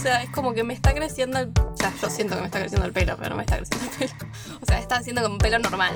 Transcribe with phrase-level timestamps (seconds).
[0.00, 1.48] sea, es como que me está creciendo el.
[1.58, 3.86] O sea, yo siento que me está creciendo el pelo, pero no me está creciendo
[3.90, 4.30] el pelo.
[4.62, 5.94] O sea, está haciendo como un pelo normal.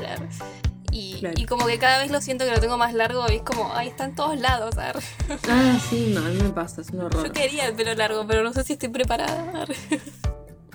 [0.92, 1.34] Y, Claro.
[1.36, 3.72] y como que cada vez lo siento que lo tengo más largo y es como,
[3.74, 4.78] ay, está en todos lados.
[4.78, 5.00] arre.
[5.48, 7.26] Ah, sí, no, a mí me pasa, es un horror.
[7.26, 9.66] Yo quería el pelo largo, pero no sé si estoy preparada.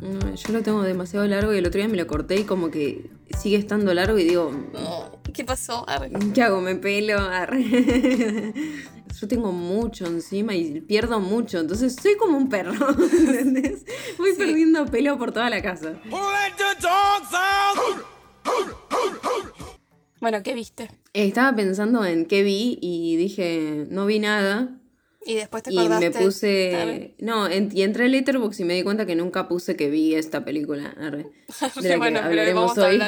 [0.02, 2.70] No, yo lo tengo demasiado largo y el otro día me lo corté y como
[2.72, 4.52] que sigue estando largo y digo,
[5.34, 5.88] ¿Qué pasó?
[5.90, 6.10] Arre.
[6.34, 6.62] ¿qué hago?
[6.62, 7.20] ¿Me pelo?
[7.20, 8.54] Arre.
[9.20, 12.72] Yo tengo mucho encima y pierdo mucho, entonces soy como un perro,
[13.20, 13.86] ¿entendés?
[14.18, 14.38] Voy Sí.
[14.38, 15.94] perdiendo pelo por toda la casa.
[20.22, 20.90] Bueno, ¿qué viste?
[21.14, 24.79] Estaba pensando en qué vi y dije, no vi nada.
[25.26, 26.10] Y después te Y acordaste.
[26.12, 27.16] me puse.
[27.20, 30.16] No, en- y entré a Letterboxd y me di cuenta que nunca puse que vi
[30.16, 30.96] esta película.
[30.98, 31.26] arre,
[31.82, 33.00] de la que bueno, pero hablaremos a hoy.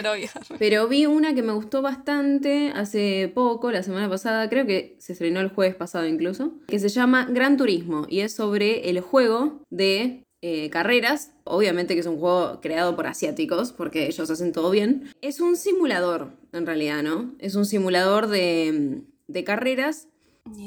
[0.60, 5.13] Pero vi una que me gustó bastante hace poco, la semana pasada, creo que se
[5.13, 9.63] estrenó el jueves pasado incluso, que se llama Gran Turismo y es sobre el juego
[9.70, 11.32] de eh, carreras.
[11.46, 15.10] Obviamente que es un juego creado por asiáticos, porque ellos hacen todo bien.
[15.22, 17.34] Es un simulador, en realidad, ¿no?
[17.40, 20.07] Es un simulador de, de carreras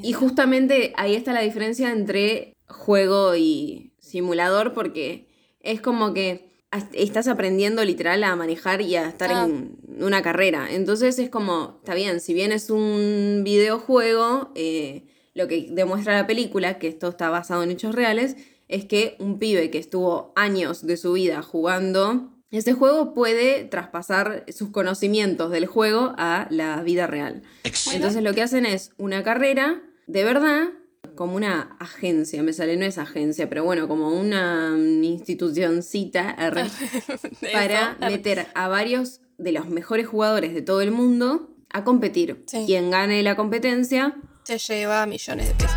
[0.02, 5.28] y justamente ahí está la diferencia entre juego y simulador, porque
[5.60, 6.50] es como que
[6.92, 9.44] estás aprendiendo literal a manejar y a estar Ah.
[9.44, 10.68] en una carrera.
[10.70, 16.26] Entonces es como, está bien, si bien es un videojuego, eh, lo que demuestra la
[16.26, 18.36] película, que esto está basado en hechos reales,
[18.68, 24.44] es que un pibe que estuvo años de su vida jugando este juego puede traspasar
[24.48, 27.42] sus conocimientos del juego a la vida real.
[27.92, 30.68] Entonces lo que hacen es una carrera de verdad,
[31.14, 36.64] como una agencia, me sale, no es agencia, pero bueno, como una mm, institucioncita R,
[37.52, 42.44] para meter a varios de los mejores jugadores de todo el mundo a competir.
[42.46, 42.64] Sí.
[42.66, 45.74] Quien gane la competencia, Se lleva millones de pesos.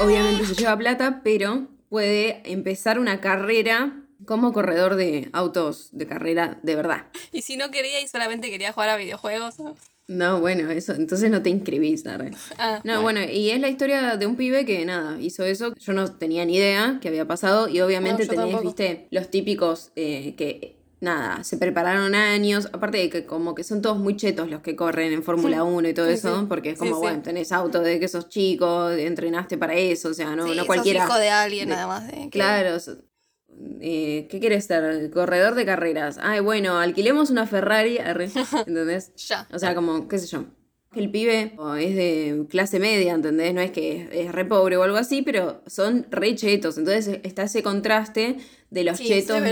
[0.00, 6.58] Obviamente se lleva plata, pero puede empezar una carrera como corredor de autos de carrera
[6.62, 7.06] de verdad.
[7.32, 9.58] Y si no quería y solamente quería jugar a videojuegos.
[9.58, 9.74] ¿no?
[10.08, 12.32] No, bueno, eso, entonces no te inscribís, arre.
[12.58, 15.74] Ah, No, bueno, y es la historia de un pibe que nada, hizo eso.
[15.76, 17.68] Yo no tenía ni idea qué había pasado.
[17.68, 18.64] Y obviamente No, tenés, tampoco.
[18.64, 22.68] viste, los típicos eh, que nada, se prepararon años.
[22.72, 25.88] Aparte de que como que son todos muy chetos los que corren en Fórmula 1
[25.88, 26.40] y todo Sí, eso.
[26.40, 26.46] sí.
[26.48, 30.08] Porque es como, bueno, tenés auto desde que sos chico, entrenaste para eso.
[30.10, 31.04] O sea, no, no sos cualquiera.
[31.04, 32.06] hijo de alguien de- nada más.
[32.08, 32.76] De que- Claro.
[33.80, 35.10] Eh, ¿Qué quieres ser?
[35.10, 36.18] Corredor de carreras.
[36.20, 37.98] Ay, bueno, alquilemos una Ferrari.
[38.66, 39.12] ¿Entendés?
[39.16, 39.46] Ya.
[39.52, 40.44] O sea, como, qué sé yo.
[40.94, 43.54] El pibe es de clase media, ¿entendés?
[43.54, 46.76] No es que es, re pobre o algo así, pero son re chetos.
[46.76, 48.36] Entonces está ese contraste
[48.68, 49.42] de los Sí, chetos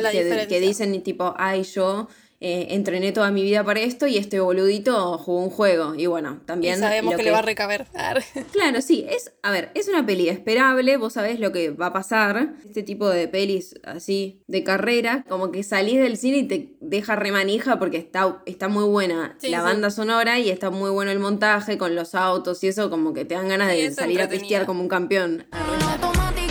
[0.48, 2.08] que dicen tipo, ay, yo
[2.42, 5.94] eh, entrené toda mi vida para esto y este boludito jugó un juego.
[5.94, 6.78] Y bueno, Y también...
[6.78, 7.86] sabemos que, le va a recaber.
[8.52, 11.92] Claro, sí, es, a ver, es una peli esperable, vos sabés lo que va a
[11.92, 12.54] pasar.
[12.66, 17.14] Este tipo de pelis así de carrera, como que salís del cine y te deja
[17.16, 19.64] remanija porque está, está muy buena Sí, la sí.
[19.64, 23.24] banda sonora y está muy bueno el montaje con los autos y eso, como que
[23.24, 25.44] te dan ganas Sí, de salir a pistear como un campeón.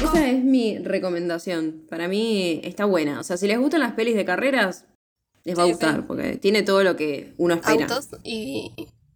[0.03, 1.83] Esa es mi recomendación.
[1.89, 3.19] Para mí está buena.
[3.19, 4.85] O sea, si les gustan las pelis de carreras,
[5.49, 6.01] les va a gustar sí.
[6.07, 7.83] porque tiene todo lo que uno espera.
[7.85, 8.71] Autos y.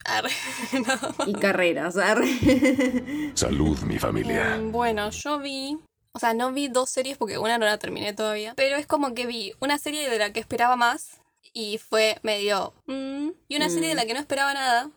[0.06, 0.30] Arre.
[0.74, 1.26] No.
[1.28, 1.96] Y carreras.
[1.98, 2.28] arre.
[3.36, 4.58] Salud, mi familia.
[4.58, 5.78] Mm, Bueno, yo vi.
[6.16, 8.54] O sea, no vi dos series porque una no la terminé todavía.
[8.56, 11.20] Pero es como que vi una serie de la que esperaba más
[11.54, 12.74] y fue medio.
[12.86, 14.92] mm, y una serie de la que no esperaba nada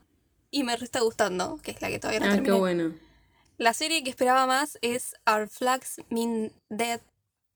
[0.51, 2.93] y me está gustando, que es la que todavía no Ah, qué bueno.
[3.59, 7.01] La serie que esperaba más es Our Flags Mean Death,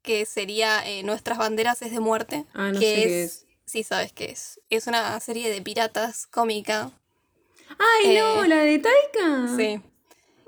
[0.03, 2.47] que sería eh, Nuestras banderas es de muerte.
[2.55, 3.47] Ah, no que sé qué es.
[3.71, 4.61] Sí, sabes qué es.
[4.69, 6.91] Es una serie de piratas cómica.
[7.79, 8.45] ¡Ay, Eh, no!
[8.45, 9.57] ¿La de Taika?
[9.57, 9.81] Sí.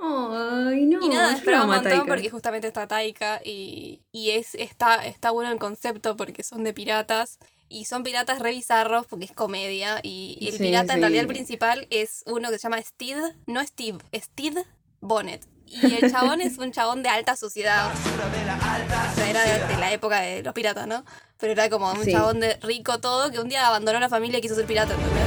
[0.00, 1.00] Ay, no.
[1.00, 5.52] Y nada, esperaba un montón porque justamente está Taika y, y es, está, está bueno
[5.52, 7.38] el concepto porque son de piratas.
[7.68, 10.00] Y son piratas re bizarros porque es comedia.
[10.02, 13.22] Y, y el Sí, pirata, en realidad, el principal es uno que se llama Steve.
[13.46, 14.64] No Steve, Steve
[15.00, 15.46] Bonnet.
[15.82, 17.90] Y el chabón es un chabón de alta sociedad.
[17.92, 21.04] O sea, era de, de la época de los piratas, ¿no?
[21.38, 22.12] Pero era como un Sí.
[22.12, 25.22] chabón de rico todo que un día abandonó la familia y quiso ser pirata, ¿entendés?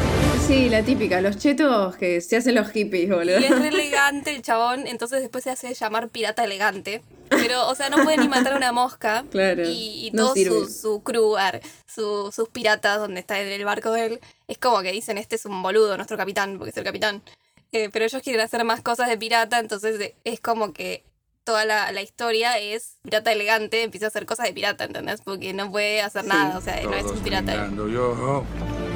[0.48, 3.40] Sí, la típica, los chetos que se hacen los hippies, boludo.
[3.40, 7.02] Y es re elegante el chabón, entonces después se hace llamar pirata elegante.
[7.30, 9.26] Pero, o sea, no puede ni matar a una mosca.
[9.32, 10.52] Claro, Y, y no todo sirve.
[10.52, 11.36] su, su crew,
[11.88, 15.36] su- sus piratas, donde está en el barco de él, es como que dicen, este
[15.36, 17.24] es un boludo, nuestro capitán, porque es el capitán.
[17.75, 21.04] Eh, pero ellos quieren hacer más cosas de pirata, entonces eh, es como que
[21.44, 25.22] toda la, la historia es pirata elegante, empieza a hacer cosas de pirata, ¿entendés?
[25.22, 26.30] Porque no puede hacer Sí.
[26.30, 27.69] nada, o sea, no es un pirata.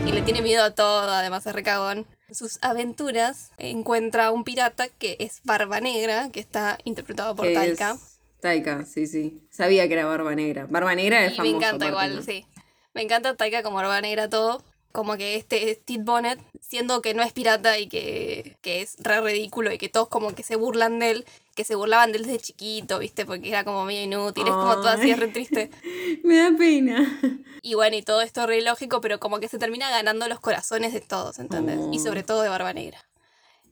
[0.05, 2.07] Y le tiene miedo a todo, además es recagón.
[2.29, 7.91] En sus aventuras encuentra un pirata que es Barba Negra, que está interpretado por Taika.
[7.91, 9.41] es Taika, sí, sí.
[9.51, 10.67] Sabía que era Barba Negra.
[10.69, 11.51] Barba Negra es Y famoso.
[11.51, 12.21] me encanta aparte, igual, ¿no?
[12.21, 12.45] sí.
[12.93, 14.63] Me encanta Taika como Barba Negra todo.
[14.91, 19.21] Como que este Steve Bonnet, siendo que no es pirata y que, que es re
[19.21, 21.25] ridículo y que todos como que se burlan de él,
[21.55, 23.23] que se burlaban de él desde chiquito, ¿viste?
[23.25, 25.69] Porque era como medio inútil, es como todo así, es re triste.
[26.23, 27.19] Me da pena.
[27.61, 30.91] Y bueno, y todo esto re lógico, pero como que se termina ganando los corazones
[30.93, 31.77] de todos, ¿entendés?
[31.91, 32.03] Y Oh.
[32.03, 33.05] sobre todo de Barba Negra.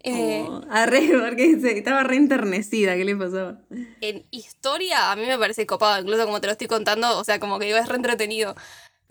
[0.04, 2.96] Eh, Oh, arre, porque se- estaba re enternecida.
[2.96, 3.60] ¿Qué le pasaba?
[4.02, 7.40] En historia, a mí me parece copado, incluso como te lo estoy contando, o sea,
[7.40, 8.56] como que digo, es re entretenido.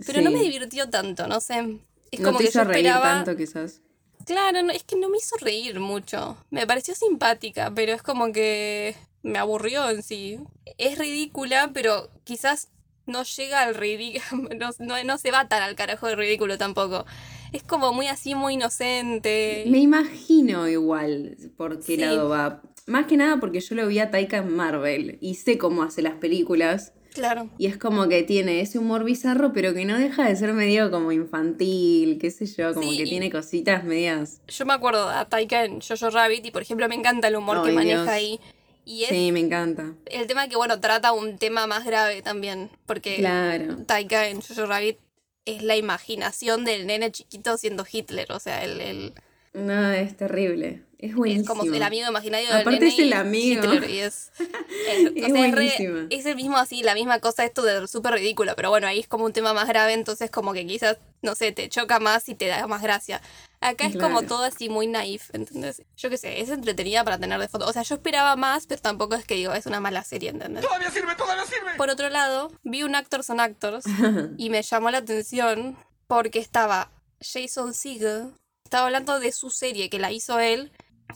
[0.07, 1.79] Pero no me divirtió tanto, no sé.
[2.11, 3.25] Es no como te que hizo yo reír esperaba.
[3.25, 3.81] tanto, quizás.
[4.25, 6.37] Claro, no, es que no me hizo reír mucho.
[6.51, 10.39] Me pareció simpática, pero es como que me aburrió en sí.
[10.79, 12.69] Es ridícula, pero quizás
[13.07, 17.05] no llega al ridículo, no, no, no se va tan al carajo de ridículo tampoco.
[17.53, 19.65] Es como muy así, muy inocente.
[19.69, 21.97] Me imagino igual por qué Sí.
[21.99, 22.63] lado va.
[22.87, 26.03] Más que nada porque yo lo vi a Taika en Marvel y sé cómo hace
[26.03, 26.93] las películas.
[27.17, 27.51] Claro.
[27.59, 30.91] Y es como que tiene ese humor bizarro, pero que no deja de ser medio
[30.91, 34.41] como infantil, qué sé yo, como Sí, que tiene cositas medias.
[34.49, 37.65] Yo me acuerdo a Taika en Jojo Rabbit y por ejemplo me encanta el humor
[37.65, 38.39] que maneja ahí.
[38.85, 39.95] Y es Sí, me encanta.
[40.07, 42.71] el tema que, bueno, trata un tema más grave también.
[42.87, 43.79] Porque Claro.
[43.85, 44.99] Taika en Jojo Rabbit
[45.45, 48.31] es la imaginación del nene chiquito siendo Hitler.
[48.31, 49.13] O sea, el, el-
[49.57, 50.83] No, es terrible.
[50.99, 51.43] Es buenísimo.
[51.43, 53.65] es como el amigo imaginario del Aparte nene es el amigo.
[53.75, 54.49] Hitler, y es, es-
[54.89, 56.07] Es o sea, es, re- buenísima.
[56.09, 58.55] es el mismo así, la misma cosa esto de súper ridículo.
[58.57, 61.53] Pero bueno, ahí es como un tema más grave, entonces como que quizás, no sé,
[61.53, 63.21] te choca más y te da más gracia.
[63.61, 65.83] Acá es como todo así muy naif, ¿entendés?
[65.97, 67.67] Yo qué sé, es entretenida para tener de fondo.
[67.67, 70.63] O sea, yo esperaba más, pero tampoco es que digo, es una mala serie, ¿entendés?
[70.65, 71.75] ¡Todavía sirve, todavía sirve!
[71.77, 73.85] Por otro lado, vi un Actors on Actors
[74.39, 75.77] y me llamó la atención
[76.07, 78.33] porque estaba Jason Segel,
[78.67, 80.73] estaba hablando de su serie que la hizo él,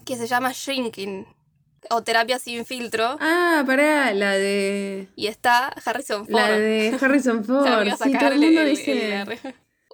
[0.07, 1.27] que se llama Shrinking
[1.91, 5.09] o Terapia sin filtro, Ah, pará, la de.
[5.17, 6.35] y está Harrison Ford.
[6.41, 7.89] La de Harrison Ford.
[8.03, 9.21] Sí, todo el mundo el- dice.
[9.23, 9.39] el-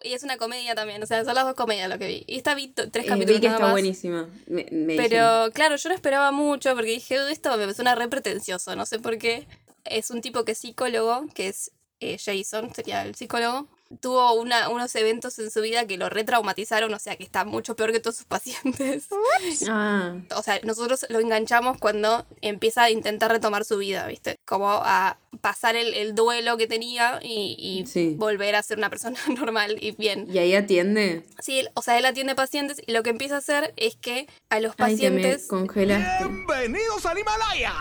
[0.03, 2.25] Y es una comedia también, o sea, son las dos comedias lo que vi.
[2.29, 3.73] Y esta vi tres Eh, capítulos vi que nada está más.
[3.73, 4.29] buenísima.
[4.47, 5.09] Me- me dijeron.
[5.09, 8.85] Pero claro, yo no esperaba mucho porque dije, "Uy, esto me suena re pretencioso, no
[8.87, 9.49] sé por qué.
[9.85, 13.69] Es un tipo que es psicólogo, que es eh, Jason, sería el psicólogo.
[14.01, 17.77] Tuvo una, unos eventos en su vida que lo retraumatizaron, o sea que está mucho
[17.77, 19.07] peor que todos sus pacientes.
[19.69, 24.37] Ah, O sea, nosotros lo enganchamos cuando empieza a intentar retomar su vida, ¿viste?
[24.45, 28.15] Como a pasar el, el duelo que tenía y, y Sí.
[28.19, 30.27] volver a ser una persona normal y bien.
[30.33, 31.25] ¿y ahí atiende?
[31.41, 34.61] Sí, o sea, él atiende pacientes y lo que empieza a hacer es que a
[34.61, 36.25] los Ay, que me pacientes congelaste.
[36.25, 37.73] ¡Bienvenidos al Himalaya!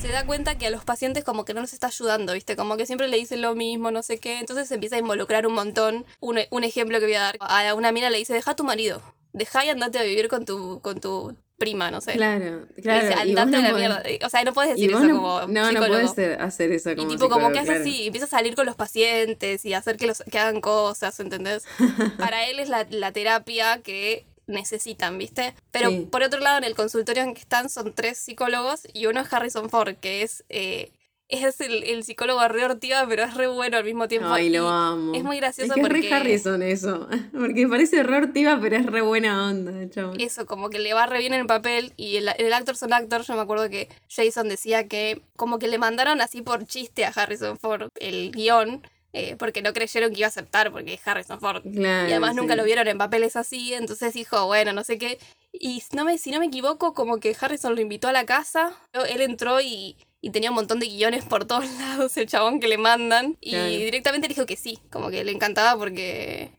[0.00, 2.56] Se da cuenta que a los pacientes como que no nos está ayudando, ¿viste?
[2.56, 4.38] Como que siempre le dicen lo mismo, no sé qué.
[4.38, 6.06] Entonces se empieza a involucrar un montón.
[6.20, 7.36] Un, un ejemplo que voy a dar.
[7.40, 9.02] A una mina le dice, deja a tu marido.
[9.32, 12.12] Deja y andate a vivir con tu, con tu prima, no sé.
[12.12, 13.08] Claro, claro.
[13.08, 14.26] dice, andate a la podés- mierda.
[14.26, 17.16] O sea, no puedes decir eso no, como no, no puedes hacer eso como Y
[17.16, 17.80] tipo, como que hace claro.
[17.82, 21.64] así, empieza a salir con los pacientes y hacer que, los, que hagan cosas, ¿entendés?
[22.18, 25.54] Para él es la, la terapia que necesitan, ¿viste?
[25.70, 26.08] Pero Sí.
[26.10, 29.32] por otro lado, en el consultorio en que están son tres psicólogos y uno es
[29.32, 30.90] Harrison Ford, que es, eh,
[31.30, 34.28] es el, el psicólogo re hortiva, pero es re bueno al mismo tiempo.
[34.30, 35.14] Ay, lo amo.
[35.14, 37.06] Es muy gracioso es que es porque re Harrison eso.
[37.32, 40.18] Porque parece re hortiva, pero es re buena onda, chabón.
[40.20, 42.94] eso, como que le va re bien en el papel y el, el actor son
[42.94, 47.04] actor, yo me acuerdo que Jason decía que como que le mandaron así por chiste
[47.04, 51.06] a Harrison Ford el guion, eh, porque no creyeron que iba a aceptar porque es
[51.06, 51.62] Harrison Ford.
[51.62, 55.18] Claro, Y además nunca lo vieron en papeles así, entonces dijo, bueno, no sé qué.
[55.52, 58.26] Y si no me, si no me equivoco, como que Harrison lo invitó a la
[58.26, 58.72] casa,
[59.08, 62.68] él entró y, y tenía un montón de guiones por todos lados, el chabón que
[62.68, 63.68] le mandan, y Claro.
[63.68, 66.50] directamente dijo que sí, como que le encantaba porque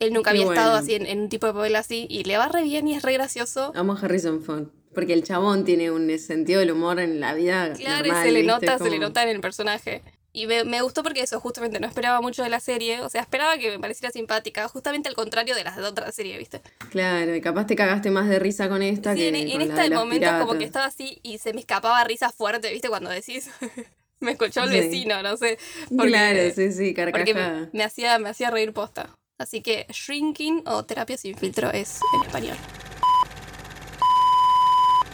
[0.00, 2.48] él nunca había estado así en, en un tipo de papel así, y le va
[2.48, 3.72] re bien y es re gracioso.
[3.74, 4.68] Amo a Harrison Ford.
[4.94, 7.72] Porque el chabón tiene un sentido del humor en la vida.
[7.74, 8.66] Claro, normal, y se le ¿viste?
[8.66, 10.02] nota, se le nota en el personaje.
[10.32, 13.00] Y me, me gustó porque eso, justamente no esperaba mucho de la serie.
[13.00, 16.38] O sea, esperaba que me pareciera simpática, justamente al contrario de las de otras series,
[16.38, 16.60] ¿viste?
[16.90, 19.80] Claro, y capaz te cagaste más de risa con esta Sí, que en, con este
[19.82, 20.66] de los momento como que piratas.
[20.66, 22.88] estaba así y se me escapaba risa fuerte, ¿viste?
[22.88, 23.50] Cuando decís,
[24.20, 24.76] me escuchó el Sí.
[24.80, 25.58] vecino, no sé.
[25.96, 27.60] Porque, Claro, sí, sí, porque carcajada.
[27.62, 29.10] me, me hacía, me hacía reír posta.
[29.36, 32.56] Así que Shrinking o Terapia sin filtro es en español.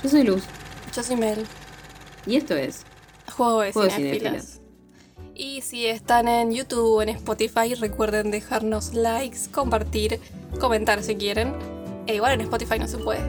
[0.02, 0.42] Yo soy Luz.
[0.94, 1.46] Yo soy Mel.
[2.26, 2.84] Y esto es.
[3.34, 3.88] Juego de Juego.
[3.98, 4.55] Y
[5.66, 10.20] si están en YouTube o en Spotify, recuerden dejarnos likes, compartir,
[10.60, 11.54] comentar si quieren.
[12.06, 13.20] E igual en Spotify no se puede.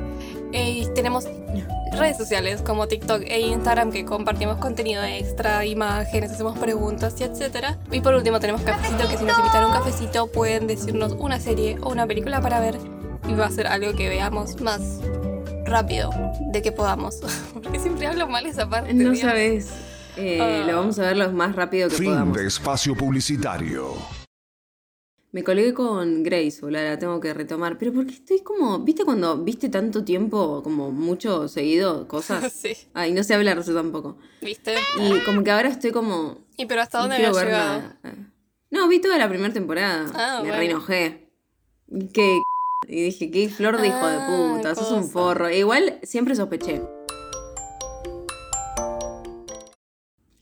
[0.53, 1.25] Eh, tenemos
[1.93, 7.79] redes sociales como TikTok e Instagram que compartimos contenido extra, imágenes, hacemos preguntas y etcétera.
[7.91, 11.39] Y por último tenemos Cafecito, que si nos invitan a un cafecito pueden decirnos una
[11.39, 12.77] serie o una película para ver
[13.27, 14.99] y va a ser algo que veamos más
[15.65, 16.11] rápido
[16.51, 17.15] de que podamos.
[17.53, 18.93] Porque siempre hablo mal esa parte.
[18.93, 19.21] No Dios.
[19.21, 19.86] sabes.
[20.17, 20.63] Eh, Ah.
[20.67, 22.37] Lo vamos a ver lo más rápido que Fin podamos.
[22.37, 23.93] de espacio publicitario.
[25.31, 27.77] Me colgué con Grace, boludo, la tengo que retomar.
[27.77, 32.51] Pero porque estoy como, ¿viste cuando viste tanto tiempo, como mucho seguido, cosas?
[32.61, 34.17] sí, Ay, no sé hablar eso tampoco.
[34.41, 34.75] ¿viste?
[34.99, 36.39] Y como que ahora estoy como...
[36.55, 37.79] ¿Y pero hasta no dónde había ver llegado?
[37.79, 37.97] nada.
[38.71, 40.05] No, vi toda la primera temporada.
[40.15, 40.55] Ah, Me bueno.
[40.57, 41.29] reenojé.
[42.13, 42.39] Que...
[42.87, 45.47] Y dije, qué flor de hijo de Ah, puta, sos un forro.
[45.47, 46.81] E igual siempre sospeché.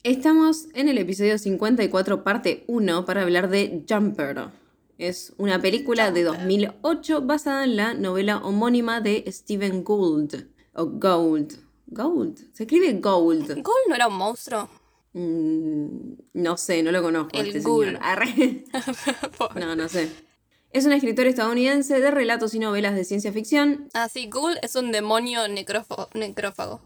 [0.06, 4.50] Estamos en el episodio 54, parte 1, para hablar de Jumper.
[5.00, 10.46] Es una película de 2008 basada en la novela homónima de Stephen Gould.
[10.76, 11.54] O Gould.
[11.88, 12.38] Gould.
[12.54, 13.48] Se escribe Gould.
[13.48, 14.70] ¿Gold no era un monstruo?
[15.14, 17.36] Mm, no sé, no lo conozco.
[17.36, 17.98] El este señor.
[18.00, 18.64] Arre.
[19.60, 20.12] no, no sé.
[20.70, 23.90] Es un escritor estadounidense de relatos y novelas de ciencia ficción.
[23.96, 26.82] Ah, sí, Ghoul es un demonio necrófago.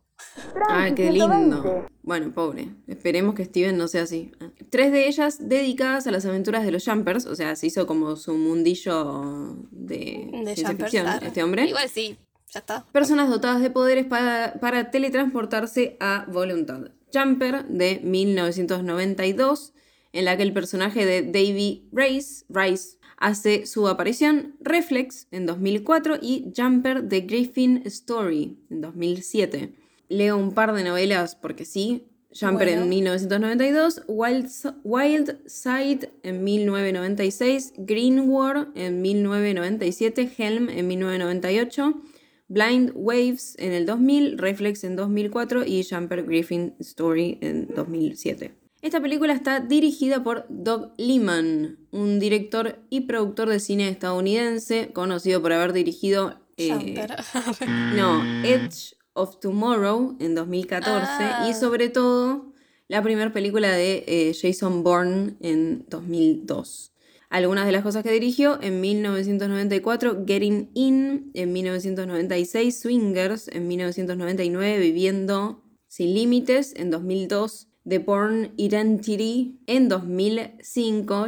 [0.69, 1.85] Ay, qué lindo.
[2.03, 2.69] Bueno, pobre.
[2.87, 4.31] Esperemos que Steven no sea así.
[4.69, 7.25] Tres de ellas dedicadas a las aventuras de los Jumpers.
[7.25, 11.25] O sea, se hizo como su mundillo de, De ciencia Jumpers, ficción, claro.
[11.25, 11.65] este hombre.
[11.65, 12.17] Igual sí,
[12.51, 12.85] ya está.
[12.91, 16.91] Personas dotadas de poderes para, para teletransportarse a voluntad.
[17.13, 19.73] Jumper de 1992,
[20.13, 26.17] en la que el personaje de Davy Rice, Rice hace su aparición, Reflex en 2004
[26.21, 29.73] y Jumper de Griffin Story en 2007.
[30.09, 32.05] Leo un par de novelas porque sí.
[32.31, 32.83] Jumper Bueno.
[32.83, 34.49] en 1992, Wild,
[34.83, 42.01] Wild Side en 1996, Green War en 1997, Helm en 1998,
[42.47, 48.53] Blind Waves en el 2000, Reflex en 2004 y Jumper Griffin Story en 2007.
[48.81, 55.41] Esta película está dirigida por Doug Liman, un director y productor de cine estadounidense conocido
[55.41, 57.15] por haber dirigido eh, Jumper.
[57.95, 61.47] no, Edge of Tomorrow en 2014 Ah.
[61.49, 62.53] y sobre todo
[62.87, 66.93] la primera película de eh, Jason Bourne en 2002.
[67.29, 74.79] Algunas de las cosas que dirigió en 1994, Getting In, en 1996, Swingers, en 1999,
[74.79, 81.27] Viviendo sin Límites, en 2002, The Born Identity, en 2005.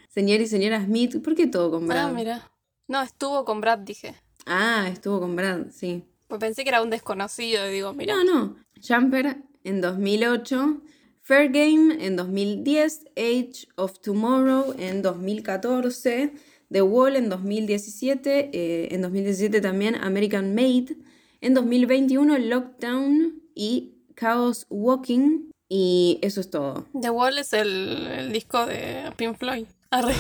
[0.09, 2.09] Señor y señora Smith, ¿por qué todo con Brad?
[2.09, 2.51] Ah, mira.
[2.89, 4.15] No, estuvo con Brad, dije.
[4.47, 6.05] Ah, estuvo con Brad, sí.
[6.29, 8.15] Pues pensé que era un desconocido y digo, mira.
[8.15, 8.57] No, no.
[8.87, 10.83] Jumper en 2008,
[11.23, 16.33] Fair Game en 2010, Age of Tomorrow en 2014,
[16.71, 20.97] The Wall en 2017, eh, en 2017 también American Made,
[21.41, 26.87] en 2021 Lockdown y Chaos Walking y eso es todo.
[27.01, 29.67] The Wall es el, el disco de Pink Floyd.
[29.91, 30.15] Arre.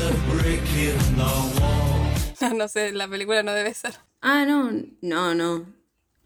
[1.16, 3.94] No, no sé, la película no debe ser.
[4.28, 5.66] Ah, no, no, no.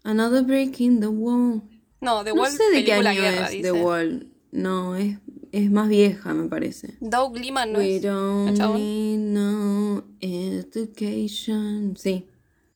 [0.03, 1.61] Another Break in the Wall.
[2.01, 3.61] No, The No Wall sé de qué película año guerra, es dice.
[3.63, 4.27] The Wall.
[4.51, 5.17] No, es,
[5.51, 6.97] es más vieja, me parece.
[6.99, 8.01] Doug Liman no We es.
[8.01, 11.95] don't need no education.
[11.97, 12.27] Sí,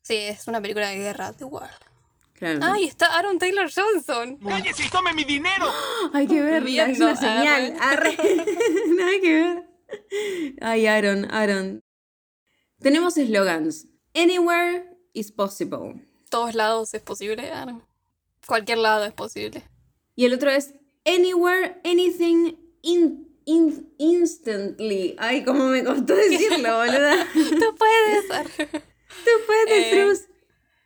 [0.03, 1.67] Sí, es una película de guerra, The Wall.
[2.34, 2.60] claro.
[2.62, 4.38] ¡Ay, está Aaron Taylor Johnson!
[4.38, 5.65] ¡Cállese y tome mi dinero!
[6.13, 7.75] Hay que verla, es una señal.
[7.82, 8.15] Arre.
[8.96, 9.70] Nada que ver.
[10.62, 11.82] Ay, Aaron, Aaron.
[12.79, 13.88] Tenemos eslogans.
[14.13, 15.95] Anywhere is possible.
[16.29, 17.50] Todos lados es posible.
[18.48, 19.63] Cualquier lado es posible.
[20.15, 20.74] Y el otro es
[21.07, 25.15] Anywhere, anything, in, in- instantly.
[25.19, 27.27] Ay, cómo me costó decirlo, boluda.
[27.34, 28.27] Tú puedes.
[28.67, 30.25] Tú puedes, Eh.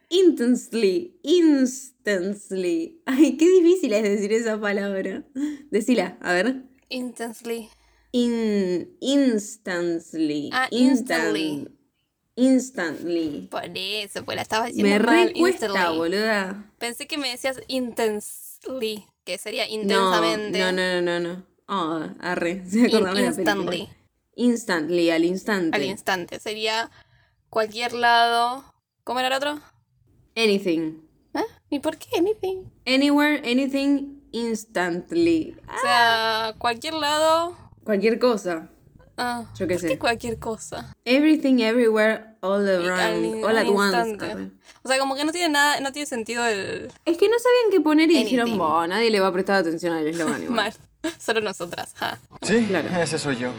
[0.10, 1.20] Intensely.
[1.24, 3.02] Instantly.
[3.06, 5.24] Ay, qué difícil es decir esa palabra.
[5.72, 6.64] Decila, a ver.
[6.90, 7.70] Intensely.
[8.12, 10.50] In, instantly.
[10.52, 11.68] Ah, Instant- instantly.
[12.40, 13.48] Instantly.
[13.52, 15.28] Por eso, pues la estaba diciendo Me mal.
[15.28, 15.98] recuesta, instantly.
[15.98, 16.72] boluda.
[16.78, 20.60] Pensé que me decías intensely, que sería No, intensamente.
[20.60, 21.44] no, no, no, no.
[21.68, 22.64] Oh, arre.
[22.70, 23.52] Se acordaba de la película.
[23.54, 23.90] instantly.
[24.36, 25.76] Instantly, al instante.
[25.76, 26.40] Al instante.
[26.40, 26.90] Sería
[27.50, 28.64] cualquier lado.
[29.04, 29.60] ¿Cómo era el otro?
[30.36, 31.02] Anything.
[31.34, 31.44] ¿Eh?
[31.70, 32.64] ¿Y por qué anything?
[32.88, 35.56] Anywhere, anything, instantly.
[35.68, 37.56] O sea, cualquier lado.
[37.84, 38.70] Cualquier cosa.
[39.20, 39.98] Ah, Yo qué ¿por sé.
[40.00, 40.96] cualquier cosa?
[41.06, 43.44] Everything, everywhere, all al- around.
[43.44, 44.10] All al at once.
[44.10, 44.52] instante.
[44.84, 47.72] O sea, como que no tiene nada, no tiene sentido el Es que no sabían
[47.72, 48.58] qué poner y dijeron.
[48.58, 50.42] "Boh, nadie le va a prestar atención al eslogan.
[50.44, 50.56] igual".
[50.56, 50.74] mal.
[51.20, 51.94] Solo nosotras.
[51.96, 52.18] ja.
[52.42, 52.88] Sí, Claro.
[53.02, 53.52] ese soy yo.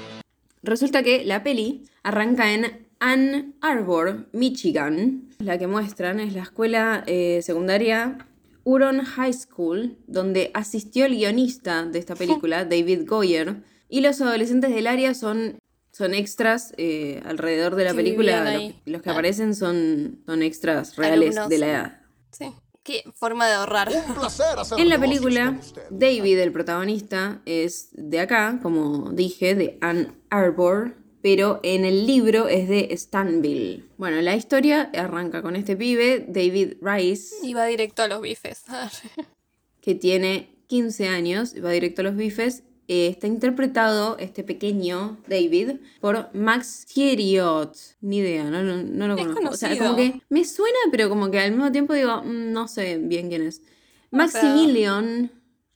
[0.62, 5.22] Resulta que la peli arranca en Ann Arbor, Michigan.
[5.38, 8.26] La que muestran es la escuela eh, secundaria
[8.64, 13.62] Huron High School, donde asistió el guionista de esta película, David Goyer.
[13.90, 15.58] Y los adolescentes del área son,
[15.92, 18.58] son extras eh, alrededor de la película.
[18.86, 19.12] Los, que Ah.
[19.12, 21.48] aparecen son, son extras reales Alumnos.
[21.48, 22.00] de la edad.
[22.30, 22.46] Sí.
[22.82, 23.90] Qué forma de ahorrar.
[24.08, 25.60] Un placer hacer En la película.
[25.90, 32.48] David, el protagonista, es de acá, como dije, de Ann Arbor, pero en el libro
[32.48, 33.84] es de Stanville.
[33.98, 38.62] Bueno, la historia arranca con este pibe, David Rice, Y va directo a los bifes.
[39.82, 42.62] que tiene 15 años, va directo a los bifes.
[42.92, 47.76] Eh, está interpretado, este pequeño David, por Max Thieriot.
[48.00, 49.54] Ni idea, no, lo- no lo Es conozco.
[49.54, 52.66] O sea, como que me suena, pero como que al mismo tiempo digo, mm, no
[52.66, 53.62] sé bien quién es.
[54.10, 55.30] Maximilian.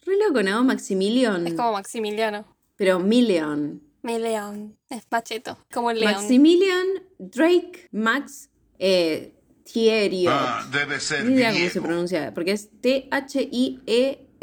[0.04, 0.64] Re loco, ¿no?
[0.64, 1.46] Maximilian.
[1.46, 2.44] es como Maximiliano.
[2.74, 3.80] Pero Million.
[4.02, 4.76] Mi león.
[4.90, 5.56] Es macheto.
[5.72, 6.14] Como el león.
[6.14, 6.86] Maximilian
[7.18, 9.32] Drake Max eh,
[9.72, 10.34] Thieriot.
[10.36, 12.70] Ah, debe ser Ni idea cómo se pronuncia, porque es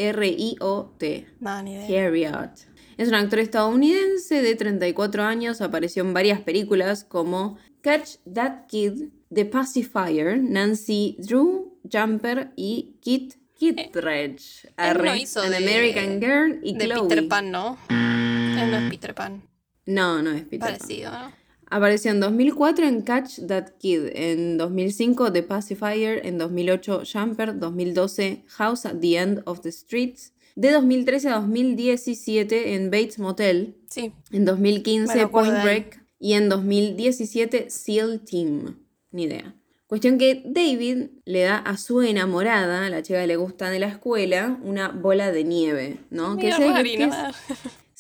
[0.01, 1.27] T-H-I-E-R-I-O-T.
[1.39, 2.05] No, ni idea.
[2.07, 2.51] Harriot.
[2.97, 9.09] Es un actor estadounidense de 34 años, apareció en varias películas como Catch That Kid,
[9.33, 14.65] The Pacifier, Nancy Drew, Jumper y Kit Kittredge.
[14.65, 17.07] Eh, Él no hizo An de- American Girl y De Chloe.
[17.07, 17.77] Peter Pan, ¿no?
[17.89, 19.43] Él no es Peter Pan.
[19.85, 20.77] No, no es Peter Pan.
[20.79, 21.31] Parecido, ¿no?
[21.71, 28.43] Apareció en 2004 en Catch That Kid, en 2005 The Pacifier, en 2008 Jumper, 2012
[28.57, 34.11] House at the End of the Streets, de 2013 a 2017 en Bates Motel, Sí.
[34.31, 35.63] en 2015 Me acuerdo Point.
[35.63, 38.77] Break y en 2017 SEAL Team.
[39.11, 39.55] Ni idea.
[39.87, 43.87] Cuestión que David le da a su enamorada, la chica que le gusta de la
[43.87, 46.37] escuela, una bola de nieve, ¿no?
[46.37, 46.57] Que es-.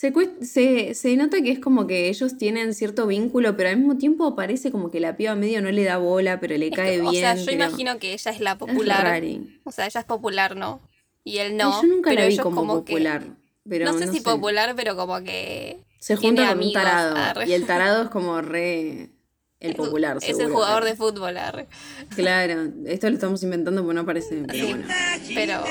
[0.01, 0.13] Se,
[0.45, 4.35] se, se nota que es como que ellos tienen cierto vínculo, pero al mismo tiempo
[4.35, 7.01] parece como que la piba medio no le da bola, pero le Es cae que,
[7.01, 7.07] bien.
[7.07, 9.21] O sea, yo pero imagino que ella es la popular.
[9.63, 10.81] O sea, ella es popular, ¿no?
[11.23, 11.81] Y él no.
[11.81, 13.23] Yo nunca pero la vi como, que- popular.
[13.69, 15.77] pero no sé si popular, pero como que.
[15.99, 17.15] Se junta con un amigos, tarado.
[17.15, 17.47] arre.
[17.47, 19.09] Y el tarado es como re.
[19.61, 21.67] El popular, Es el jugador de fútbol, arre.
[22.15, 24.43] Claro, esto lo estamos inventando porque no aparece.
[24.47, 24.85] Pero bueno.
[25.35, 25.63] pero.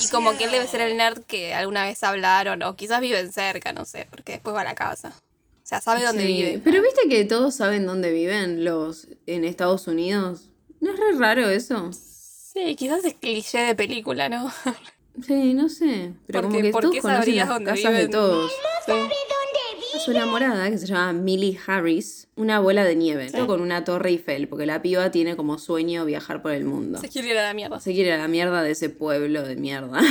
[0.00, 3.32] Y como que él debe ser el nerd que alguna vez hablaron, o quizás viven
[3.32, 5.08] cerca, no sé, porque después va a la casa.
[5.16, 6.60] O sea, sabe dónde Sí, vive.
[6.62, 10.50] Pero viste que todos saben dónde viven los en Estados Unidos.
[10.80, 11.90] ¿No es re raro eso?
[11.92, 14.52] Sí, quizás es cliché de película, ¿no?
[15.26, 16.12] Sí, no sé.
[16.26, 18.52] Pero como Porque- que ¿por todos qué conocen las dónde casas de todos.
[19.94, 24.10] A su enamorada, que se llama Millie Harris, una bola de nieve, con una torre
[24.10, 26.98] Eiffel, porque la piba tiene como sueño viajar por el mundo.
[26.98, 27.80] Se quiere ir a la mierda.
[27.80, 30.00] Se quiere ir a la mierda de ese pueblo de mierda.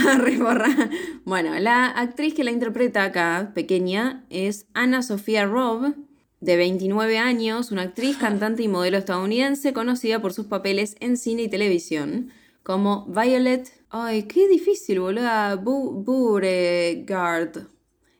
[1.25, 5.93] Bueno, la actriz que la interpreta acá, pequeña, es Ana Sofía Robb,
[6.39, 11.43] de 29 años, una actriz, cantante y modelo estadounidense conocida por sus papeles en cine
[11.43, 12.31] y televisión,
[12.63, 13.71] como Violet.
[13.89, 15.55] Ay, qué difícil, boluda.
[15.55, 16.03] Bu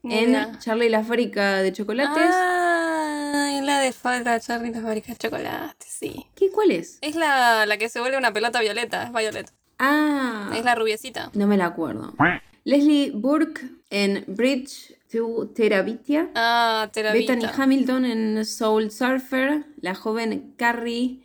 [0.08, 0.24] Beauregard.
[0.24, 0.60] En Mira.
[0.60, 2.32] Charlie y la fábrica de chocolates.
[2.34, 6.26] Ah, es la de Falta Charlie y la fábrica de chocolate, sí.
[6.36, 6.98] ¿Qué, ¿Cuál es?
[7.02, 9.52] Es la, la que se vuelve una pelota violeta, es Violet.
[9.80, 11.30] Ah, Es la rubiecita.
[11.34, 12.14] no me la acuerdo.
[12.64, 16.30] Leslie Burke en Bridge to Terabitia.
[16.36, 17.20] Ah, te la vi.
[17.26, 19.66] Bethany Hamilton en Soul Surfer.
[19.80, 21.22] La joven Carrie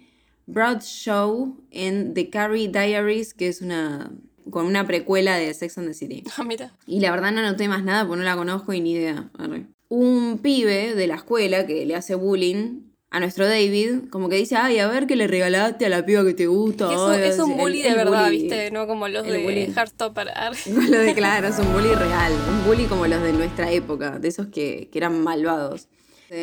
[0.47, 4.13] Bradshaw en The Carrie Diaries, que es una
[4.51, 6.25] con una precuela de Sex and the City.
[6.37, 6.73] Ah, mira.
[6.87, 9.31] Y la verdad no anoté más nada porque no la conozco y ni idea.
[9.39, 9.67] Arre.
[9.89, 14.57] Un pibe de la escuela que le hace bullying a nuestro David, como que dice,
[14.57, 16.91] ay, a ver qué le regalaste a la piba que te gusta.
[16.91, 18.39] Es un, es un el- bully el de verdad, bully.
[18.41, 18.71] ¿viste?
[18.71, 19.73] No como los El de bully.
[19.77, 20.31] Heartstopper.
[20.31, 20.55] Ar.
[20.89, 24.29] Lo de claro, es un bully real, un bully como los de nuestra época, de
[24.29, 25.89] esos que, que eran malvados.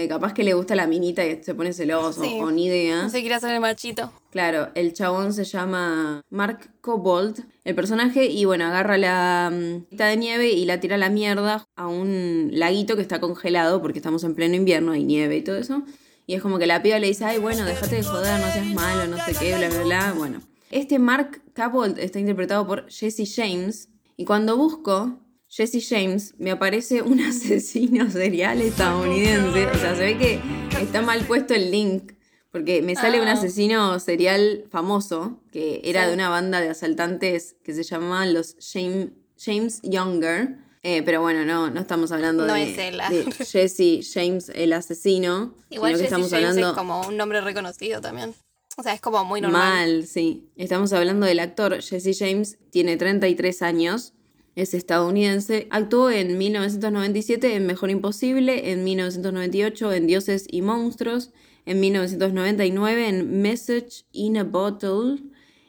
[0.07, 2.37] Capaz que le gusta la minita y se pone celoso, Sí.
[2.39, 3.03] o ni idea.
[3.03, 4.11] No se quiere hacer el machito.
[4.29, 10.07] Claro, el chabón se llama Mark Cobold, el personaje, y bueno, agarra la mm, mitad
[10.07, 13.97] de nieve y la tira a la mierda a un laguito que está congelado porque
[13.99, 15.81] estamos en pleno invierno, hay nieve y todo eso.
[16.27, 18.67] Y es como que la piba le dice, ay, bueno, déjate de joder, no seas
[18.67, 20.13] malo, no sé qué, bla, bla, bla.
[20.15, 25.17] Bueno, este Mark Cobold está interpretado por Jesse James, y cuando busco
[25.49, 29.65] Jesse James, me aparece un asesino serial estadounidense.
[29.67, 30.39] O sea, se ve que
[30.81, 32.13] está mal puesto el link.
[32.51, 33.33] Porque me sale un Ah.
[33.33, 36.07] asesino serial famoso, que era Sí.
[36.09, 40.55] de una banda de asaltantes que se llamaban los James, James Younger.
[40.81, 43.09] Eh, pero bueno, no, no estamos hablando No de, es él, ah.
[43.11, 45.53] de Jesse James, el asesino.
[45.69, 48.33] Igual Jesse estamos James hablando es como un nombre reconocido también.
[48.77, 49.61] O sea, es como muy normal.
[49.61, 50.49] Mal, sí.
[50.55, 54.13] Estamos hablando del actor Jesse James, tiene 33 años,
[54.61, 55.67] es estadounidense.
[55.69, 61.31] Actuó en 1997 en Mejor Imposible, en 1998 en Dioses y Monstruos,
[61.65, 65.23] en 1999 en Message in a Bottle,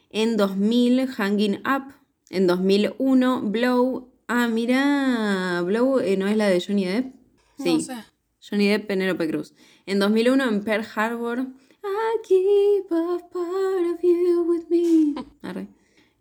[0.09, 1.93] en 2000 Hanging Up,
[2.29, 4.09] en 2001 Blow.
[4.27, 7.13] Ah, mira, Blow eh, no es la de Johnny Depp.
[7.59, 7.73] Sí.
[7.75, 7.95] No sé.
[8.41, 9.53] Johnny Depp, Penélope Cruz.
[9.85, 11.47] En 2001 en Pearl Harbor.
[11.83, 15.15] I keep a part of you with me.
[15.41, 15.67] Arre.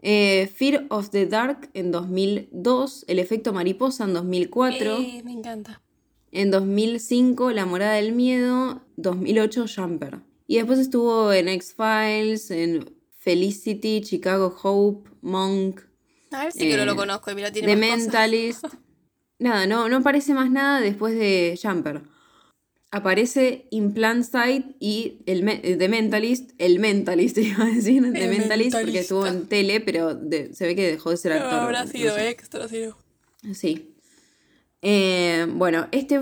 [0.03, 5.83] Eh, Fear of the Dark en 2002, El efecto mariposa en 2004, Eh, me encanta.
[6.33, 10.21] en 2005 La morada del miedo, 2008 Jumper.
[10.47, 15.83] Y después estuvo en X-Files, en Felicity, Chicago Hope, Monk,
[16.33, 18.03] A ver si que no Eh, lo conozco y mira, tiene The más cosas.
[18.05, 18.65] Mentalist.
[19.39, 22.03] Nada, no, no aparece más nada después de Jumper.
[22.93, 28.03] Aparece In Plant Sight y el Me- eh, The Mentalist, el Mentalist iba a decir,
[28.13, 31.39] The Mentalist, porque estuvo en tele, pero de- se ve que dejó de ser No,
[31.45, 31.61] actor.
[31.61, 32.29] habrá no sido sé.
[32.31, 32.87] extra, sí.
[33.55, 33.95] Sí.
[34.83, 36.21] Eh, bueno, este,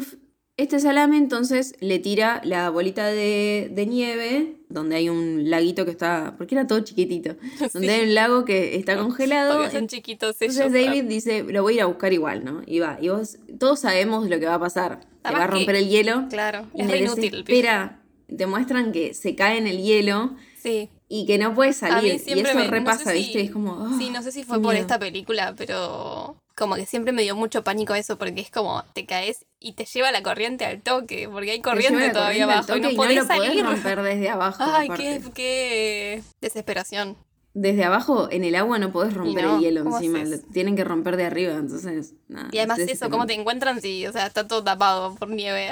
[0.57, 5.93] este salame entonces le tira la bolita de, de nieve, donde hay un laguito que
[5.93, 7.37] está, porque era todo chiquitito,
[7.73, 9.59] donde hay un lago que está congelado.
[9.63, 10.57] Porque son chiquitos ellos.
[10.57, 12.63] Entonces David dice, lo voy a ir a buscar igual, ¿no?
[12.67, 15.07] Y va, y vos, todos sabemos lo que va a pasar.
[15.23, 16.27] Te va a romper que- el hielo.
[16.31, 17.31] Claro, Y es inútil.
[17.31, 18.01] desespera.
[18.37, 20.91] Te muestran que se cae en el hielo Sí.
[21.09, 22.21] y que no puede salir.
[22.27, 23.41] Y eso me- no repasa, sé si- ¿viste?
[23.43, 23.73] Es como.
[23.87, 24.83] ah, Sí, no sé si fue por miedo.
[24.83, 29.07] esta película, pero como que siempre me dio mucho pánico eso, porque es como te
[29.07, 32.81] caes y te lleva la corriente al toque, porque hay corriente todavía corriente abajo y
[32.81, 33.65] no podés lo podés salir.
[33.65, 34.57] romper desde abajo.
[34.67, 37.17] Ay, qué, qué desesperación.
[37.61, 40.23] Desde abajo, en el agua, no podés romper no, el hielo ¿cómo encima.
[40.23, 42.15] lo tienen que romper de arriba, entonces.
[42.29, 45.29] nada, Y además es eso, ¿cómo te encuentran si, o sea, está todo tapado por
[45.29, 45.69] nieve?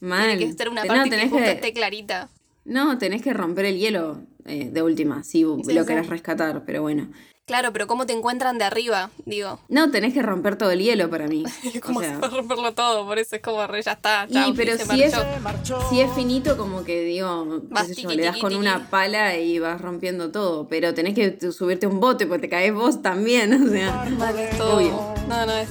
[0.00, 0.26] Mal.
[0.26, 2.30] Tiene que estar una No, parte que tenés justo que- esté clarita.
[2.64, 5.86] No, tenés que romper el hielo eh, de última, si Sí, lo sí.
[5.88, 7.08] querés rescatar, pero bueno.
[7.48, 9.10] Claro, pero ¿cómo te encuentran de arriba?
[9.24, 11.44] Digo, No, tenés que romper todo el hielo para mí.
[11.82, 14.26] como o sea, se va a romperlo todo, por eso es como re, ya está,
[14.28, 15.80] y, chau, pero se si es, marchó.
[15.88, 19.38] si es finito, como que digo, qué Vas sé yo, le das con una pala
[19.38, 20.68] y vas rompiendo todo.
[20.68, 24.06] Pero tenés que subirte a un bote porque te caes vos también, o sea.
[24.18, 24.76] Vale, todo.
[24.76, 25.14] Obvio.
[25.26, 25.68] No, no es.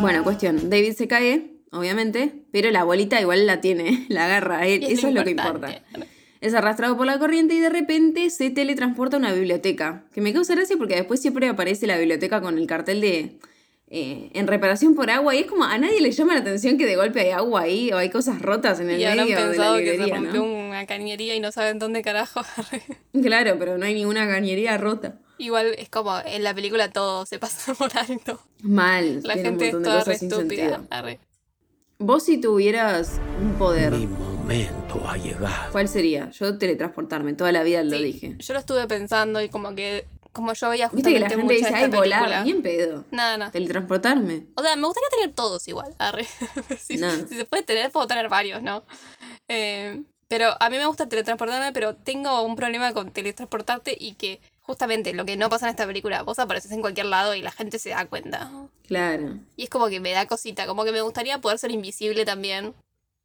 [0.00, 4.82] Bueno, cuestión, David se cae, obviamente, pero la bolita igual la tiene, la agarra él,
[4.82, 5.80] Y eso es lo que importa.
[6.40, 10.04] Es arrastrado por la corriente y de repente se teletransporta a una biblioteca.
[10.12, 13.38] Que me causa gracia porque después siempre aparece la biblioteca con el cartel de
[13.90, 16.84] eh, en reparación por agua y es como a nadie le llama la atención que
[16.84, 19.42] de golpe hay agua ahí o hay cosas rotas en el Y habrán medio de
[19.42, 20.68] la pensado que se librería, rompió ¿no?
[20.68, 22.42] una cañería y no saben dónde carajo.
[23.22, 25.18] Claro, pero no hay ninguna cañería rota.
[25.38, 28.40] Igual es como en la película todo se pasa por alto.
[28.62, 30.82] Mal, La gente es toda re estúpida.
[31.98, 34.06] Vos si tuvieras un poder, Mi
[34.48, 35.72] momento ha llegado.
[35.72, 36.30] ¿cuál sería?
[36.30, 38.36] Yo teletransportarme, toda la vida lo Sí, dije.
[38.38, 41.68] Yo lo estuve pensando y como que como yo veía Viste que la justamente gente
[41.70, 43.04] dice, ay, volar, bien pedo.
[43.10, 43.50] Nada, nada.
[43.50, 44.46] Teletransportarme.
[44.54, 45.94] O sea, me gustaría tener todos igual.
[45.98, 46.26] arre.
[46.78, 47.10] si, No.
[47.10, 48.84] si se puede tener, puedo tener varios, ¿no?
[49.48, 54.40] Eh, pero a mí me gusta teletransportarme, pero tengo un problema con teletransportarte y que
[54.60, 57.50] justamente lo que no pasa en esta película, vos apareces en cualquier lado y la
[57.50, 58.50] gente se da cuenta.
[58.86, 59.38] Claro.
[59.56, 62.74] Y es como que me da cosita, como que me gustaría poder ser invisible también.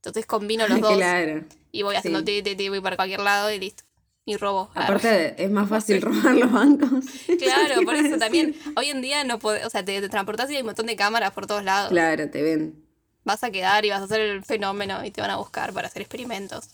[0.03, 1.45] Entonces combino los dos Claro.
[1.71, 2.25] y voy haciendo sí.
[2.25, 3.83] ti, ti, ti, voy para cualquier lado y listo.
[4.25, 4.69] Y robo.
[4.73, 7.05] Aparte, es más fácil robar los bancos.
[7.39, 8.55] Claro, por eso también.
[8.77, 10.95] Hoy en día no podés, o sea, te, te transportás y hay un montón de
[10.95, 11.89] cámaras por todos lados.
[11.89, 12.83] Claro, te ven.
[13.25, 15.87] Vas a quedar y vas a hacer el fenómeno y te van a buscar para
[15.87, 16.69] hacer experimentos.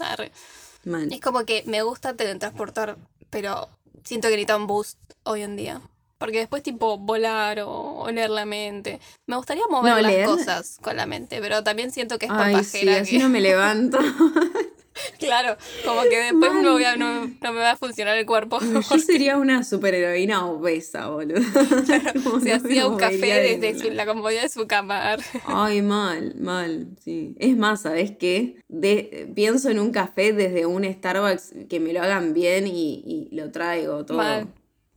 [1.11, 2.97] Es como que me gusta teletransportar,
[3.29, 3.69] pero
[4.03, 5.81] siento que necesita un boost hoy en día.
[6.19, 7.69] Porque después tipo volar o,
[8.01, 8.99] o leer la mente.
[9.25, 12.31] Me gustaría mover No, las leer- cosas con la mente, pero también siento que es
[12.31, 13.97] Ay, sí, así que- no me levanto.
[15.17, 15.55] Claro,
[15.85, 18.59] como que después no, voy a- no, no me va a funcionar el cuerpo.
[18.59, 21.39] Yo sería una superheroína obesa, boludo.
[22.23, 25.15] Como Se hacía un café desde su- la comodidad de su cama.
[25.45, 27.33] Ay, mal, mal, sí.
[27.39, 28.57] Es más, ¿sabes qué?
[28.67, 33.33] De, pienso en un café desde un Starbucks que me lo hagan bien y, y
[33.33, 34.47] lo traigo todo Mal.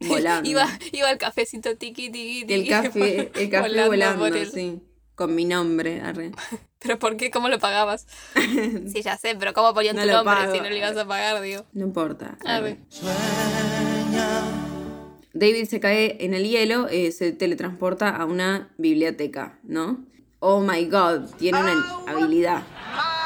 [0.09, 0.49] volando.
[0.49, 2.55] iba, iba el cafecito tiqui tiqui tiqui.
[2.55, 4.81] el café, el café volando volando, por el- sí.
[5.15, 6.33] Con mi nombre, arre.
[6.79, 7.31] Pero ¿por qué?
[7.31, 8.07] ¿Cómo lo pagabas?
[8.35, 10.53] sí, ya sé, pero ¿cómo ponían No tu lo nombre pago.
[10.53, 11.65] si no le ibas a pagar, digo?
[11.75, 12.37] No importa.
[12.45, 12.79] Arre.
[15.35, 20.05] David se cae en el hielo, eh, se teletransporta a una biblioteca, ¿no?
[20.41, 22.63] Oh my god, tiene una habilidad.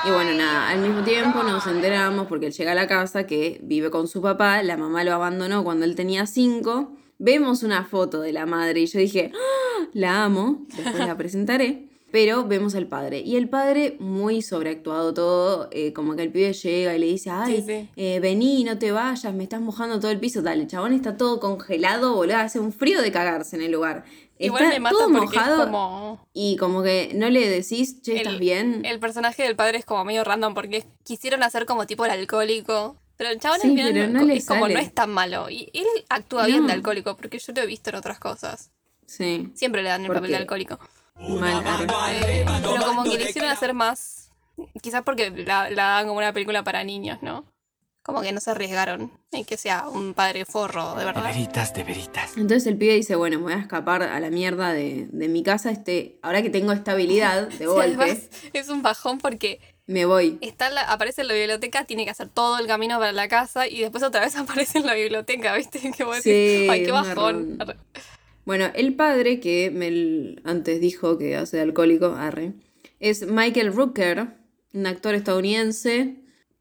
[0.06, 3.58] Y bueno, nada, al mismo tiempo nos enteramos porque él llega a la casa que
[3.62, 6.92] vive con su papá, la mamá lo abandonó cuando él tenía cinco.
[7.18, 11.88] Vemos una foto de la madre y yo dije, "Ah, la amo, después la presentaré.
[12.12, 13.18] Pero vemos al padre.
[13.20, 17.30] Y el padre, muy sobreactuado todo, eh, como que el pibe llega y le dice,
[17.30, 17.88] ay, sí.
[17.96, 20.40] eh, vení, no te vayas, me estás mojando todo el piso.
[20.40, 24.04] Dale, el chabón está todo congelado, boludo, hace un frío de cagarse en el lugar.
[24.38, 26.29] Igual está me mata todo porque mojado es como...
[26.33, 28.85] y como que no le decís, che, ¿estás el, bien?
[28.85, 32.96] El personaje del padre es como medio random porque quisieron hacer como tipo el alcohólico.
[33.16, 35.49] Pero el chabón Sí, final pero no- es como no es tan malo.
[35.49, 36.66] Y él actúa bien No.
[36.66, 38.70] de alcohólico porque yo lo he visto en otras cosas.
[39.07, 40.42] Sí, Siempre le dan el ¿Por papel de qué?
[40.42, 40.79] alcohólico.
[41.18, 41.64] mal.
[42.27, 44.31] Eh, pero como que le hicieron hacer más.
[44.83, 47.44] Quizás porque la, la dan como una película para niños, ¿no?
[48.06, 51.24] Como que no se arriesgaron en que sea un padre forro, de De verdad.
[51.24, 52.36] veritas, de veritas.
[52.36, 55.42] Entonces el pibe dice, bueno, me voy a escapar a la mierda de, de mi
[55.42, 55.70] casa.
[55.72, 60.38] Este, ahora que tengo estabilidad de Sí, golpe, además, es un bajón porque me voy.
[60.40, 63.26] está en la- aparece en la biblioteca, tiene que hacer todo el camino para la
[63.28, 65.80] casa y después otra vez aparece en la biblioteca, ¿viste?
[65.90, 67.58] Que vos Sí, decís, ay, qué bajón.
[68.44, 72.52] Bueno, el padre que antes dijo que hace de alcohólico, arre,
[73.00, 74.28] es Michael Rooker,
[74.72, 76.16] un actor estadounidense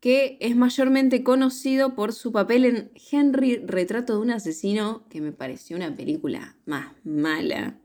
[0.06, 5.32] que es mayormente conocido por su papel en Henry, Retrato de un asesino, que me
[5.32, 7.80] pareció una película más mala.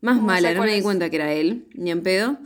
[0.00, 2.38] Más mala, no me di cuenta que era él, ni en pedo.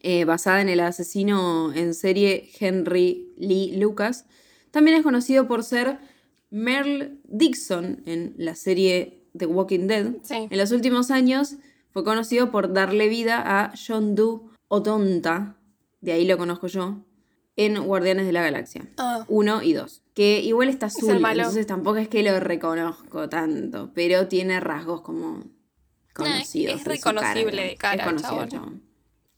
[0.00, 4.26] Eh, basada en el asesino en serie Henry Lee Lucas.
[4.72, 5.98] También es conocido por ser
[6.50, 10.12] Merle Dixon en la serie The Walking Dead.
[10.24, 10.48] Sí.
[10.50, 11.54] En los últimos años
[11.92, 15.56] fue conocido por darle vida a John Doe Otonta,
[16.00, 17.04] de ahí lo conozco yo,
[17.56, 18.88] en Guardianes de la Galaxia.
[18.96, 19.24] Ah.
[19.28, 20.02] 1 y 2.
[20.14, 25.44] Que igual está azul, entonces tampoco es que lo reconozco tanto, pero tiene rasgos como
[26.12, 26.76] conocidos.
[26.76, 27.78] es cara, reconocible de digamos.
[27.78, 28.82] cara, Es conocido chabón.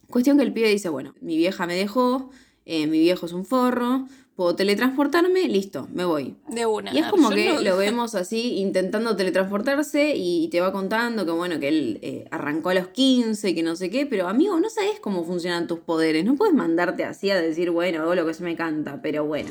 [0.09, 2.31] Cuestión que el pibe dice, bueno, mi vieja me dejó,
[2.65, 6.37] eh, mi viejo es un forro, puedo teletransportarme, listo, me voy.
[6.49, 6.93] De una.
[6.95, 11.33] Y es como que no- lo vemos así intentando teletransportarse y te va contando que
[11.33, 14.61] bueno, que él eh, arrancó a los 15 y que no sé qué, pero amigo,
[14.61, 18.27] no sabes cómo funcionan tus poderes, no puedes mandarte así a decir, bueno, hago lo
[18.27, 19.51] que se me canta, pero bueno.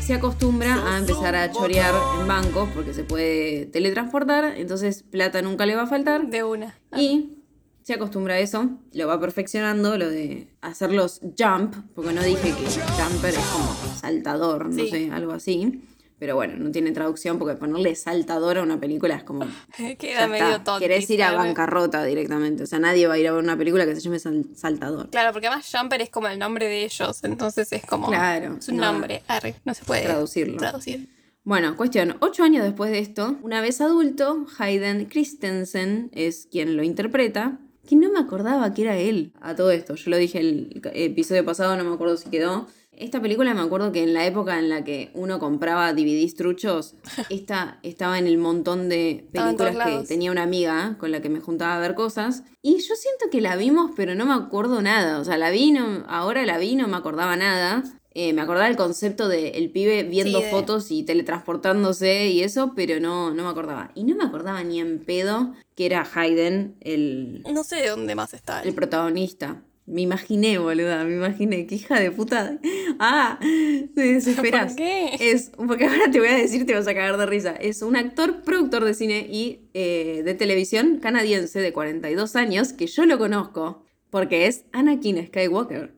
[0.00, 5.64] Se acostumbra a empezar a chorear en bancos porque se puede teletransportar, entonces plata nunca
[5.64, 6.26] le va a faltar.
[6.28, 6.78] De una.
[6.94, 7.38] Y
[7.84, 12.48] se acostumbra a eso, lo va perfeccionando, lo de hacer los jump, porque no dije
[12.48, 12.64] que
[13.00, 14.88] jumper es como saltador, no Sí.
[14.90, 15.82] sé, algo así.
[16.18, 19.46] Pero bueno, no tiene traducción porque ponerle saltador a una película es como.
[19.98, 20.78] Queda medio tonto.
[20.78, 22.62] Querés ir a bancarrota directamente.
[22.62, 25.10] O sea, nadie va a ir a ver una película que se llame sal- saltador.
[25.10, 28.06] Claro, porque además Jumper es como el nombre de ellos, entonces es como.
[28.08, 28.84] Claro, Es un no.
[28.92, 29.22] nombre.
[29.26, 30.56] Arre, no se puede Traducirlo.
[30.56, 31.08] traducir.
[31.42, 36.82] Bueno, cuestión, ocho años después de esto, una vez adulto, Hayden Christensen es quien lo
[36.84, 39.94] interpreta, que no me acordaba que era él a todo esto.
[39.94, 42.66] Yo lo dije el episodio pasado, no me acuerdo si quedó.
[42.96, 46.94] Esta película me acuerdo que en la época en la que uno compraba DVDs truchos,
[47.28, 51.40] esta estaba en el montón de películas que tenía una amiga con la que me
[51.40, 52.44] juntaba a ver cosas.
[52.62, 55.18] Y yo siento que la vimos, pero no me acuerdo nada.
[55.18, 57.82] O sea, la vi, no- ahora la vi, no me acordaba nada.
[58.16, 62.42] Eh, me acordaba el concepto de el pibe viendo Sí, de- fotos y teletransportándose y
[62.42, 63.90] eso, pero no, no me acordaba.
[63.94, 68.14] Y no me acordaba ni en pedo que era Hayden el, No sé de dónde
[68.14, 68.62] más está.
[68.62, 69.62] el protagonista.
[69.86, 71.66] Me imaginé, boluda, me imaginé.
[71.66, 72.58] Qué hija de puta.
[73.00, 74.68] Ah, te desesperas.
[74.74, 75.16] ¿Por qué?
[75.18, 77.50] Es, porque ahora te voy a decir, te vas a cagar de risa.
[77.50, 82.86] Es un actor, productor de cine y eh, de televisión canadiense de 42 años, que
[82.86, 85.92] yo lo conozco, porque es Anakin Skywalker.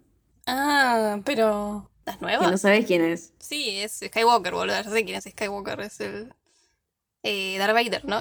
[0.46, 1.90] Ah, pero.
[2.06, 2.50] ¿Las Que nuevas?
[2.50, 3.32] no sabes quién es.
[3.38, 4.74] Sí, es Skywalker, boludo.
[4.82, 5.80] Ya sé quién es Skywalker.
[5.80, 6.32] Es el.
[7.28, 8.20] Eh, Darth Vader, ¿no?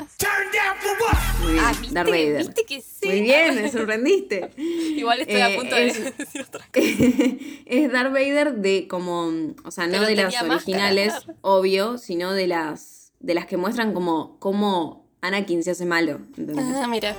[1.43, 1.93] Muy bien, Ah, ¿viste?
[1.93, 2.38] Darth Vader.
[2.39, 3.08] ¿Viste que sí?
[3.08, 4.50] Muy bien, me sorprendiste.
[4.58, 6.80] Igual estoy Eh, a punto de es- decir otra cosa.
[7.67, 9.32] es Darth Vader de como,
[9.63, 13.58] o sea, no Pero de las máscara, originales, obvio, sino de las de las que
[13.58, 16.13] muestran como cómo Anakin se hace malo.
[16.36, 16.58] ¿entendés?
[16.60, 17.15] Ah, mira.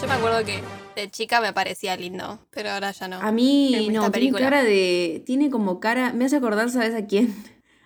[0.00, 0.60] Yo me acuerdo que
[0.96, 3.20] de chica me parecía lindo, pero ahora ya no.
[3.20, 4.40] A mí no, esta tiene película.
[4.40, 7.34] cara de tiene como cara, me hace acordar, ¿sabes a quién?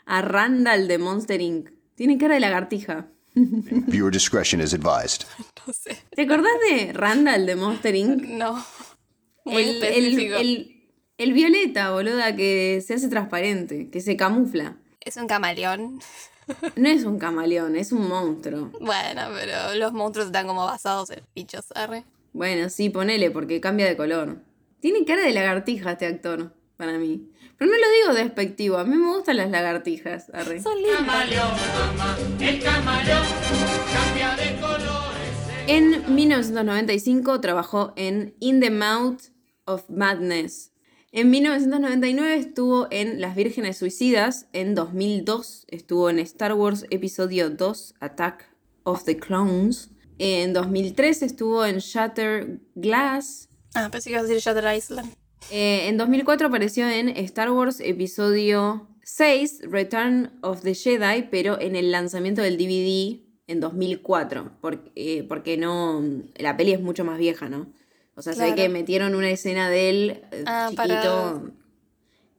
[0.07, 1.71] A Randall de Monster Inc.
[1.95, 3.09] Tiene cara de lagartija.
[3.35, 5.25] Viewer discretion is advised.
[5.67, 5.97] No sé.
[6.17, 8.23] ¿Te acordás de Randall de Monster Inc?
[8.23, 8.65] No.
[9.45, 10.77] Muy El, el-
[11.19, 14.79] el violeta, boluda, que se hace transparente, que se camufla.
[15.03, 16.01] Es un camaleón.
[16.77, 18.71] No es un camaleón, es un monstruo.
[18.81, 22.05] Bueno, pero los monstruos están como basados en bichos, arre.
[22.33, 24.43] Bueno, sí, ponele, porque cambia de color.
[24.81, 27.29] Tiene cara de lagartija este actor, para mí.
[27.59, 30.31] Pero no lo digo despectivo, a mí me gustan las lagartijas.
[30.33, 30.63] arre.
[30.63, 31.03] Son lindos.
[35.67, 39.25] En 1995 trabajó en In the Mouth
[39.67, 40.73] of Madness.
[41.13, 44.47] En 1999 estuvo en Las Vírgenes Suicidas.
[44.53, 48.49] En 2002 estuvo en Star Wars Episodio 2 Attack
[48.85, 49.91] of the Clones.
[50.23, 53.49] En 2003 estuvo en Shatter Glass.
[53.75, 55.15] Ah, pensé que iba a decir Shutter Island.
[55.51, 61.75] Eh, en 2004 apareció en Star Wars Episodio 6, Return of the Jedi, pero en
[61.75, 66.05] el lanzamiento del DVD en 2004, porque, eh, porque no,
[66.37, 67.73] la peli es mucho más vieja, ¿no?
[68.15, 68.57] O sea, se ve Claro.
[68.63, 71.51] que metieron una escena de él eh, Ah, chiquito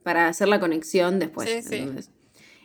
[0.04, 0.28] para...
[0.28, 1.50] hacer la conexión después.
[1.50, 1.88] Sí, sí.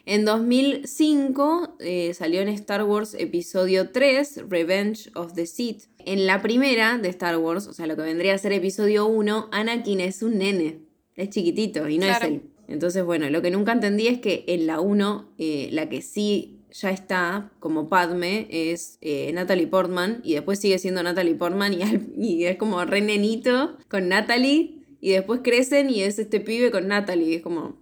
[0.10, 5.84] En 2005 eh, salió en Star Wars Episodio 3, Revenge of the Sith.
[6.06, 9.50] En la primera de Star Wars, o sea, lo que vendría a ser Episodio 1,
[9.52, 10.80] Anakin es un nene.
[11.16, 12.26] Es chiquitito y no Claro.
[12.26, 15.90] es el Entonces, bueno, lo que nunca entendí es que en la 1, eh, la
[15.90, 21.36] que sí ya está como Padme es eh, Natalie Portman y después sigue siendo Natalie
[21.36, 26.18] Portman y, al- y es como re nenito con Natalie y después crecen y es
[26.18, 27.36] este pibe con Natalie.
[27.38, 27.78] Es como,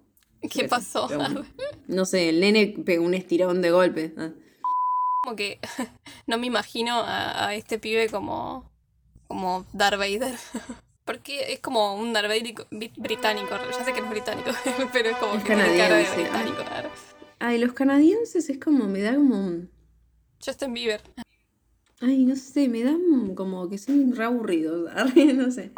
[0.51, 1.07] ¿Qué pasó?
[1.07, 1.45] bueno.
[1.87, 4.13] no sé, el nene pegó un estirón de golpe.
[4.17, 4.29] Ah.
[5.23, 5.59] Como que
[6.27, 8.69] no me imagino a, a este pibe como,
[9.27, 10.35] como Darth Vader.
[11.05, 13.49] Porque es como un Darth Vader bri- británico.
[13.71, 14.49] Ya sé que no es británico,
[14.91, 16.63] pero es como Es que tiene cara de canadiense, británico.
[17.37, 19.69] Ay, los canadienses es como, me da como un...
[20.43, 21.01] Justin Bieber.
[22.01, 24.89] Ay, no sé, me dan como que son re aburridos.
[25.35, 25.71] no sé.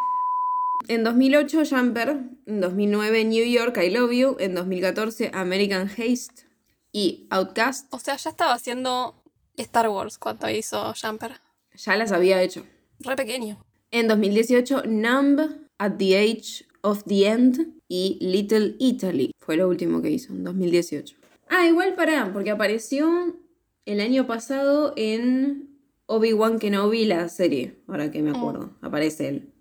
[0.87, 2.17] En 2008, Jumper.
[2.45, 4.37] En 2009, New York, I Love You.
[4.39, 6.45] En 2014, American Haste.
[6.91, 7.93] Y Outcast.
[7.93, 9.21] O sea, ya estaba haciendo
[9.57, 11.33] Star Wars cuando hizo Jumper.
[11.75, 12.65] Ya las había hecho.
[12.99, 13.57] Re pequeño.
[13.91, 15.41] En 2018, Numb,
[15.77, 17.73] At the Age of the End.
[17.89, 19.31] Y Little Italy.
[19.39, 21.15] Fue lo último que hizo en 2018.
[21.49, 23.37] Ah, igual para, porque apareció
[23.85, 25.69] el año pasado en
[26.05, 27.77] Obi-Wan Kenobi, la serie.
[27.87, 28.71] Ahora que me acuerdo.
[28.81, 29.53] Aparece él.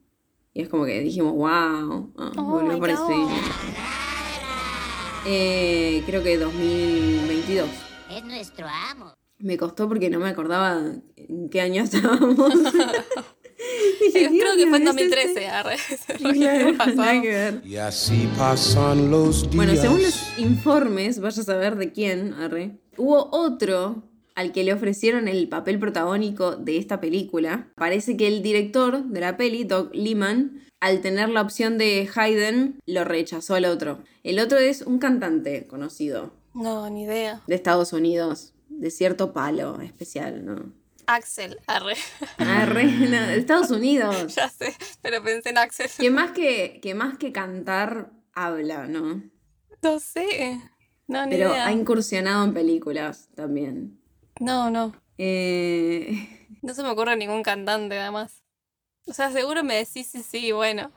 [0.57, 2.15] Y es como que dijimos, wow.
[2.17, 3.05] Ah, Oh volvió aparecer.
[3.15, 3.31] God.
[5.27, 7.69] Eh, creo que 2022.
[8.11, 9.13] Es nuestro amo.
[9.39, 10.81] Me costó porque no me acordaba
[11.17, 12.55] en qué año estábamos.
[14.01, 15.29] Dije, Creo que fue en "Dios mío, es 2013.
[15.29, 15.47] este".
[15.49, 15.77] arre.
[17.67, 19.57] Y así pasan los días.
[19.57, 24.05] Bueno, según los informes, vaya a saber de quién, arre, hubo otro
[24.37, 27.69] al que le ofrecieron el papel protagónico de esta película.
[27.75, 32.79] Parece que el director de la peli, Doug Liman, al tener la opción de Hayden,
[32.87, 34.05] lo rechazó al otro.
[34.23, 37.43] El otro es un cantante conocido No, ni idea.
[37.49, 40.73] de Estados Unidos, de cierto palo especial, ¿no?
[41.07, 41.95] Axel, arre.
[42.39, 44.27] Arre, no, de Estados Unidos.
[44.35, 45.89] ya sé, pero pensé en Axel.
[45.99, 49.23] Que más que, que más que cantar, habla, ¿no?
[49.83, 50.61] No sé.
[51.07, 51.67] No, ni Pero idea.
[51.69, 53.96] ha incursionado en películas también.
[54.41, 54.93] No, no.
[55.19, 56.29] Eh,
[56.63, 58.43] No se me ocurre ningún cantante, además.
[59.07, 60.91] O sea, seguro me decís sí, sí, bueno.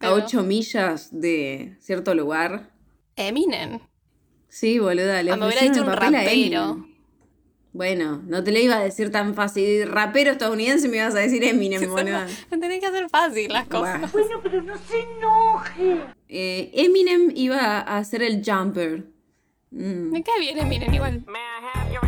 [0.00, 2.70] a ocho millas de cierto lugar.
[3.16, 3.80] Eminem.
[4.48, 6.86] Sí, boluda, le Ah, me hubiera dicho un rapero.
[7.72, 9.86] Bueno, no te lo iba a decir tan fácil.
[9.90, 12.26] Rapero estadounidense me ibas a decir Eminem, boluda.
[12.50, 14.10] Me tenés que hacer fácil las cosas.
[14.12, 16.00] Bueno, pero no se enoje.
[16.28, 19.04] Eminem iba a hacer el jumper.
[19.70, 20.12] Mm.
[20.12, 21.24] Me cae bien Eminem igual.
[21.26, 22.03] May I have your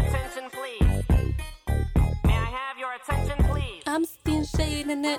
[4.57, 5.19] say na, na,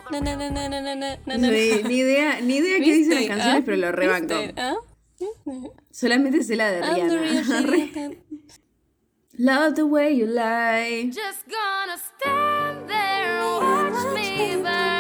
[1.36, 3.64] na, sí, ni idea, ni idea qué dicen las canciones, ¿Ah?
[3.66, 4.34] pero lo rebanco.
[4.58, 4.76] ¿Ah?
[5.92, 8.16] Solamente sé la de Rihanna.
[9.40, 11.12] Love the way you lie.
[11.12, 14.97] Just gonna stand there and watch me burn.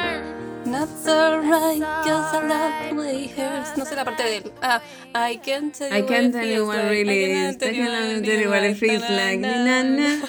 [0.67, 3.77] Not so right, cause I love way hurts.
[3.77, 4.51] No sé la parte del.
[4.61, 4.81] Ah,
[5.15, 7.55] I can't tell you I can't what tell you what really I is.
[7.55, 9.39] I can't tell you what it feels like.
[9.39, 9.83] Na, na.
[9.83, 10.19] Na, na.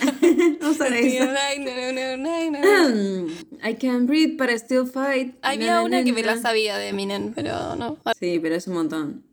[3.63, 5.35] I can breathe, but I still fight.
[5.43, 7.99] Había Na, na, una na, que me la sabía de Eminem, pero no.
[8.05, 9.25] O Sí, pero es un montón.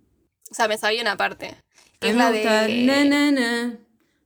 [0.51, 1.55] sea, me sabía una parte.
[1.99, 2.43] Que A es la de.
[2.85, 3.77] Na, na, na.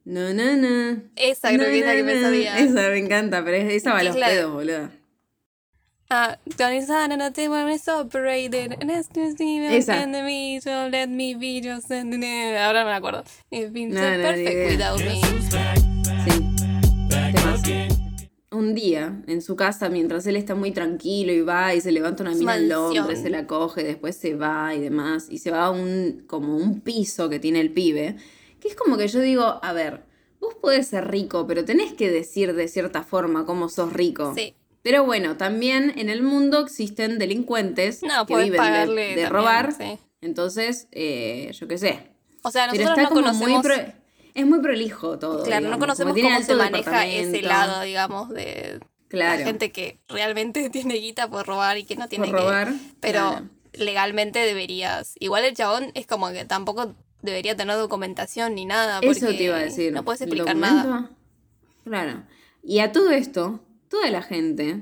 [0.06, 1.02] No, no, no.
[1.16, 2.58] Esa creo que es la que me sabía.
[2.60, 4.90] Esa me encanta, pero es- esa va a los de- pedos, boludo.
[6.12, 8.78] Ah, no vuelves operated.
[8.82, 10.02] And it's just even Esa.
[10.02, 13.24] in the me, so let me be just Ahora no me acuerdo.
[13.52, 15.22] It's been so No, no, ni perfect without me.
[17.64, 17.88] Sí.
[18.52, 22.24] Un día, en su casa, mientras él está muy tranquilo y va y se levanta
[22.24, 22.70] una mina en.
[22.70, 26.58] Londres, se la coge, después se va y demás, y se va a un, como
[26.58, 28.16] un piso que tiene el pibe,
[28.60, 30.06] que es como que yo digo, a ver,
[30.42, 34.34] vos podés ser rico, pero tenés que decir de cierta forma cómo sos rico.
[34.36, 34.56] Sí.
[34.82, 39.74] Pero bueno, también en el mundo existen delincuentes No, que viven de- de, también, robar,
[39.74, 39.98] sí.
[40.22, 42.12] entonces, eh, yo qué sé.
[42.44, 43.50] O sea, nosotros no conocemos.
[43.50, 43.62] muy...
[43.62, 43.94] pro-
[44.36, 45.44] es muy prolijo todo.
[45.44, 48.80] Claro, no conocemos cómo se maneja ese lado, digamos, de
[49.10, 49.40] Claro.
[49.40, 52.74] la gente que realmente tiene guita por robar y que no tiene Por que- robar,
[53.02, 53.50] Pero claro.
[53.74, 55.16] legalmente deberías.
[55.20, 59.00] Igual el chabón es como que tampoco debería tener documentación ni nada.
[59.02, 59.92] Eso te iba a decir.
[59.92, 61.10] No puedes ¿El explicar nada.
[61.84, 62.24] Claro.
[62.64, 63.60] Y a todo esto,
[63.90, 64.82] toda la gente,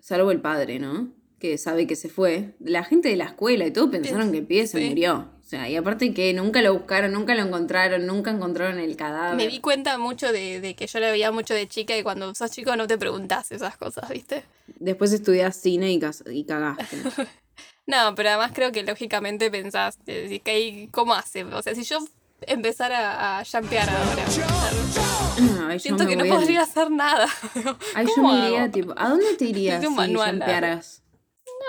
[0.00, 1.08] salvo el padre, ¿no?
[1.38, 4.46] Que sabe que se fue, la gente de la escuela y todo pensaron que el
[4.46, 4.88] pibe se Sí.
[4.88, 5.30] murió.
[5.40, 9.36] O sea, y aparte que nunca lo buscaron, nunca lo encontraron, nunca encontraron el cadáver.
[9.36, 12.34] Me di cuenta mucho de, de que yo le veía mucho de chica y cuando
[12.34, 14.42] sos chico no te preguntás esas cosas, ¿viste?
[14.78, 16.00] Después estudias cine y,
[16.32, 16.96] y cagaste.
[17.86, 21.44] No, pero además creo que lógicamente pensás, eh, decís, ¿qué- ¿cómo hace?
[21.44, 21.98] O sea, si yo
[22.42, 24.24] empezara a jampear ahora,
[25.68, 27.26] Ay, yo siento que no a- podría hacer nada.
[27.94, 30.42] Ay, yo ¿Cómo me iría, tipo, ¿a dónde te irías si manual?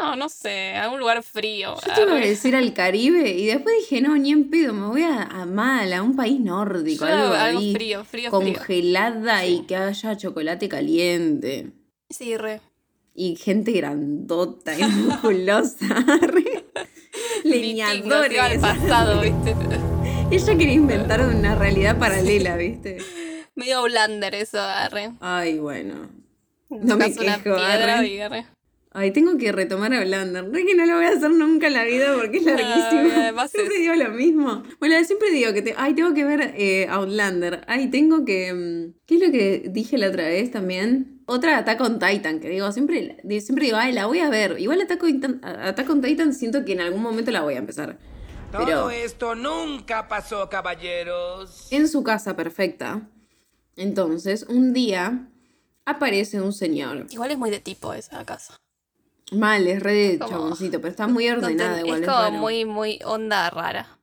[0.01, 1.75] No, no sé, a un lugar frío.
[1.85, 4.87] Yo te iba a decir al Caribe y después dije, no, ni en pedo, me
[4.87, 8.53] voy a, a mal, a un país nórdico, Yo algo, algo ahí, frío, frío, frío.
[8.53, 11.71] congelada y que haya chocolate caliente.
[12.09, 12.61] Sí, re.
[13.15, 15.87] Y gente grandota y musculosa.
[16.21, 16.65] re.
[17.43, 18.59] Vikingos, iba al Leñadores.
[18.59, 19.55] pasado, ¿viste?
[20.31, 22.97] Ella quería inventar una realidad paralela, ¿viste?
[23.55, 25.11] Medio blander eso, arre.
[25.19, 25.95] Ay, bueno.
[26.69, 28.07] No me una quejo, piedra arre.
[28.07, 28.45] y arre.
[28.91, 30.49] Ay, tengo que retomar a Blander.
[30.51, 33.11] Re que no lo voy a hacer nunca en la vida porque es larguísimo.
[33.21, 34.63] además siempre es- digo lo mismo.
[34.79, 35.73] Bueno, siempre digo que te...
[35.77, 37.61] Ay, tengo que ver eh, Outlander.
[37.67, 38.51] Ay, tengo que...
[38.53, 41.21] mm, ¿Qué es lo que dije la otra vez también?
[41.27, 44.55] Otra Attack on Titan, que digo, siempre, siempre digo, ay, la voy a ver.
[44.59, 47.59] Igual Attack on, Titan, Attack on Titan siento que en algún momento la voy a
[47.59, 47.97] empezar.
[48.51, 51.67] Pero Todo esto nunca pasó, caballeros.
[51.71, 53.07] en su casa perfecta.
[53.75, 55.27] Entonces, un día
[55.85, 57.05] aparece un señor.
[57.11, 58.57] Igual es muy de tipo esa casa.
[59.31, 61.99] Mal, es re de Como- chaboncito, pero está muy No ordenada te- igual.
[62.01, 62.37] es es como raro.
[62.37, 63.99] muy, muy onda rara.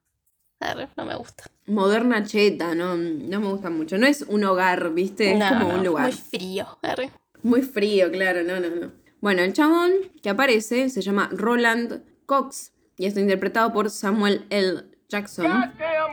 [0.96, 1.44] No me gusta.
[1.66, 3.98] Moderna cheta, no, no me gusta mucho.
[3.98, 5.32] No es un hogar, ¿viste?
[5.32, 6.04] Es No, como no, un lugar.
[6.04, 6.78] Muy frío.
[6.82, 7.10] arre.
[7.42, 8.92] Muy frío, claro, no, no, no.
[9.20, 9.92] Bueno, el chabón
[10.22, 14.84] que aparece se llama Roland Cox y está interpretado por Samuel L.
[15.08, 15.46] Jackson.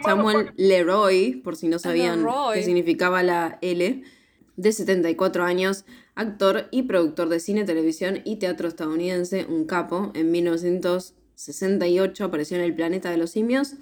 [0.04, 2.58] Samuel Leroy, por si no sabían Leroy.
[2.58, 4.04] qué significaba la L,
[4.56, 10.12] de 74 años, actor y productor de cine, televisión y teatro estadounidense, un capo.
[10.14, 13.74] En 1968 apareció en El Planeta de los Simios.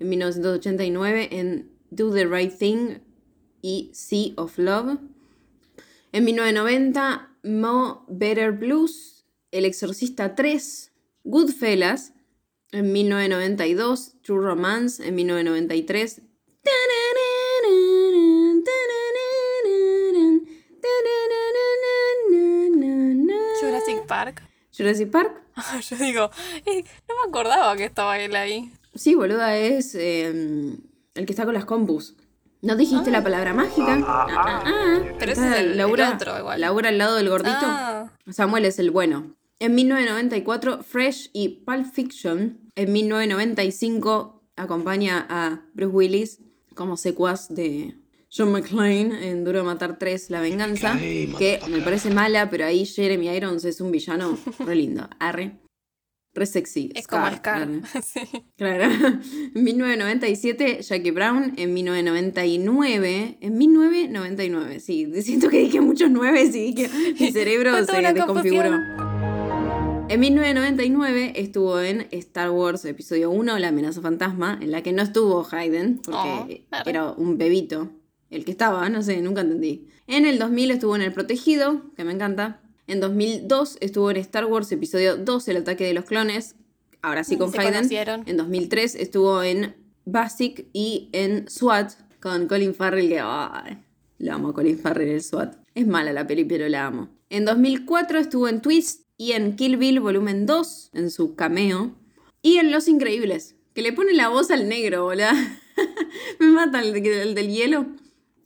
[0.00, 2.98] En 1989 en Do the Right Thing
[3.62, 4.98] y Sea of Love.
[6.12, 10.92] En 1990, Mo Better Blues, El Exorcista 3,
[11.24, 12.12] Goodfellas.
[12.72, 15.06] En 1992, True Romance.
[15.06, 16.22] En 1993,
[23.60, 24.42] Jurassic Park.
[24.76, 25.42] Jurassic Park.
[25.90, 26.30] Yo digo,
[26.66, 28.70] eh, no me acordaba que estaba él ahí.
[28.94, 30.28] Sí, boluda, es eh,
[31.14, 32.14] el que está con las compus.
[32.62, 33.98] ¿No dijiste la palabra mágica?
[34.06, 35.02] Ah, ah, ah.
[35.18, 36.60] Pero ese Está es el- el Laura, otro igual.
[36.60, 37.54] Laura al lado del gordito.
[37.62, 38.10] Ah.
[38.30, 39.34] Samuel es el bueno.
[39.58, 42.58] En 1994, Fresh y Pulp Fiction.
[42.74, 46.40] En 1995, acompaña a Bruce Willis
[46.74, 47.94] como secuaz de
[48.30, 50.98] John McClane en Duro de Matar 3, La Venganza.
[50.98, 55.08] Que me parece mala, pero ahí Jeremy Irons es un villano re lindo.
[55.18, 55.56] Arre.
[56.34, 56.92] Re sexy.
[56.94, 57.66] Es como Scar.
[58.04, 58.20] Sí.
[58.58, 58.92] Claro.
[59.54, 61.54] En 1997, Jackie Brown.
[61.56, 63.38] En 1999.
[63.40, 65.10] En 1999, sí.
[65.22, 66.74] Siento que dije muchos nueve, sí.
[66.74, 69.05] Que mi cerebro se desconfiguró.
[70.08, 75.02] En 1999 estuvo en Star Wars Episodio 1, La amenaza fantasma, en la que no
[75.02, 77.90] estuvo Hayden, porque Oh, era un bebito.
[78.30, 79.88] El que estaba, no sé, nunca entendí.
[80.06, 82.60] En el 2000 estuvo en El Protegido, que me encanta.
[82.86, 86.54] En 2002 estuvo en Star Wars Episodio 2, El ataque de los clones.
[87.02, 87.74] Ahora sí con Se Hayden.
[87.74, 88.22] conocieron.
[88.26, 93.78] En 2003 estuvo en Basic y en SWAT con Colin Farrell, que ay,
[94.18, 95.56] lo amo Colin Farrell, el SWAT.
[95.74, 97.08] Es mala la peli, pero la amo.
[97.28, 101.94] En 2004 estuvo en Twist y en Kill Bill Volumen 2, en su cameo.
[102.42, 105.26] Y en Los Increíbles, que le pone la voz al negro, boludo.
[106.38, 107.86] Me mata el, el del hielo.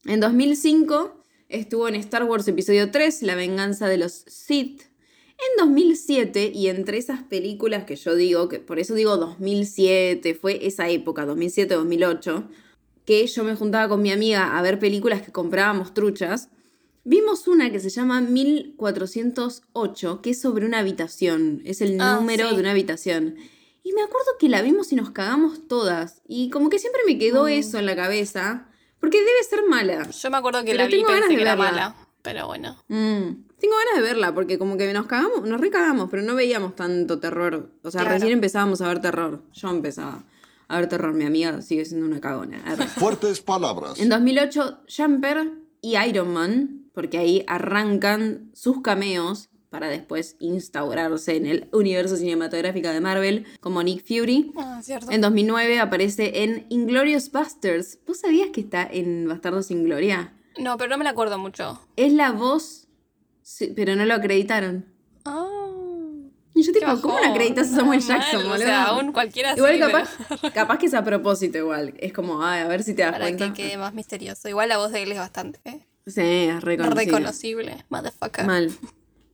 [0.04, 4.82] En 2005 estuvo en Star Wars Episodio 3, La venganza de los Sith.
[4.82, 10.66] En 2007, y entre esas películas que yo digo, que por eso digo 2007, fue
[10.66, 12.46] esa época, 2007-2008,
[13.06, 16.50] que yo me juntaba con mi amiga a ver películas que comprábamos truchas,
[17.04, 22.48] vimos una que se llama 1408, que es sobre una habitación, es el Ah, número
[22.48, 22.54] sí.
[22.54, 23.36] de una habitación.
[23.82, 27.18] Y me acuerdo que la vimos y nos cagamos todas, y como que siempre me
[27.18, 28.68] quedó eso en la cabeza,
[29.00, 30.08] porque debe ser mala.
[30.10, 31.70] Yo me acuerdo que Pero la vi y tengo ganas pensé de que era verla.
[31.70, 31.96] mala.
[32.22, 32.76] Pero bueno.
[32.88, 36.76] Mm, Tengo ganas de verla porque como que nos cagamos, nos recagamos, pero no veíamos
[36.76, 37.70] tanto terror.
[37.82, 38.14] O sea, Claro.
[38.16, 39.42] recién empezábamos a ver terror.
[39.52, 40.24] Yo empezaba
[40.68, 42.58] a ver terror, mi amiga sigue siendo una cagona.
[42.96, 43.98] Fuertes palabras.
[43.98, 45.50] En 2008, Jumper
[45.82, 52.88] y Iron Man, porque ahí arrancan sus cameos para después instaurarse en el universo cinematográfico
[52.90, 54.52] de Marvel como Nick Fury.
[54.58, 55.10] Ah, cierto.
[55.10, 58.00] En 2009 aparece en Inglorious Busters.
[58.06, 60.34] ¿Vos sabías que está en Bastardos sin Gloria?
[60.58, 61.80] No, pero no me la acuerdo mucho.
[61.96, 62.86] Es la voz,
[63.40, 64.84] sí, pero no lo acreditaron.
[65.24, 65.46] Ah.
[66.54, 68.58] Y yo tipo, ¿cómo no acreditas a Samuel Jackson, O boludo?
[68.66, 70.10] sea, aún cualquiera Igual sí, capaz,
[70.42, 71.94] pero capaz que es a propósito igual.
[71.98, 73.54] Es como, ay, a ver si te das para cuenta.
[73.54, 74.50] que quede más misterioso.
[74.50, 75.86] Igual la voz de él es bastante ¿eh?
[76.06, 77.04] Sí, es reconocible.
[77.04, 77.84] reconocible.
[77.88, 78.46] Motherfucker.
[78.46, 78.70] Mal.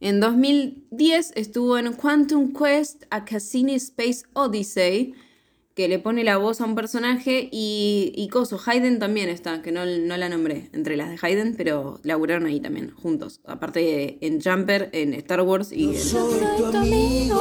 [0.00, 5.14] En 2010 estuvo en Quantum Quest, A Cassini Space Odyssey,
[5.74, 9.72] que le pone la voz a un personaje y, y Coso, Hayden también está, que
[9.72, 13.40] no, no la nombré entre las de Hayden, pero laburaron ahí también, juntos.
[13.44, 17.32] Aparte en Jumper, en Star Wars y en,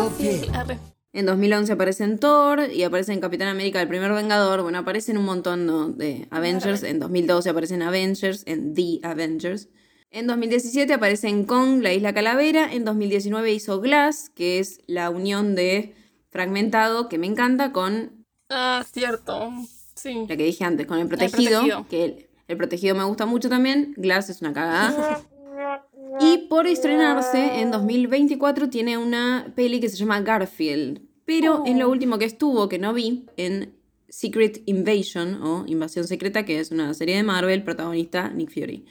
[0.54, 0.80] Arre.
[1.16, 4.62] En 2011 aparece en Thor y aparece en Capitán América, el primer Vengador.
[4.62, 5.88] Bueno, aparecen un montón ¿no?
[5.90, 6.84] de Avengers.
[6.84, 9.70] En 2012 aparecen Avengers, en The Avengers.
[10.12, 12.72] En 2017 aparece en Kong, la Isla Calavera.
[12.72, 15.96] En 2019 hizo Glass, que es la unión de
[16.30, 19.52] Fragmentado, que me encanta, con Ah, cierto.
[19.96, 20.26] Sí.
[20.28, 21.88] la que dije antes, con el protegido, Protegido.
[21.90, 23.94] que el, el protegido me gusta mucho también.
[23.98, 25.22] Glass es una cagada.
[26.20, 31.02] y por estrenarse en 2024 tiene una peli que se llama Garfield.
[31.26, 33.74] Pero en lo último que estuvo, que no vi, en
[34.10, 38.86] Secret Invasion o Invasión Secreta, que es una serie de Marvel, protagonista Nick Fury.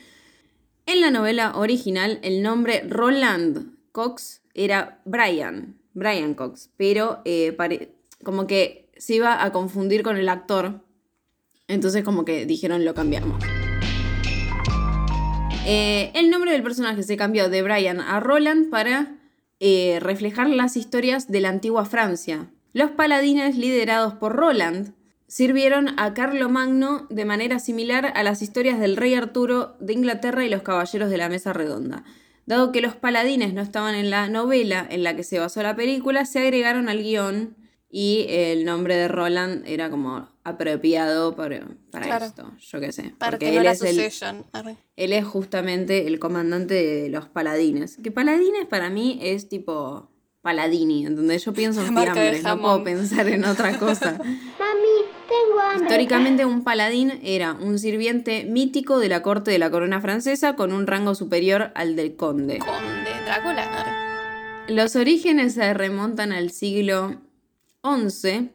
[0.86, 7.56] En la novela original, el nombre Roland Cox era Brian, Brian Cox, pero eh,
[8.22, 10.82] como que se iba a confundir con el actor,
[11.68, 13.42] entonces como que dijeron lo cambiamos.
[15.66, 19.16] Eh, el nombre del personaje se cambió de Brian a Roland para
[19.60, 22.50] eh, reflejar las historias de la antigua Francia.
[22.74, 24.92] Los paladines liderados por Roland
[25.26, 30.50] sirvieron a Carlomagno de manera similar a las historias del rey Arturo de Inglaterra y
[30.50, 32.04] los caballeros de la Mesa Redonda.
[32.44, 35.76] Dado que los paladines no estaban en la novela en la que se basó la
[35.76, 37.56] película, se agregaron al guion
[37.90, 42.24] y el nombre de Roland era como apropiado para, para Claro.
[42.26, 43.14] esto, yo qué sé.
[43.18, 43.98] Para porque que no él es el,
[44.96, 47.96] él es justamente el comandante de los paladines.
[48.02, 50.10] Que paladines para mí es tipo
[50.42, 54.18] paladini, en donde yo pienso en fiambres, no puedo pensar en otra cosa.
[55.80, 60.72] Históricamente un paladín era un sirviente mítico de la corte de la corona francesa con
[60.72, 62.58] un rango superior al del conde.
[62.58, 64.64] Conde Drácula.
[64.68, 67.20] Los orígenes se remontan al siglo
[67.82, 68.50] XI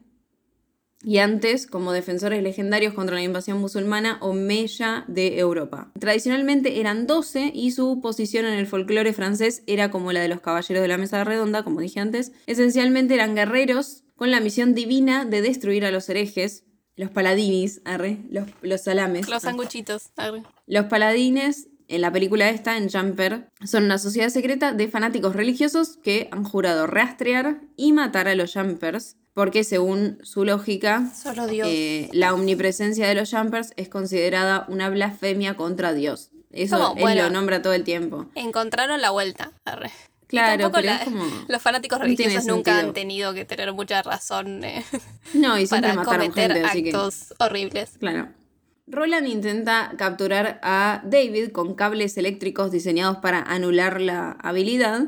[1.04, 5.92] y antes como defensores legendarios contra la invasión musulmana omeya de Europa.
[5.98, 10.42] Tradicionalmente eran 12 y su posición en el folclore francés era como la de los
[10.42, 12.34] caballeros de la mesa redonda, como dije antes.
[12.48, 16.66] Esencialmente eran guerreros con la misión divina de destruir a los herejes,
[16.98, 19.30] los paladinis, arre, los, los salames.
[19.30, 20.10] Los sanguchitos.
[20.18, 20.44] Arre.
[20.68, 25.96] Los paladines, en la película esta, en Jumper, son una sociedad secreta de fanáticos religiosos
[26.04, 31.68] que han jurado rastrear y matar a los Jumpers, porque según su lógica, Solo Dios.
[31.72, 36.32] eh, la omnipresencia de los Jumpers es considerada una blasfemia contra Dios.
[36.52, 37.24] Eso Como, él bueno.
[37.24, 38.26] lo nombra todo el tiempo.
[38.36, 39.52] Encontraron la vuelta.
[39.66, 39.92] Arre.
[40.28, 41.26] Claro, tampoco pero la- es como...
[41.48, 42.88] Los fanáticos no religiosos nunca sentido.
[42.90, 44.84] han tenido que tener mucha razón eh,
[45.34, 46.90] No, y siempre para mataron cometer gente, así que...
[46.90, 47.92] actos horribles.
[48.00, 48.30] Claro.
[48.88, 55.06] Roland intenta capturar a David con cables eléctricos diseñados para anular la habilidad,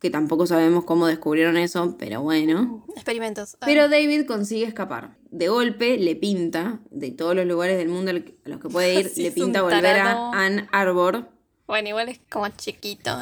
[0.00, 2.84] que tampoco sabemos cómo descubrieron eso, pero bueno.
[2.94, 3.56] Experimentos.
[3.60, 5.16] Ah, Pero David consigue escapar.
[5.30, 9.08] De golpe le pinta, de todos los lugares del mundo a los que puede ir,
[9.14, 11.28] Sí, le pinta volver a Ann Arbor.
[11.66, 13.16] Bueno, igual es como chiquito.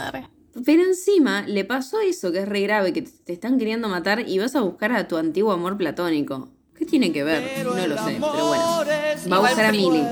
[0.65, 4.39] Pero encima le pasó eso que es re grave, que te están queriendo matar y
[4.39, 6.49] vas a buscar a tu antiguo amor platónico.
[6.77, 7.65] ¿Qué tiene que ver?
[7.65, 8.85] No lo sé, pero bueno.
[9.31, 10.05] Va a buscar a Millie.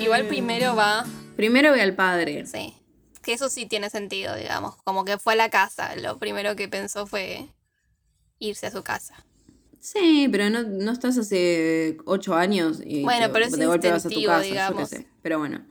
[0.00, 1.06] Igual primero va.
[1.36, 2.46] Primero ve al padre.
[2.46, 2.74] Sí.
[3.26, 4.76] Que eso sí tiene sentido, digamos.
[4.84, 5.96] Como que fue a la casa.
[5.96, 7.48] Lo primero que pensó fue
[8.38, 9.16] irse a su casa.
[9.80, 13.90] Sí, pero no, no estás hace ocho años y Bueno, te- pero es de golpe
[13.90, 14.88] vas a tu casa, yo qué digamos.
[14.88, 15.06] sé.
[15.22, 15.66] Pero bueno.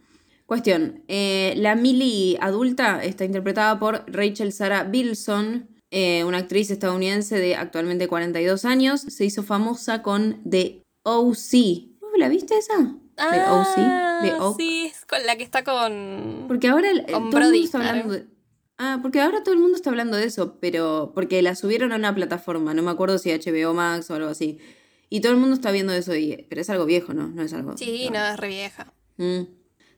[0.45, 1.03] Cuestión.
[1.07, 7.55] eh, la Millie adulta está interpretada por Rachel Sarah Bilson, eh, una actriz estadounidense de
[7.55, 9.01] actualmente 42 años.
[9.01, 11.87] Se hizo famosa con The O.C.
[12.01, 12.95] ¿Vos la viste esa?
[13.17, 13.75] The O.C.
[13.75, 14.57] The Ah, Oak.
[14.57, 16.45] sí, es con la que está con.
[16.47, 18.25] Porque ahora el- Con todo el mundo está hablando de...
[18.77, 21.95] Ah, porque ahora todo el mundo está hablando de eso, pero porque la subieron a
[21.95, 24.59] una plataforma, no me acuerdo si HBO Max o algo así.
[25.09, 27.27] Y todo el mundo está viendo eso, y, pero es algo viejo, ¿no?
[27.29, 27.77] No es algo...
[27.77, 28.91] Sí, no, es re vieja.
[29.17, 29.43] Mm.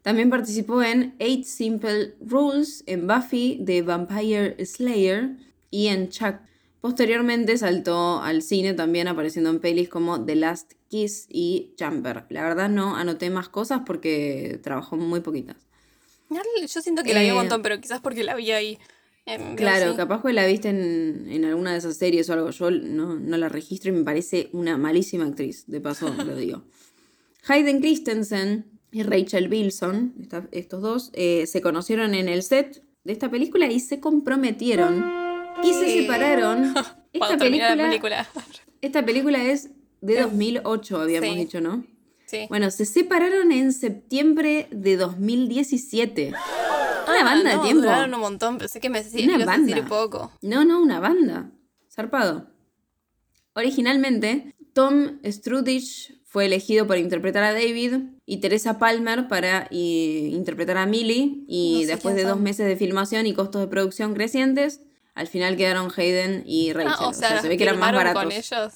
[0.04, 5.32] También participó en Eight Simple Rules, en Buffy The Vampire Slayer
[5.72, 6.36] y en Chuck.
[6.80, 12.26] Posteriormente saltó al cine también apareciendo en pelis como The Last Kiss y Jumper.
[12.30, 15.58] La verdad no anoté más cosas porque trabajó muy poquitas.
[16.30, 18.78] Yo siento que la vi un Eh, montón, pero quizás porque la vi ahí.
[19.58, 22.50] Claro, capaz que la viste en, en alguna de esas series o algo.
[22.52, 26.64] Yo no, no la registro y me parece una malísima actriz, de paso lo digo.
[27.48, 33.14] Hayden Christensen y Rachel Bilson, esta- estos dos, eh, se conocieron en el set de
[33.14, 35.06] esta película y se comprometieron
[35.64, 36.74] y se separaron.
[37.14, 38.28] Esta termina la película, película.
[38.82, 39.70] esta película es
[40.02, 41.36] de 2008, habíamos Sí.
[41.36, 41.86] dicho, ¿no?
[42.26, 42.46] Sí.
[42.50, 46.34] Bueno, se separaron en septiembre de 2017.
[47.08, 47.84] Una banda Ah, no, de tiempo.
[47.84, 49.46] Duraron un montón, pensé que me decía, Una decir
[49.76, 49.86] banda.
[49.88, 50.32] poco.
[50.42, 51.52] No, no, una banda.
[51.90, 52.48] Zarpado.
[53.54, 57.94] Originalmente, Tom Strudich fue elegido para interpretar a David
[58.26, 61.44] y Teresa Palmer para eh, interpretar a Millie.
[61.48, 64.82] Y No sé después de dos meses de filmación y costos de producción crecientes,
[65.16, 66.94] al final quedaron Hayden y Rachel.
[67.00, 68.22] Ah, o sea, se ve que eran más baratos.
[68.22, 68.74] con ellos.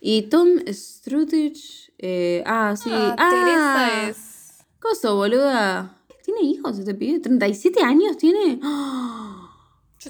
[0.00, 1.92] Y Tom Strudich.
[1.98, 2.90] eh, ah, sí.
[2.92, 4.58] Ah, Ah, Teresa es.
[4.80, 5.96] Coso, boluda.
[6.24, 7.20] ¿Tiene hijos este pibe?
[7.20, 8.58] ¿37 años tiene?
[8.62, 9.50] ¡Ah!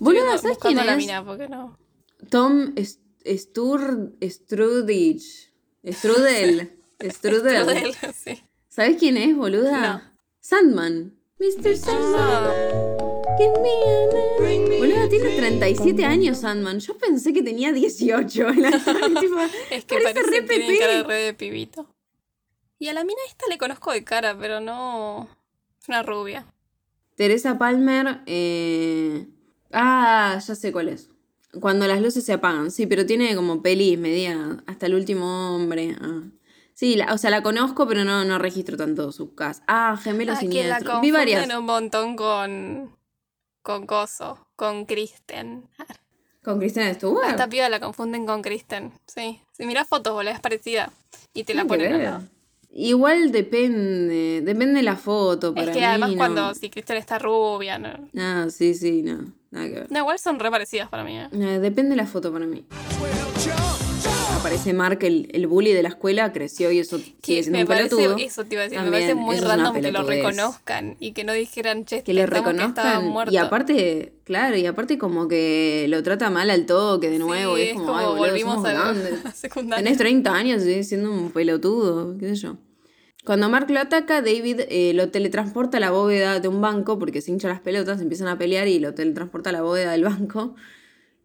[0.01, 0.99] Boluda, ¿sabes quién la es?
[0.99, 1.77] mina, ¿por qué no?
[2.31, 2.75] Tom
[3.25, 5.53] Stur Strudich.
[5.85, 6.79] Strudel.
[7.01, 7.63] Strudel.
[7.65, 8.43] Strudel, sí.
[8.69, 9.81] ¿Sabes quién es, boluda?
[9.81, 10.03] No.
[10.41, 11.17] Sandman.
[11.39, 11.77] Mr.
[11.77, 12.21] Sandman.
[12.21, 12.90] Ah,
[13.41, 14.79] Give me a.
[14.79, 16.79] Boluda, tiene 37 años Sandman.
[16.81, 18.49] Yo pensé que tenía 18.
[18.49, 19.37] en la serie, tipo,
[19.71, 21.87] es que parece re que tiene cara de re de pibito.
[22.79, 25.29] Y a la mina esta le conozco de cara, pero no.
[25.81, 26.47] Es una rubia.
[27.17, 28.21] Teresa Palmer.
[28.27, 29.27] eh,
[29.73, 31.11] Ah, ya sé cuál es.
[31.61, 35.97] Cuando las luces se apagan, sí, pero tiene como pelis media hasta el último hombre.
[36.01, 36.23] ah.
[36.75, 39.63] Sí, la- o sea, la conozco, pero no, no registro tanto su casa.
[39.69, 41.01] Ah, Gemelo Ah, que la Siniestro.
[41.03, 41.47] Vi varias.
[41.55, 42.97] un montón con.
[43.63, 45.69] Con Coso, con Kristen.
[46.43, 47.29] ¿Con Cristiana Stewart?
[47.29, 48.93] Esta piba la confunden con Kristen.
[49.07, 49.41] Sí.
[49.53, 50.91] Si miras fotos, boludo, es parecida.
[51.35, 52.23] Y te la ponen al lado.
[52.73, 55.53] Igual depende, depende de la foto.
[55.55, 56.17] Para Es que mí, además no.
[56.17, 58.09] cuando si Kristen está rubia, no.
[58.17, 59.33] Ah, sí, sí, no.
[59.51, 59.91] Nada que ver.
[59.93, 61.19] No, igual son re parecidas para mí.
[61.19, 61.29] ¿eh?
[61.59, 62.65] Depende de la foto para mí.
[64.41, 67.65] Aparece Mark, el, el bully de la escuela, creció y eso sigue Que siendo me
[67.65, 68.17] un parece, pelotudo.
[68.19, 71.13] eso te iba a decir, También, me parece muy es random que lo reconozcan y
[71.13, 73.09] que no dijeran, che, Que le pensamos que reconozcan.
[73.09, 73.35] muerto.
[73.35, 77.57] y aparte, claro, y aparte como que lo trata mal al toque de nuevo.
[77.57, 79.85] Sí, y es como, ay, boludo, volvimos a la secundaria.
[79.85, 82.57] Tenés 30 años y siendo un pelotudo, qué sé yo.
[83.27, 87.21] Cuando Mark lo ataca, David eh, lo teletransporta a la bóveda de un banco porque
[87.21, 90.55] se hincha las pelotas, empiezan a pelear y lo teletransporta a la bóveda del banco.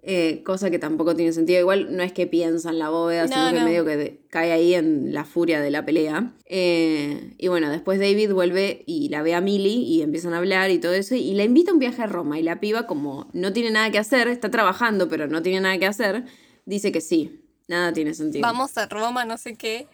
[0.07, 1.59] Eh, cosa que tampoco tiene sentido.
[1.59, 3.65] Igual no es que piensa en la bóveda, No, sino que no.
[3.65, 6.33] medio que de- cae ahí en la furia de la pelea.
[6.45, 10.69] Eh, y bueno, después David vuelve y la ve a Millie y empiezan a hablar
[10.69, 11.15] y todo eso.
[11.15, 12.37] Y la invita a un viaje a Roma.
[12.39, 15.77] Y la piba, como no tiene nada que hacer, está trabajando, pero no tiene nada
[15.79, 16.25] que hacer,
[16.65, 17.41] dice que sí.
[17.67, 18.43] Nada tiene sentido.
[18.43, 19.87] Vamos a Roma, no sé qué.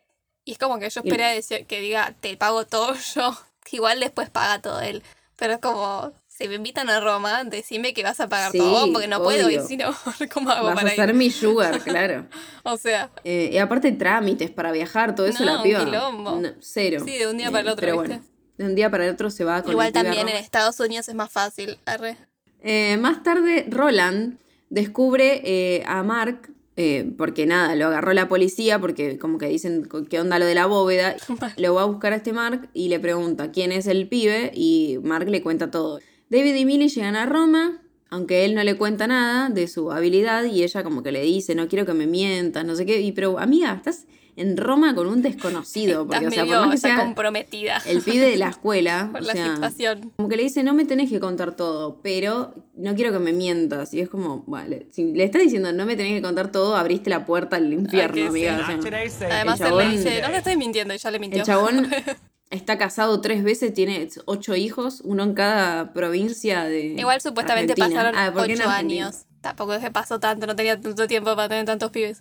[0.43, 3.31] Y es como que yo Y- esperé decir, que diga, te pago todo yo.
[3.71, 5.03] Igual después paga todo él.
[5.37, 6.11] Pero es como,
[6.41, 9.49] si me invitan a Roma, decime que vas a pagar Sí, todo porque no puedo
[9.49, 9.67] ir, obvio.
[9.67, 9.93] si no,
[10.33, 11.15] ¿cómo hago Vas a para ser ir?
[11.15, 12.25] mi sugar, claro.
[12.63, 15.83] O sea, Eh, y aparte trámites para viajar, todo eso No, la piba.
[15.85, 17.01] no, cero.
[17.05, 18.17] Sí, de un día para el otro, Pero ¿viste?
[18.17, 20.35] bueno, de un día para el otro se va con igual a también en.
[20.35, 21.77] Estados Unidos es más fácil.
[21.85, 22.17] Arre.
[22.63, 24.37] Eh, más tarde, Roland
[24.69, 29.89] descubre eh, a Mark, eh, porque nada, lo agarró la policía, porque como que dicen
[30.09, 31.15] qué onda lo de la bóveda.
[31.57, 34.99] lo va a buscar a este Mark y le pregunta quién es el pibe y
[35.03, 35.99] Mark le cuenta todo.
[36.31, 40.45] David y Millie llegan a Roma, aunque él no le cuenta nada de su habilidad
[40.45, 43.01] y ella como que le dice, no quiero que me mientas, no sé qué.
[43.01, 44.05] Y pero amiga, estás
[44.37, 47.05] en Roma con un desconocido, porque Estás o sea, medio por más que está sea
[47.05, 50.13] comprometida el pibe de la escuela, por o la sea, situación.
[50.15, 53.33] como que le dice, no me tenés que contar todo, pero no quiero que me
[53.33, 53.93] mientas.
[53.93, 57.09] Y es como, vale, si le estás diciendo, no me tenés que contar todo, abriste
[57.09, 58.57] la puerta al infierno, amiga.
[58.67, 58.73] sí.
[58.73, 59.29] o sea.
[59.35, 61.39] Además el él le chabón- dice, no te estoy mintiendo, y ya le mintió.
[61.41, 61.89] el chabón
[62.51, 68.03] está casado tres veces, tiene ocho hijos, uno en cada provincia de Igual supuestamente Argentina.
[68.03, 69.25] pasaron Ah, ¿por qué en ocho años.
[69.41, 72.19] Tampoco es que pasó tanto, no tenía tanto tiempo para tener tantos pibes.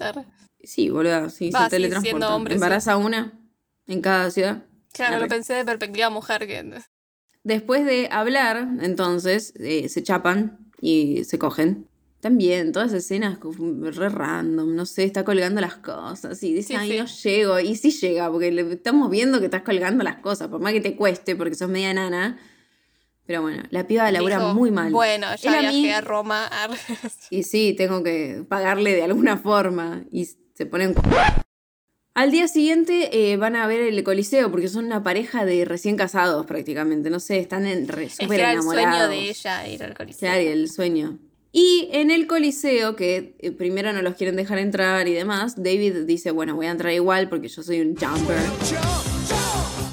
[0.62, 2.34] Sí, boludo, sí, Va, se teletransporta.
[2.34, 2.56] hombre, sí.
[2.56, 3.38] Embaraza una
[3.86, 4.62] en cada ciudad.
[4.92, 5.24] Claro, Arre.
[5.24, 6.80] lo pensé de perspectiva mujer que
[7.42, 11.86] Después de hablar, entonces, eh, se chapan y se cogen.
[12.20, 13.38] También, todas escenas
[13.80, 16.98] re random, no sé, está colgando las cosas y dice, Sí, ay, sí.
[16.98, 17.60] no llego.
[17.60, 20.82] Y sí llega, porque le estamos viendo que estás colgando las cosas, por más que
[20.82, 22.38] te cueste, porque sos media nana.
[23.24, 24.92] Pero bueno, la piba labura dijo, muy mal.
[24.92, 26.46] Bueno, ya a viajé mí- a Roma.
[26.46, 26.76] arre.
[27.30, 30.04] y sí, tengo que pagarle de alguna forma.
[30.12, 30.94] Y se ponen.
[32.12, 35.96] Al día siguiente eh, van a ver el coliseo porque son una pareja de recién
[35.96, 37.08] casados prácticamente.
[37.08, 38.96] No sé, están en re, Es que súper era el enamorados.
[38.96, 40.28] sueño de ella ir al coliseo.
[40.28, 41.18] Claro, y el sueño.
[41.52, 46.04] Y en el coliseo, que eh, primero no los quieren dejar entrar y demás, David
[46.06, 48.38] dice, bueno, voy a entrar igual porque yo soy un jumper.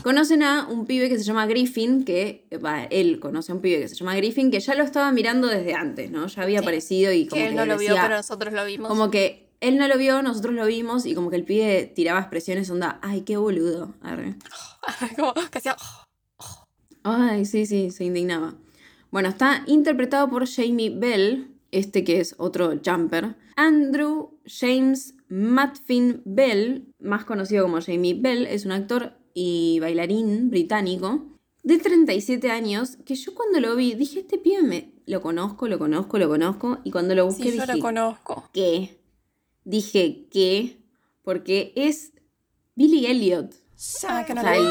[0.04, 3.80] Conocen a un pibe que se llama Griffin, que, va, él conoce a un pibe
[3.82, 6.28] que se llama Griffin, que ya lo estaba mirando desde antes, ¿no?
[6.28, 6.66] Ya había Sí.
[6.66, 8.88] aparecido y como Que que, él no lo vio, pero nosotros lo vimos.
[8.88, 12.20] como que él no lo vio, nosotros lo vimos y como que el pibe tiraba
[12.20, 13.96] expresiones onda, ay, qué boludo.
[14.02, 14.36] Arre.
[15.18, 15.76] Como que hacía,
[17.04, 18.54] Ay, sí, sí, se indignaba.
[19.12, 23.36] Bueno, está interpretado por Jamie Bell, este que es otro jumper.
[23.56, 31.26] Andrew James Matfin Bell, más conocido como Jamie Bell, es un actor y bailarín británico
[31.64, 35.78] de 37 años, que yo cuando lo vi dije, este pibe me lo conozco, lo
[35.78, 38.50] conozco, lo conozco, y cuando lo busqué sí, yo dije, lo conozco.
[38.54, 38.98] ¿qué?
[39.66, 40.78] Dije, ¿qué?
[41.24, 42.14] porque es
[42.76, 43.54] Billy Elliot.
[44.08, 44.66] Ah, que no el,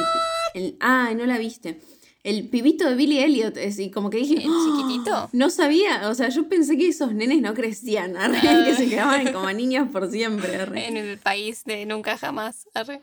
[0.55, 1.80] el- ah, no la viste.
[2.27, 5.31] El pibito de Billy Elliot, es, y como que dije, ¿El "Ah, chiquitito?
[5.33, 9.33] No sabía, o sea, yo pensé que esos nenes no crecían, arre, que se quedaban
[9.33, 10.57] como niños por siempre.
[10.57, 10.89] arre.
[10.89, 12.66] En el país de nunca jamás.
[12.74, 13.01] Arre.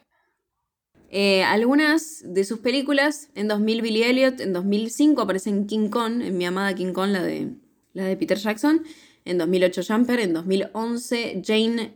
[1.09, 6.21] Eh, algunas de sus películas, en 2000 Billy Elliot, en 2005 aparece en King Kong,
[6.21, 7.49] en mi amada King Kong, la de,
[7.93, 8.83] la de Peter Jackson,
[9.23, 11.93] en 2008 Jumper, en 2011 Jane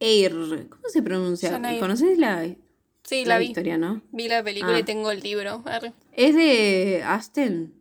[0.00, 0.68] Eyre.
[0.70, 1.60] ¿Cómo se pronuncia?
[1.78, 2.46] ¿Conoces la,
[3.04, 3.46] Sí, la la vi.
[3.46, 4.00] historia, no?
[4.12, 4.80] Vi la película Ah.
[4.80, 5.62] y tengo el libro.
[5.66, 5.92] Arre.
[6.12, 7.74] Es de Aston.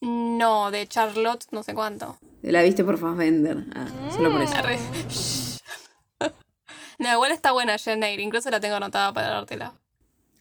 [0.00, 2.18] No, de Charlotte, no sé cuánto.
[2.42, 3.64] La viste por Fassbender.
[3.74, 4.54] Ah, solo por eso.
[4.54, 4.78] Arre.
[6.98, 9.74] No, igual está buena Eyre, incluso la tengo anotada para dártela.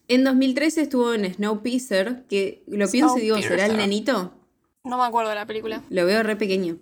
[0.08, 4.34] En 2013 estuvo en Snowpiercer, que lo pienso y digo, ¿será el nenito?
[4.84, 5.84] No me acuerdo de la película.
[5.92, 6.78] Lo veo re pequeño.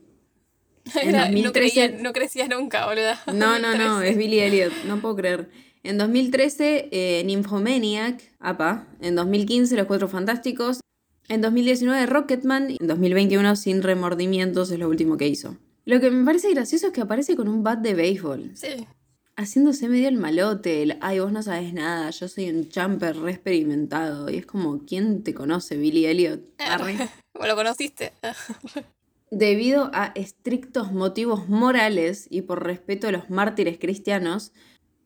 [1.02, 3.22] En no, 2013 creía- no crecía nunca, boluda.
[3.34, 4.10] No, no, no, 2013.
[4.12, 5.50] es Billy Elliot, no puedo creer.
[5.86, 8.88] En 2013, eh, Nymphomaniac, APA.
[9.02, 10.80] En 2015, Los Cuatro Fantásticos.
[11.28, 12.72] En 2019, Rocketman.
[12.80, 15.58] En 2021, Sin Remordimientos, es lo último que hizo.
[15.86, 18.88] Lo que me parece gracioso es que aparece con un bat de béisbol, Sí.
[19.36, 20.82] haciéndose medio el malote.
[20.82, 24.32] el, Ay, vos no sabes nada, yo soy un jumper re experimentado.
[24.32, 26.42] Y es como, ¿quién te conoce, Billy Elliot?
[26.58, 26.96] Arre.
[27.40, 28.12] ¿O lo conociste?
[29.30, 34.52] Debido a estrictos motivos morales y por respeto a los mártires cristianos,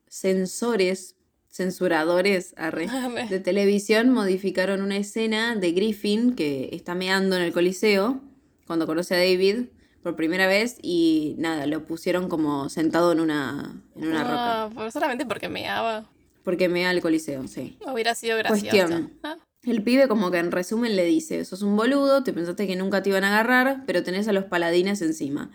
[0.09, 1.15] censores,
[1.47, 2.87] censuradores arre,
[3.29, 8.21] de televisión modificaron una escena de Griffin que está meando en el Coliseo
[8.67, 9.65] cuando conoce a David
[10.03, 14.63] por primera vez y nada, lo pusieron como sentado en una, en una roca.
[14.63, 16.09] Ah, pues solamente porque me daba.
[16.43, 17.77] Porque mea al Coliseo, sí.
[17.85, 18.69] Hubiera sido gracioso.
[18.69, 19.13] Cuestión.
[19.23, 22.75] Ah, El pibe como que en resumen le dice, sos un boludo, te pensaste que
[22.75, 25.51] nunca te iban a agarrar, pero tenés a los paladines encima.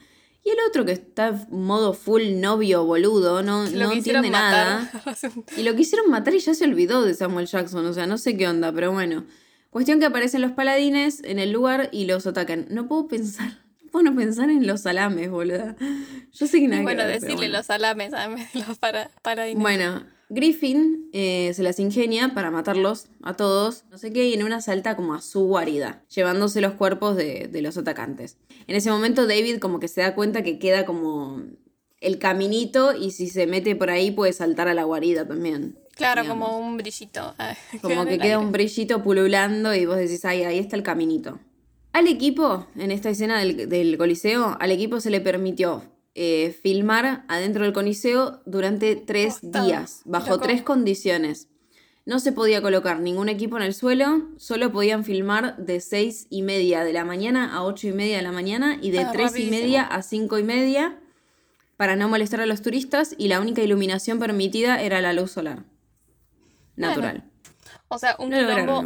[0.47, 4.91] Y el otro que está en modo full novio boludo, no, no entiende matar.
[4.93, 4.93] nada.
[5.57, 8.37] Y lo quisieron matar y ya se olvidó de Samuel Jackson, o sea, no sé
[8.37, 9.25] qué onda, pero bueno.
[9.71, 12.67] Cuestión que aparecen los paladines en el lugar y los atacan.
[12.69, 15.77] No puedo pensar, no puedo pensar en los salames, boluda.
[16.33, 17.57] Yo sé que nada que bueno, ver, pero decirle bueno.
[17.59, 18.29] los salames a
[18.69, 19.63] los para, paradines.
[19.63, 24.43] Bueno, Griffin eh, se las ingenia para matarlos a todos, no sé qué, y en
[24.43, 28.37] una salta como a su guarida, llevándose los cuerpos de, de los atacantes.
[28.67, 31.43] En ese momento David como que se da cuenta que queda como
[32.01, 35.79] el caminito y si se mete por ahí puede saltar a la guarida también.
[35.95, 36.49] claro, digamos.
[36.49, 37.35] como un brillito.
[37.83, 41.39] Como que queda un brillito pululando y vos decís, ay, ahí está el caminito.
[41.93, 47.25] Al equipo, en esta escena del, del Coliseo, al equipo se le permitió eh, filmar
[47.29, 51.49] adentro del Coliseo durante tres días, bajo tres condiciones.
[52.07, 56.43] No se podía colocar ningún equipo en el suelo, solo podían filmar de seis y
[56.43, 59.35] media de la mañana a ocho y media de la mañana y de Ah, tres
[59.39, 60.99] y media a cinco y media
[61.79, 65.65] para no molestar a los turistas y la única iluminación permitida era la luz solar.
[66.77, 67.25] Natural.
[67.89, 68.83] O sea, un quilombo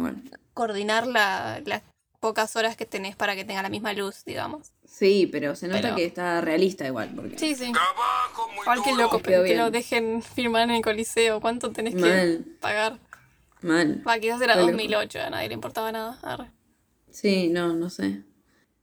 [0.53, 1.81] coordinar la- las
[2.19, 4.71] pocas horas que tenés para que tenga la misma luz, digamos.
[4.91, 7.11] Sí, pero se nota Pero- que está realista igual.
[7.15, 7.37] Porque...
[7.39, 7.71] Sí, sí.
[8.61, 11.39] Igual que loco, pero que lo dejen filmar en el coliseo.
[11.39, 12.43] ¿Cuánto tenés Mal.
[12.45, 12.99] que pagar?
[13.61, 14.03] Mal.
[14.07, 14.71] Va, quizás era Re loco.
[14.73, 16.17] 2008, a nadie le importaba nada.
[16.21, 16.51] Arre.
[17.11, 18.23] Sí, no, no sé.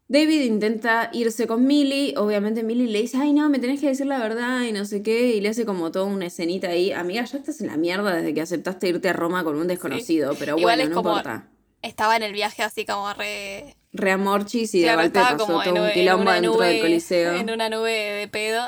[0.09, 2.15] David intenta irse con Millie.
[2.17, 5.03] Obviamente Millie le dice, ay no, me tenés que decir la verdad y no sé
[5.03, 5.35] qué.
[5.35, 6.93] Y le hace como toda una escenita ahí.
[6.93, 10.35] Amiga, ya estás en la mierda desde que aceptaste irte a Roma con un desconocido.
[10.39, 11.49] Pero Igual bueno, es no como- importa.
[11.83, 13.77] Estaba en el viaje así como re...
[13.97, 17.35] Reamorchis y de golpe pasó como todo en, un quilombo dentro nube, del coliseo.
[17.35, 18.63] En una nube de pedo.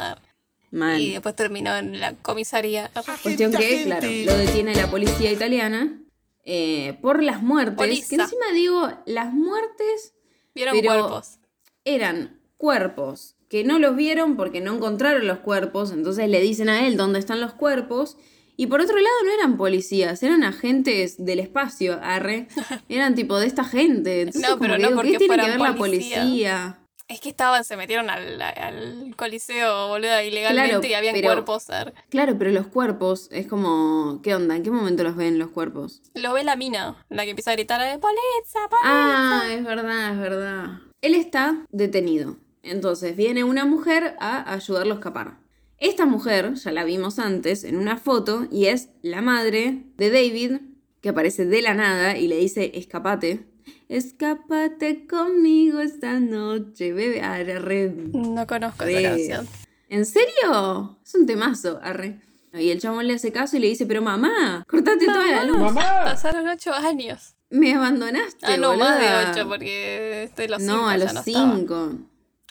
[0.70, 1.00] Mal.
[1.00, 2.90] Y después terminó en la comisaría.
[3.22, 5.98] Cuestión que, claro, lo detiene la policía italiana
[6.44, 8.08] eh, por las muertes.
[8.08, 10.14] Que encima digo, las muertes
[10.58, 11.38] Vieron Pero- cuerpos.
[11.84, 16.86] eran cuerpos que no los vieron porque no encontraron los cuerpos, entonces le dicen a
[16.86, 18.16] él dónde están los cuerpos.
[18.60, 22.48] Y por otro lado no eran policías, eran agentes del espacio, arre.
[22.88, 24.22] Eran tipo de esta gente.
[24.22, 26.78] Entonces, No, pero no digo, porque ¿qué tiene que ver la policía.
[27.06, 31.70] Es que estaban, se metieron al, al coliseo, boluda, ilegalmente Claro, y habían pero- cuerpos.
[31.70, 31.94] arre.
[32.10, 34.56] Claro, pero los cuerpos es como, ¿qué onda?
[34.56, 36.02] ¿En qué momento los ven los cuerpos?
[36.14, 38.82] Lo ve la mina, la que empieza a gritar, "Eh, ¡Polizza, polizza!
[38.84, 40.66] Ah, es verdad, es verdad.
[41.00, 42.36] Él está detenido.
[42.64, 45.36] Entonces viene una mujer a ayudarlo a escapar.
[45.80, 50.56] Esta mujer, ya la vimos antes en una foto, y es la madre de David,
[51.00, 53.46] que aparece de la nada y le dice, escapate.
[53.88, 57.20] Escápate conmigo esta noche, bebé.
[57.22, 59.48] Arre, re- No conozco re- esa canción.
[59.88, 60.98] ¿En serio?
[61.04, 62.20] Es un temazo, arre.
[62.54, 65.72] Y el chabón le hace caso y le dice, pero mamá, cortate toda la luz.
[65.74, 67.34] Pasaron ocho años.
[67.50, 69.30] Me abandonaste, Ah, no, más de boluda".
[69.32, 71.54] ocho, porque este los No, cinco a ya los no estaba.
[71.56, 71.92] cinco.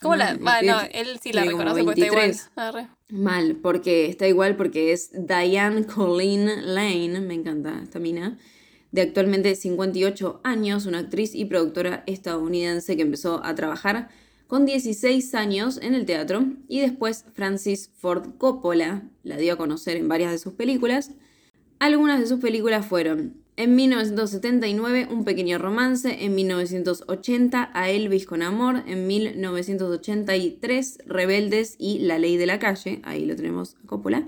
[0.01, 0.35] ¿Cómo la.?
[0.39, 2.21] Bueno, no, él sí la reconoce porque está igual.
[2.27, 2.51] 23.
[2.55, 2.87] Arre.
[3.09, 8.37] Mal, porque está igual porque es Diane Colleen Lane, me encanta esta mina,
[8.91, 14.09] de actualmente 58 años, una actriz y productora estadounidense que empezó a trabajar
[14.47, 19.95] con 16 años en el teatro y después Francis Ford Coppola la dio a conocer
[19.95, 21.11] en varias de sus películas.
[21.79, 28.41] Algunas de sus películas fueron en 1979 Un pequeño romance, en 1980 A Elvis con
[28.41, 34.27] amor, en 1983 Rebeldes y La ley de la calle, ahí lo tenemos a Coppola.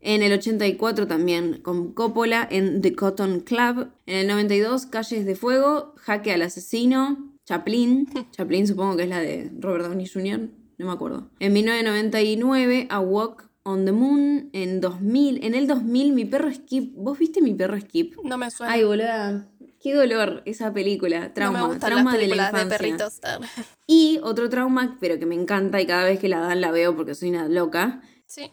[0.00, 3.88] En el 84 también con Coppola en The Cotton Club.
[4.06, 8.08] En el 92 Calles de Fuego, Jaque al asesino, Chaplin.
[8.30, 10.48] Chaplin supongo que es la de Robert Downey Jr.,
[10.78, 11.30] no me acuerdo.
[11.40, 14.48] En 1999 A Walk on the Moon.
[14.52, 16.94] En 2000, en el 2000 Mi perro Skip.
[16.94, 18.14] ¿Vos viste Mi perro Skip?
[18.24, 18.72] No me suena.
[18.72, 19.46] Ay, boluda.
[19.82, 21.32] Qué dolor esa película.
[21.34, 21.58] Trauma.
[21.60, 23.38] no me gustan trauma las de la películas de, infancia.
[23.38, 23.60] perritos.
[23.86, 26.96] Y otro trauma, pero que me encanta y cada vez que la dan la veo
[26.96, 28.50] porque soy una loca, Sí.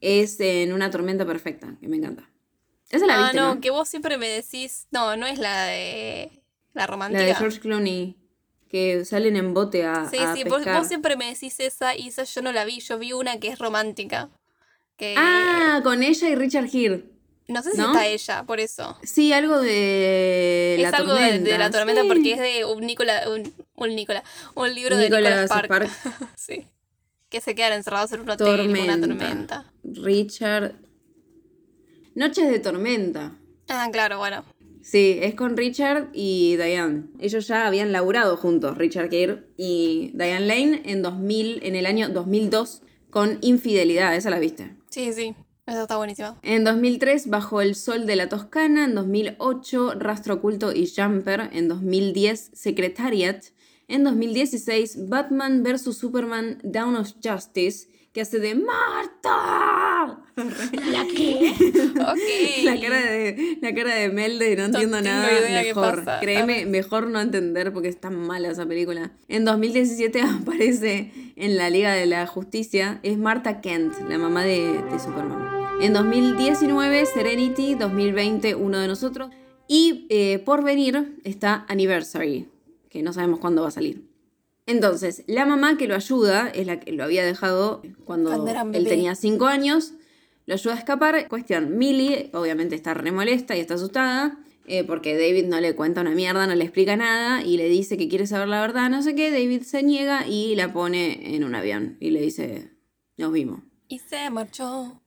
[0.00, 2.28] es en Una tormenta perfecta, que me encanta.
[2.90, 3.60] Esa la ah, viste, no, ¿no?
[3.60, 4.86] que vos siempre me decís.
[4.90, 6.42] No, no es la de.
[6.74, 7.24] La La romántica.
[7.24, 8.16] de George Clooney,
[8.76, 10.78] que salen en bote a, Sí, a sí, vos, pescar.
[10.78, 12.80] vos siempre me decís esa y esa yo no la vi.
[12.80, 14.28] Yo vi una que es romántica.
[14.96, 17.04] Que Ah, con ella y Richard Gere.
[17.48, 17.86] no sé si ¿no?
[17.92, 18.96] está ella, por eso.
[19.02, 21.50] Sí, algo de la es algo de, tormenta.
[21.50, 22.08] de la tormenta Sí.
[22.08, 24.22] porque es de un Nicola, un, un Nicola,
[24.54, 25.88] un libro de Nicholas Nicolas Park.
[25.90, 26.30] Spark.
[26.36, 26.66] sí.
[27.28, 29.06] Que se quedan encerrados en un hotel en una Tormenta.
[29.06, 29.72] tormenta.
[29.84, 30.74] Richard.
[32.14, 33.32] Noches de tormenta.
[33.68, 34.44] Ah, claro, bueno.
[34.86, 37.06] Sí, es con Richard y Diane.
[37.18, 42.08] Ellos ya habían laburado juntos, Richard Gere y Diane Lane, en 2000, en el año
[42.08, 44.76] 2002 con Infidelidad, esa la viste.
[44.90, 45.34] Sí, sí.
[45.66, 46.38] Esa está buenísima.
[46.42, 48.84] En 2003, Bajo el Sol de la Toscana.
[48.84, 51.50] En 2008, Rastro Oculto y Jumper.
[51.52, 53.44] En 2010, Secretariat.
[53.88, 55.96] En 2016, Batman vs.
[55.96, 60.22] Superman Down of Justice, que hace de Marta.
[60.36, 61.18] Ok.
[62.64, 65.28] La cara de, la cara de Mel de no entiendo nada.
[65.28, 69.12] qué Mejor, créeme, mejor no entender porque es tan mala esa película.
[69.28, 73.00] En 2017 aparece en la Liga de la Justicia.
[73.02, 75.82] Es Marta Kent, la mamá de, de Superman.
[75.82, 77.74] En 2019, Serenity.
[77.74, 79.28] 2020, Uno de Nosotros.
[79.68, 82.48] Y eh, por venir está Anniversary,
[82.88, 84.05] que no sabemos cuándo va a salir.
[84.66, 88.32] Entonces, la mamá que lo ayuda es la que lo había dejado cuando,
[88.72, 89.92] él tenía 5 años.
[90.46, 91.28] Lo ayuda a escapar.
[91.28, 94.38] Cuestión, Millie obviamente está re molesta y está asustada.
[94.68, 97.96] eh, porque David no le cuenta una mierda, no le explica nada y le dice
[97.96, 99.30] que quiere saber la verdad, no sé qué.
[99.30, 102.72] David se niega y la pone en un avión y le dice,
[103.16, 103.60] nos vimos.
[103.88, 105.00] Y se marchó.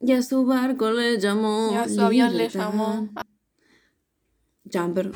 [0.00, 1.70] Y a su barco le llamó.
[1.72, 3.08] Y a su avión le llamó.
[4.72, 5.12] Jumper.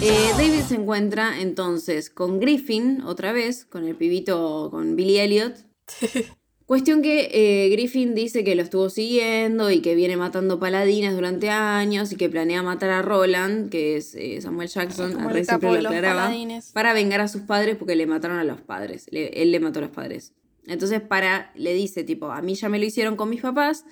[0.00, 5.56] Eh, David se encuentra entonces con Griffin, otra vez, con el pibito, con Billy Elliot.
[6.66, 11.48] Cuestión que eh, Griffin dice que lo estuvo siguiendo y que viene matando paladines durante
[11.48, 15.82] años y que planea matar a Roland, que es eh, Samuel Jackson, a siempre de
[15.82, 16.30] lo aclaraba,
[16.74, 19.06] para vengar a sus padres porque le mataron a los padres.
[19.10, 20.34] Le- él le mató a los padres.
[20.66, 23.84] Entonces para, le dice tipo, a mí ya me lo hicieron con mis papás,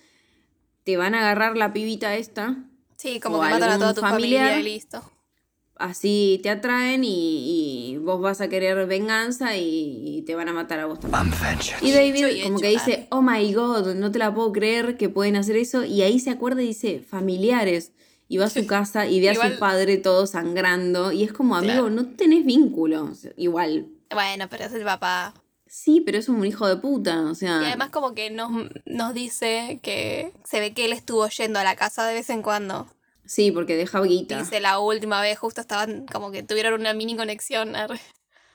[0.85, 2.63] te van a agarrar la pibita esta,
[2.99, 4.51] Sí, como que matan a toda tu familiar.
[4.53, 5.03] familia y listo.
[5.79, 10.53] Así te atraen y, y vos vas a querer venganza y, y te van a
[10.53, 11.35] matar a vos también.
[11.83, 15.37] Y David como que dice, oh my god, no te la puedo creer que pueden
[15.37, 15.85] hacer eso.
[15.85, 17.93] Y ahí se acuerda y dice, familiares.
[18.29, 21.13] Y va a su casa y ve a Igual- su padre todo sangrando.
[21.13, 21.91] Y es como, amigo, Claro.
[21.91, 23.13] no tenés vínculo.
[23.37, 23.87] Igual.
[24.13, 25.35] Bueno, pero es el papá.
[25.69, 27.23] Sí, pero es un hijo de puta.
[27.23, 28.51] O sea, Y además como que nos,
[28.87, 32.43] nos dice que se ve que él estuvo yendo a la casa de vez en
[32.43, 32.87] cuando.
[33.27, 34.39] Sí, porque deja guita.
[34.39, 37.75] Dice la última vez justo estaban como que tuvieron una mini conexión.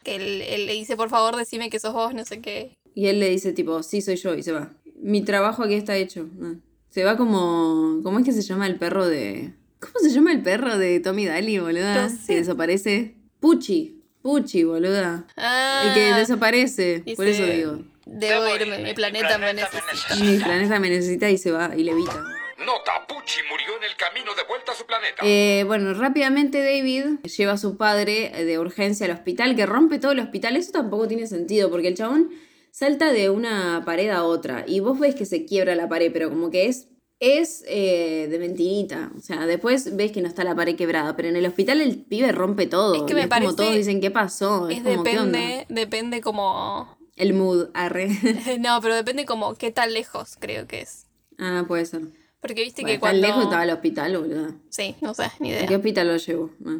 [0.03, 2.75] Que él, él le dice, por favor, decime que sos vos, no sé qué.
[2.95, 4.33] Y él le dice, tipo, sí, soy yo.
[4.33, 4.71] Y se va.
[4.95, 6.27] Mi trabajo aquí está hecho.
[6.41, 6.55] Ah.
[6.89, 8.01] Se va como...
[8.03, 9.53] ¿Cómo es que se llama el perro de...
[9.79, 12.03] ¿Cómo se llama el perro de Tommy Daly, boluda?
[12.03, 12.27] No sé.
[12.27, 13.15] Que desaparece.
[13.39, 14.01] Pucci.
[14.21, 15.25] Pucci, boluda.
[15.37, 17.03] Ah, El que desaparece.
[17.15, 17.85] Por dice, eso digo.
[18.05, 20.15] Debo irme, mi planeta me necesita.
[20.17, 22.23] Mi planeta me necesita y se va y levita.
[22.65, 25.17] Nota, Pucci murió en el camino de vuelta a su planeta.
[25.23, 29.99] Eh, bueno, rápidamente David lleva a su padre eh, de urgencia al hospital, que rompe
[29.99, 30.55] todo el hospital.
[30.57, 32.29] Eso tampoco tiene sentido, porque el chabón
[32.71, 36.29] salta de una pared a otra y vos ves que se quiebra la pared, pero
[36.29, 36.87] como que es,
[37.19, 39.11] es eh, de mentirita.
[39.17, 41.97] O sea, después ves que no está la pared quebrada, pero en el hospital el
[42.03, 42.95] pibe rompe todo.
[42.95, 44.69] Es que me es parece- como todos dicen, ¿qué pasó?
[44.69, 45.37] Es, Es como, ¿qué onda?
[45.39, 46.97] depende, depende como...
[47.17, 48.07] El mood, arre.
[48.59, 51.05] No, pero depende como qué tan lejos creo que es.
[51.37, 52.01] ah, puede ser.
[52.41, 53.27] Porque viste Bueno, que tan cuando...
[53.27, 54.55] lejos estaba el hospital, boludo.
[54.69, 55.77] Sí, no sé, ni ¿A qué idea.
[55.77, 56.49] hospital lo llevo?
[56.65, 56.77] Ah.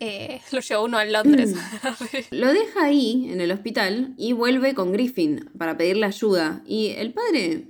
[0.00, 1.54] eh, lo lleva uno a Londres.
[2.30, 6.62] Lo deja ahí, en el hospital, y vuelve con Griffin para pedirle ayuda.
[6.66, 7.68] Y el padre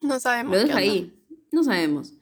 [0.00, 0.52] no sabemos.
[0.56, 1.14] lo deja ahí.
[1.52, 2.14] No sabemos.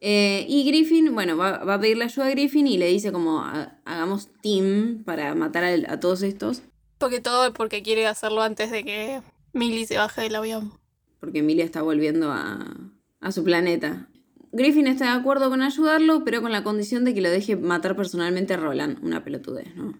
[0.00, 3.40] Eh, y Griffin, bueno, va, va a pedirle ayuda a Griffin y le dice como,
[3.40, 6.62] "Ha- hagamos team para matar a, a todos estos.
[6.98, 9.22] Porque todo porque quiere hacerlo antes de que
[9.52, 10.72] Millie se baje del avión.
[11.20, 12.64] porque Emilia está volviendo a,
[13.20, 14.08] a su planeta.
[14.52, 17.96] Griffin está de acuerdo con ayudarlo, pero con la condición de que lo deje matar
[17.96, 18.98] personalmente a Roland.
[19.04, 19.98] Una pelotudez, ¿no?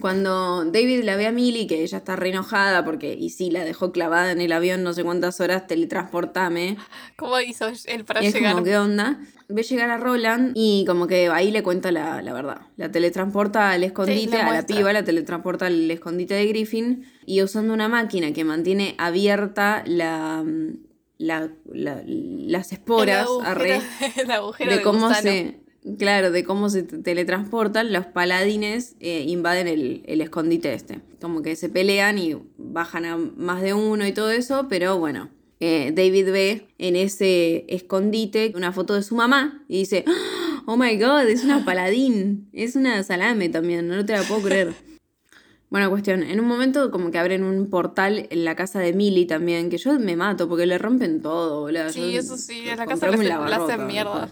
[0.00, 3.64] Cuando David la ve a Millie, que ella está re enojada porque, y sí, la
[3.64, 6.76] dejó clavada en el avión no sé cuántas horas, teletransportame.
[7.16, 8.52] ¿Cómo hizo él para Y es llegar?
[8.52, 9.18] como, ¿qué onda?
[9.48, 12.62] Ve llegar a Roland y como que ahí le cuenta la, la verdad.
[12.76, 17.72] La teletransporta al escondite, a la piba, la teletransporta al escondite de Griffin y usando
[17.72, 20.44] una máquina que mantiene abierta la,
[21.18, 23.80] la- la- las esporas agujero, arre,
[24.22, 25.22] el agujero de de cómo gusano.
[25.30, 25.60] se...
[25.98, 31.00] Claro, de cómo se te- teletransportan, los paladines eh, invaden el, el escondite este.
[31.20, 35.30] Como que se pelean y bajan a más de uno y todo eso, pero bueno.
[35.60, 40.04] eh, David ve en ese escondite una foto de su mamá y dice,
[40.66, 44.74] oh my god, es una paladín, es una salame también, no te la puedo creer.
[45.68, 49.26] Bueno, cuestión, en un momento como que abren un portal en la casa de Millie
[49.26, 51.90] también, que yo me mato porque le rompen todo, boludo.
[51.90, 54.30] Sí, Yo- eso sí, en la casa un hacen- mierda.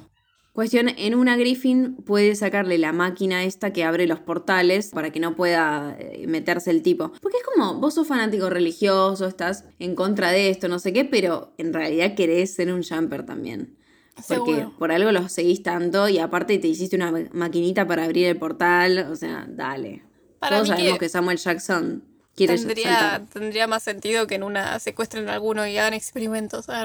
[0.53, 5.19] Cuestión, en una Griffin puede sacarle la máquina esta que abre los portales para que
[5.19, 7.11] no pueda eh, meterse el tipo.
[7.21, 11.05] Porque es como, vos sos fanático religioso, estás en contra de esto, no sé qué,
[11.05, 13.77] pero en realidad querés ser un jumper también.
[14.15, 14.73] Porque Seguro.
[14.79, 18.37] por algo los seguís tanto y aparte te hiciste una ma- maquinita para abrir el
[18.37, 20.05] portal, o sea, dale.
[20.45, 22.05] Para Todos mí sabemos que que Samuel Jackson
[22.37, 26.67] quiere Tendría, tendría más sentido que en una secuestren a alguno y hagan experimentos.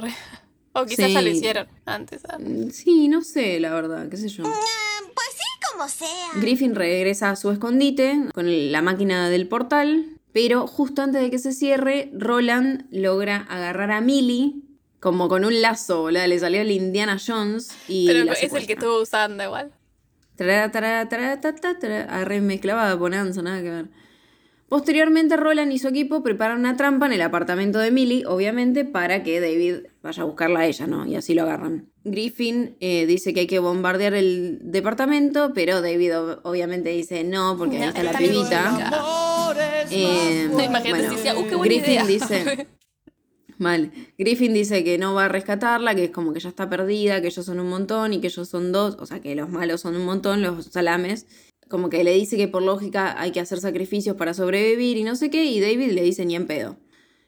[0.72, 2.22] O quizás ya lo hicieron antes.
[2.38, 4.44] Mm, Sí, no sé, la verdad, qué sé yo.
[4.44, 4.56] Pues
[5.34, 6.08] sí, como sea.
[6.36, 11.40] Griffin regresa a su escondite con la máquina del portal, pero justo antes de que
[11.40, 14.62] se cierre, Roland logra agarrar a Millie
[15.00, 18.68] como con un lazo, boludo, le salió el Indiana Jones y Pero la es el
[18.68, 19.74] que estuvo usando igual.
[20.40, 22.06] Tarara, tarara, tarara, ta, ta, tarara.
[22.06, 23.86] Arre, mezclaba Bonanza, nada que ver.
[24.70, 29.22] Posteriormente, Roland y su equipo preparan una trampa en el apartamento de Millie, obviamente, para
[29.24, 31.06] que David vaya a buscarla a ella, ¿no?
[31.06, 31.90] Y así lo agarran.
[32.06, 37.58] Griffin eh, dice que hay que bombardear el departamento, pero David ob- obviamente dice no,
[37.58, 38.92] porque ahí No, está la pibita.
[39.92, 42.06] Eh, No, imagínate bueno, si decía, "Uh, qué buena Griffin idea".
[42.06, 42.68] dice...
[43.60, 43.92] Mal.
[44.18, 47.28] Griffin dice que no va a rescatarla, que es como que ya está perdida, que
[47.28, 49.96] ellos son un montón y que ellos son dos, o sea que los malos son
[49.96, 51.28] un montón, los salames.
[51.70, 55.16] Como que le dice que por lógica hay que hacer sacrificios para sobrevivir y no
[55.16, 56.78] sé qué, y David le dice ni en pedo.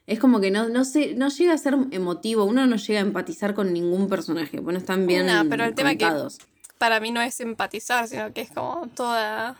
[0.06, 3.02] Es como que no, no, sé, no llega a ser emotivo, uno no llega a
[3.02, 6.38] empatizar con ningún personaje, bueno, están bien No, pero el tema que- contados.
[6.78, 9.56] Para mí no es empatizar, sino que es como toda.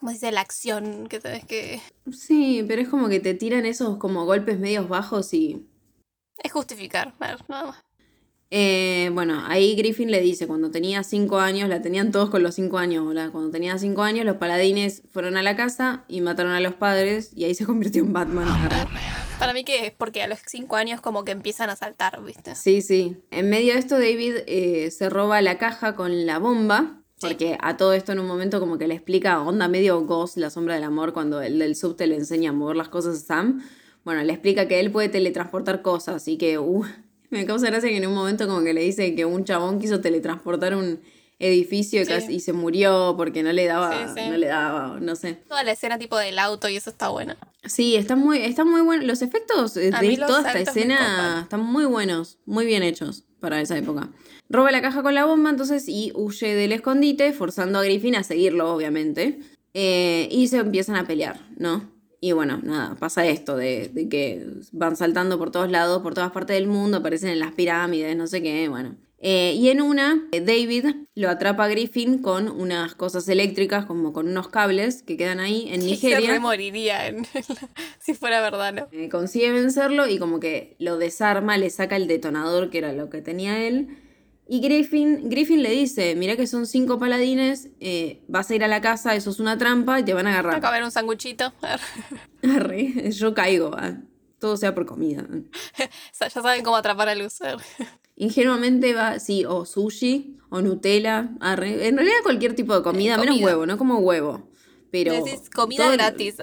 [0.00, 0.32] ¿Cómo se dice?
[0.32, 1.80] La acción que tenés que.
[2.10, 5.64] Sí, pero es como que te tiran esos como golpes medios bajos y
[6.42, 7.84] Es justificar, a ver, nada más.
[8.56, 12.54] Eh, bueno, ahí Griffin le dice, cuando tenía cinco años, la tenían todos con los
[12.54, 13.32] cinco años, ¿verdad?
[13.32, 17.32] Cuando tenía cinco años, los paladines fueron a la casa y mataron a los padres
[17.34, 18.46] y ahí se convirtió en Batman.
[19.40, 22.54] Para mí que es porque a los cinco años como que empiezan a saltar, ¿viste?
[22.54, 23.16] Sí, sí.
[23.32, 27.00] En medio de esto, David eh, se roba la caja con la bomba.
[27.20, 30.50] Porque a todo esto en un momento como que le explica, onda medio Ghost, la
[30.50, 33.62] sombra del amor, cuando el del subte le enseña a mover las cosas a Sam.
[34.04, 36.84] Bueno, le explica que él puede teletransportar cosas y que, uh,
[37.30, 40.00] me causa gracia que en un momento como que le dice que un chabón quiso
[40.00, 41.00] teletransportar un
[41.40, 42.10] edificio y, Sí.
[42.12, 44.28] casi- y se murió porque no le daba, Sí, sí.
[44.30, 45.34] no le daba, no sé.
[45.48, 47.34] Toda la escena tipo del auto y eso está bueno.
[47.64, 49.04] Sí, está muy, está muy bueno.
[49.04, 53.60] Los efectos eh, de los toda esta escena están muy buenos, muy bien hechos para
[53.60, 54.08] esa época.
[54.48, 58.22] Roba la caja con la bomba entonces y huye del escondite, forzando a Griffin a
[58.22, 59.40] seguirlo, obviamente.
[59.74, 61.90] Eh, y se empiezan a pelear, ¿no?
[62.26, 66.32] Y bueno, nada, pasa esto de, de que van saltando por todos lados, por todas
[66.32, 68.96] partes del mundo, aparecen en las pirámides, no sé qué, bueno.
[69.18, 74.14] Eh, y en una, eh, David lo atrapa a Griffin con unas cosas eléctricas, como
[74.14, 76.30] con unos cables que quedan ahí en Se Nigeria.
[76.32, 77.26] remoriría en-
[78.00, 78.88] si fuera verdad, ¿no?
[78.92, 83.10] Eh, consigue vencerlo y como que lo desarma, le saca el detonador que era lo
[83.10, 83.98] que tenía él.
[84.46, 88.68] Y Griffin, Griffin le dice, mira que son cinco paladines, eh, vas a ir a
[88.68, 90.72] la casa, eso es una trampa y te van a Acá agarrar.
[90.72, 91.52] ver un sanguchito.
[92.42, 93.96] Arre, yo caigo, ah,
[94.38, 95.26] todo sea por comida.
[96.20, 97.56] ya saben cómo atrapar al user.
[98.16, 101.88] Ingenuamente va, sí, o sushi, o Nutella, arre.
[101.88, 104.48] En realidad cualquier tipo de comida, Eh, menos huevo, no como huevo.
[104.92, 106.36] Pero Decís comida todo- gratis.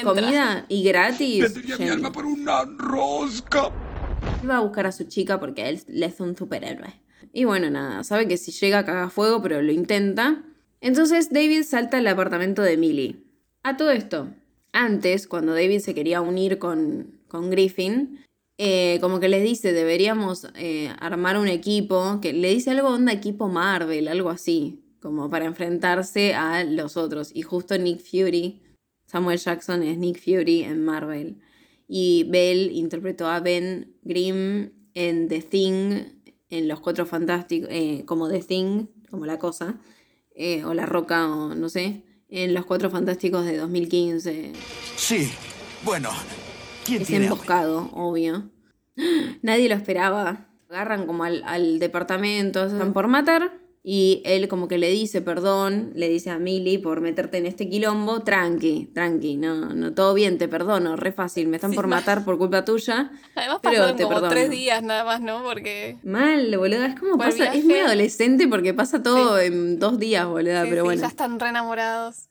[0.00, 0.04] y.
[0.04, 1.42] Comida y gratis.
[1.42, 3.70] Vendería mi alma por una rosca.
[4.48, 7.00] Va a buscar a su chica porque él, él es un superhéroe.
[7.32, 10.44] Y bueno, nada, sabe que si llega caga fuego, pero lo intenta.
[10.80, 13.16] Entonces David salta al apartamento de Millie.
[13.62, 14.32] A todo esto,
[14.72, 18.24] antes, cuando David se quería unir con, con Griffin,
[18.62, 23.12] eh, como que les dice, deberíamos eh, armar un equipo, que le dice algo onda
[23.12, 27.30] equipo Marvel, algo así, como para enfrentarse a los otros.
[27.34, 28.60] Y justo Nick Fury,
[29.06, 31.38] Samuel Jackson es Nick Fury en Marvel.
[31.88, 36.19] Y Bell interpretó a Ben Grimm en The Thing,
[36.50, 39.76] en Los Cuatro Fantásticos, eh, como The Thing, como la cosa,
[40.34, 44.52] eh, o la roca, o no sé, en Los Cuatro Fantásticos de 2015.
[44.96, 45.30] Sí.
[45.84, 46.10] Bueno,
[46.84, 47.34] ¿quién Es tiene hambre?
[47.34, 48.50] emboscado, obvio.
[49.42, 50.46] Nadie lo esperaba.
[50.68, 53.52] Agarran como al, al departamento, están por matar.
[53.82, 57.68] Y él como que le dice perdón, le dice a Millie por meterte en este
[57.68, 61.86] quilombo, tranqui, tranqui, no, no, todo bien, te perdono, re fácil, me están Sí, por
[61.86, 63.10] matar por culpa tuya.
[63.34, 64.30] Además Pero pasaron te como perdono.
[64.32, 65.42] tres días nada más, ¿no?
[65.42, 65.96] Porque...
[66.04, 69.46] Mal, boluda, es como pasa, es muy adolescente porque pasa todo Sí.
[69.46, 71.00] en dos días, boluda, sí, pero bueno.
[71.00, 72.29] ya están re enamorados.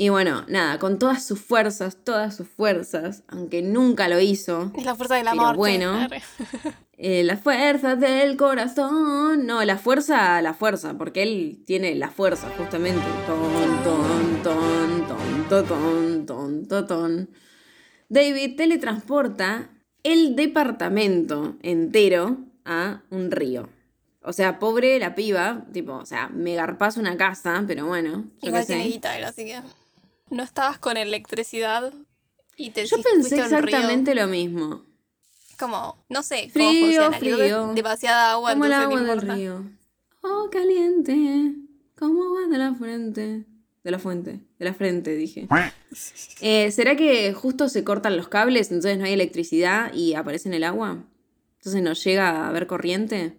[0.00, 4.70] Y bueno, nada, con todas sus fuerzas, todas sus fuerzas, aunque nunca lo hizo.
[4.76, 5.56] Es la fuerza del amor.
[5.56, 6.06] Bueno,
[6.96, 9.44] eh, las fuerzas del corazón.
[9.44, 13.02] No, la fuerza, la fuerza, porque él tiene la fuerza, justamente.
[13.26, 17.30] Ton, ton, ton, ton, ton, ton, ton, ton.
[18.08, 19.68] David teletransporta
[20.04, 23.68] el departamento entero a un río.
[24.22, 28.26] O sea, pobre la piba, tipo, o sea, me garpas una casa, pero bueno.
[28.40, 29.60] Yo Igual guitarra, así que.
[30.30, 31.92] No estabas con electricidad
[32.56, 33.44] y te Yo pensé río.
[33.44, 34.84] exactamente lo mismo.
[35.58, 37.72] Como, no sé Frío, cómo frío.
[37.74, 39.64] demasiada agua, Como el agua del río.
[40.22, 41.54] Oh, caliente.
[41.98, 43.44] Como agua de la frente.
[43.82, 44.40] De la fuente.
[44.58, 45.48] De la frente, dije.
[46.40, 50.54] Eh, ¿Será que justo se cortan los cables, entonces no hay electricidad y aparece en
[50.54, 51.04] el agua?
[51.56, 53.38] Entonces no llega a haber corriente.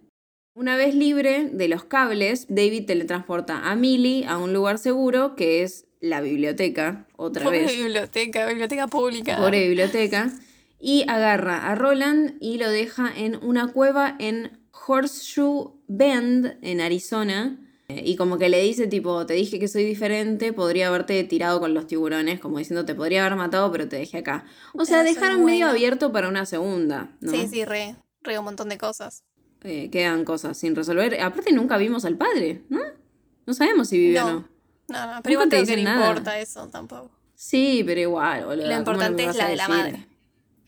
[0.52, 5.62] Una vez libre de los cables, David teletransporta a Millie a un lugar seguro que
[5.62, 7.76] es la biblioteca, otra Pobre vez.
[7.76, 9.36] biblioteca, biblioteca pública.
[9.36, 10.32] Pobre biblioteca.
[10.78, 17.58] Y agarra a Roland y lo deja en una cueva en Horseshoe Bend, en Arizona.
[17.88, 21.60] Eh, Y como que le dice, tipo, te dije que soy diferente, podría haberte tirado
[21.60, 24.44] con los tiburones, como diciendo, te podría haber matado, pero te dejé acá.
[24.74, 27.32] O sea, es dejaron medio abierto para una segunda, ¿no?
[27.32, 29.24] Sí, sí, re, re un montón de cosas.
[29.62, 31.20] Eh, quedan cosas sin resolver.
[31.20, 32.80] Aparte, nunca vimos al padre, ¿no?
[33.46, 34.48] No sabemos si vive o No.
[34.90, 35.14] No.
[35.14, 37.10] No, pero igual creo que no importa eso tampoco.
[37.34, 38.66] Sí, pero igual, boludo.
[38.68, 40.06] Lo importante es la de la madre.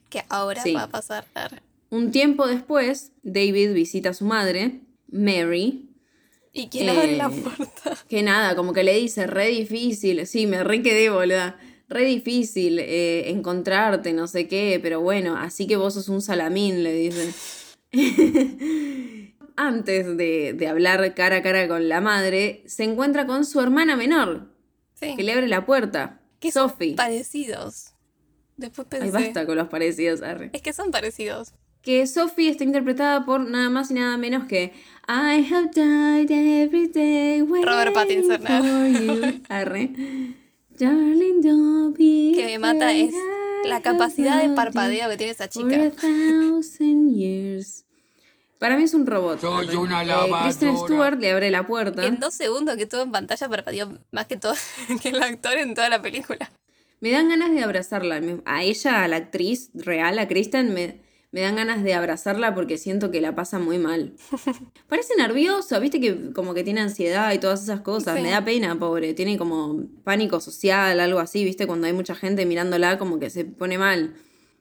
[0.08, 0.72] Que ahora Sí.
[0.72, 1.26] va a pasar.
[1.34, 1.62] Ar.
[1.90, 5.88] Un tiempo después, David visita a su madre, Mary,
[6.54, 7.96] ¿Y quién Eh, abre la puerta?
[8.08, 11.58] que nada, como que le dice, re difícil, sí, me re quedé, boluda,
[11.88, 16.82] re difícil eh, encontrarte, no sé qué, pero bueno, así que vos sos un salamín,
[16.82, 17.32] le dice.
[19.56, 23.96] Antes de, de hablar cara a cara con la madre, se encuentra con su hermana
[23.96, 24.48] menor,
[24.94, 25.14] Sí.
[25.16, 26.94] que le abre la puerta, Que son Sophie.
[26.94, 27.94] parecidos.
[28.56, 29.06] Después pensé.
[29.06, 30.50] Ay, basta con los parecidos, arre.
[30.52, 31.52] Es que son parecidos.
[31.82, 34.72] que Sophie está interpretada por nada más y nada menos que
[35.08, 39.42] I have died every day Robert Pattinson, for.
[39.48, 39.90] Arre.
[40.78, 43.12] Darling, don't be Que me mata es
[43.64, 45.90] la capacidad de parpadeo que tiene esa chica.
[48.62, 49.40] Para mí es un robot.
[49.40, 50.86] Soy una Eh, Kristen lavadora.
[50.86, 52.06] Stewart le abre la puerta.
[52.06, 54.54] En dos segundos que estuvo en pantalla parpadeó más que todo
[55.02, 56.48] que el actor en toda la película.
[57.00, 58.20] Me dan ganas de abrazarla.
[58.44, 61.00] A ella, a la actriz real, a Kristen, me,
[61.32, 64.12] me dan ganas de abrazarla porque siento que la pasa muy mal.
[64.86, 68.16] Parece nerviosa, viste que como que tiene ansiedad y todas esas cosas.
[68.16, 68.22] Sí.
[68.22, 69.12] Me da pena, pobre.
[69.12, 73.44] Tiene como pánico social, algo así, viste, cuando hay mucha gente mirándola como que se
[73.44, 74.14] pone mal.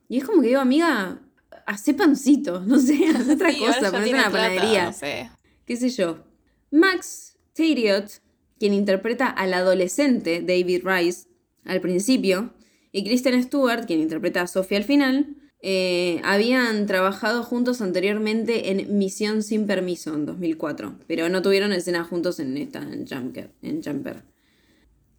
[0.10, 1.20] Y es como que digo, amiga,
[1.66, 5.30] hace pancito, no sé, haz otra Sí, cosa, ponete la plata, panadería no sé.
[5.66, 6.24] qué sé yo.
[6.72, 8.22] Max Theriot,
[8.60, 11.28] quien interpreta al adolescente David Rice
[11.66, 12.54] al principio,
[12.92, 18.98] y Kristen Stewart, quien interpreta a Sophie al final, eh, habían trabajado juntos anteriormente en
[18.98, 23.52] Misión sin Permiso en 2004, pero no tuvieron escena juntos en esta, en Jumper.
[23.62, 24.24] En Jumper.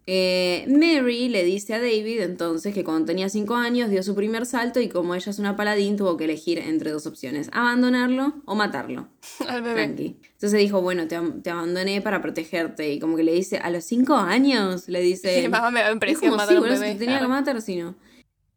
[0.05, 4.45] Eh, Mary le dice a David entonces que cuando tenía 5 años dio su primer
[4.45, 8.55] salto y como ella es una paladín tuvo que elegir entre dos opciones, abandonarlo o
[8.55, 9.07] matarlo.
[9.47, 9.83] Al bebé.
[9.83, 12.91] Entonces dijo, bueno, te, te abandoné para protegerte.
[12.91, 15.41] Y como que le dice, a los cinco años, le dice.
[15.41, 17.95] Mi mamá me va a impresión como, matar sí, si tenía que matar, si no.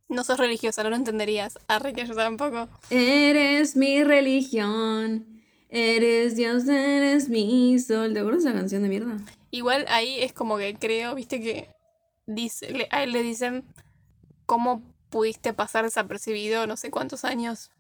[0.09, 1.59] No sos religiosa, no lo entenderías.
[1.69, 2.69] Arre que yo tampoco.
[2.91, 5.27] Eres mi religión.
[5.69, 8.13] Eres Dios, eres mi sol.
[8.15, 9.17] ¿Te acuerdas de esa canción de mierda?
[9.57, 11.71] Igual ahí es como que creo, viste que
[12.27, 13.65] dice, le- a él le dicen
[14.45, 17.71] cómo pudiste pasar desapercibido no sé cuántos años.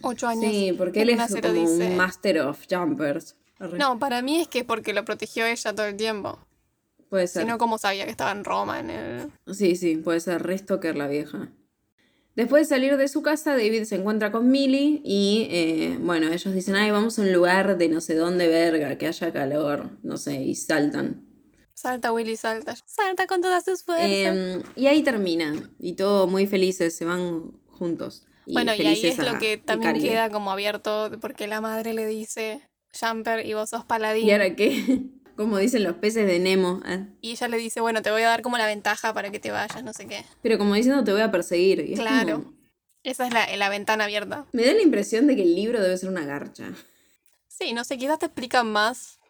[0.00, 0.50] Ocho años.
[0.50, 1.88] Sí, porque él es como dice.
[1.90, 3.36] un master of jumpers.
[3.76, 6.38] No, para mí es que porque lo protegió ella todo el tiempo.
[7.10, 7.42] Puede ser.
[7.42, 8.78] Si no, ¿cómo sabía que estaba en Roma?
[8.80, 9.32] En el...
[9.54, 11.48] Sí, sí, puede ser Restoker la vieja.
[12.38, 16.54] Después de salir de su casa, David se encuentra con Millie y, eh, bueno, ellos
[16.54, 20.16] dicen, ay, vamos a un lugar de no sé dónde verga, que haya calor, no
[20.16, 21.26] sé, y saltan.
[21.74, 22.76] Salta, Willy, salta.
[22.86, 24.08] Salta con todas sus fuerzas.
[24.08, 28.24] Eh, y ahí termina, y todo muy felices, se van juntos.
[28.46, 31.92] y bueno, y ahí es a lo que también queda como abierto, porque la madre
[31.92, 32.62] le dice,
[33.00, 34.28] Jumper, y vos sos paladín.
[34.28, 35.02] ¿Y ahora qué?
[35.38, 36.80] Como dicen los peces de Nemo.
[36.84, 37.06] ah.
[37.20, 39.52] Y ella le dice, bueno, te voy a dar como la ventaja para que te
[39.52, 40.24] vayas, no sé qué.
[40.42, 41.78] Pero como diciendo, te voy a perseguir.
[41.88, 42.42] y es Claro.
[42.42, 42.52] como-
[43.04, 44.46] Esa es la, la ventana abierta.
[44.52, 46.72] Me da la impresión de que el libro debe ser una garcha.
[47.46, 49.20] Sí, no sé, quizás te explican más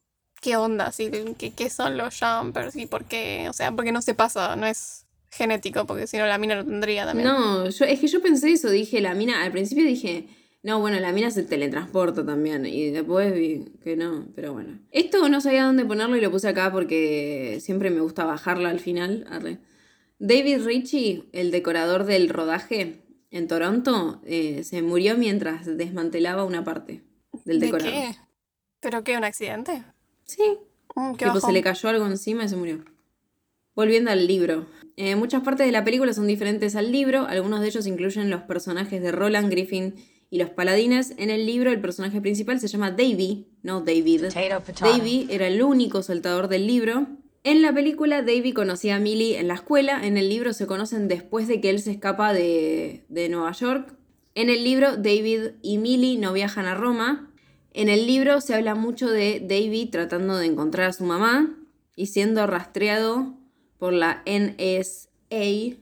[0.41, 3.47] qué onda, sí, qué, qué son los jumpers y por qué.
[3.51, 6.65] O sea, porque no se pasa, no es genético, porque si no la mina lo
[6.65, 7.29] tendría también.
[7.29, 10.27] No, yo, es que yo pensé eso, dije, la mina, al principio dije,
[10.63, 14.79] no, bueno, la mina se teletransporta también, y después vi que no, pero bueno.
[14.91, 18.81] Esto no sabía dónde ponerlo y lo puse acá porque siempre me gusta bajarla al
[18.81, 19.27] final.
[19.31, 19.59] arre.
[20.19, 27.03] David Ritchie, el decorador del rodaje en Toronto, eh, se murió mientras desmantelaba una parte
[27.45, 27.93] del ¿De decorador.
[27.93, 28.17] qué?
[28.81, 29.17] ¿Pero qué?
[29.17, 29.85] ¿Un accidente?
[30.25, 30.43] Sí,
[30.95, 32.85] Mm, qué Tipo, se le cayó algo encima y se murió.
[33.75, 34.67] Volviendo al libro.
[34.97, 37.27] Eh, muchas partes de la película son diferentes al libro.
[37.29, 39.95] Algunos de ellos incluyen los personajes de Roland, Griffin
[40.31, 41.15] y los paladines.
[41.17, 44.25] En el libro, el personaje principal se llama Davy, no David.
[44.81, 47.07] Davy era el único saltador del libro.
[47.45, 50.07] En la película, Davy conocía a Millie en la escuela.
[50.07, 53.95] En el libro se conocen después de que él se escapa de, de Nueva York.
[54.35, 57.31] En el libro, David y Millie no viajan a Roma.
[57.73, 61.57] En el libro se habla mucho de Davy tratando de encontrar a su mamá
[61.95, 63.35] y siendo rastreado
[63.79, 65.77] por la NSA,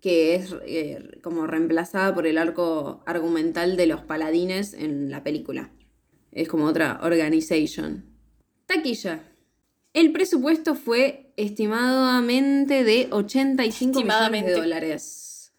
[0.00, 5.70] que es eh, como reemplazada por el arco argumental de los paladines en la película.
[6.32, 8.04] Es como otra organization.
[8.66, 9.24] Taquilla.
[9.92, 15.52] El presupuesto fue estimadamente de 85 millones de dólares.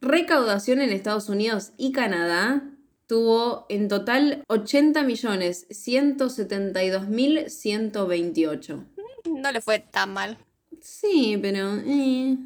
[0.00, 2.62] Recaudación en Estados Unidos y Canadá
[3.06, 8.84] tuvo en total 80 millones 172 mil 128.
[9.26, 10.38] No le fue tan mal.
[10.80, 11.76] Sí, pero...
[11.86, 12.36] eh.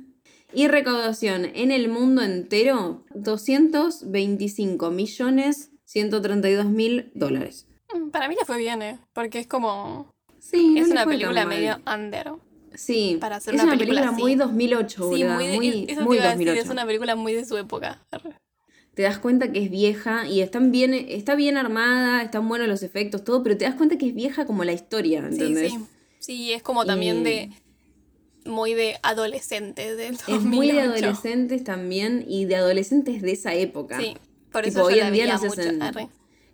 [0.54, 7.66] Y recaudación en el mundo entero, 225 millones 132 mil dólares.
[7.94, 8.98] Mm, Para mí le fue bien, ¿eh?
[9.12, 10.12] Porque es como...
[10.38, 12.32] Sí, es una película medio under.
[12.74, 16.16] Sí, para hacer es una película película, muy 2008, Sí, muy, de- muy, eso muy
[16.16, 16.60] iba a decir, 2008.
[16.62, 18.02] es una película muy de su época.
[18.94, 22.82] Te das cuenta que es vieja y están bien, está bien armada, están buenos los
[22.82, 25.72] efectos, todo, pero te das cuenta que es vieja como la historia, Sí, ¿entendés?
[25.72, 25.78] sí.
[26.18, 27.50] Sí, es como también Y- de...
[28.44, 31.04] Muy de adolescente del Es muy de 2008.
[31.06, 33.98] adolescentes también y de adolescentes de esa época.
[34.00, 34.16] Sí,
[34.50, 35.60] por Tipo, eso hoy yo la en día veía no se mucho.
[35.60, 36.08] hacen- arre.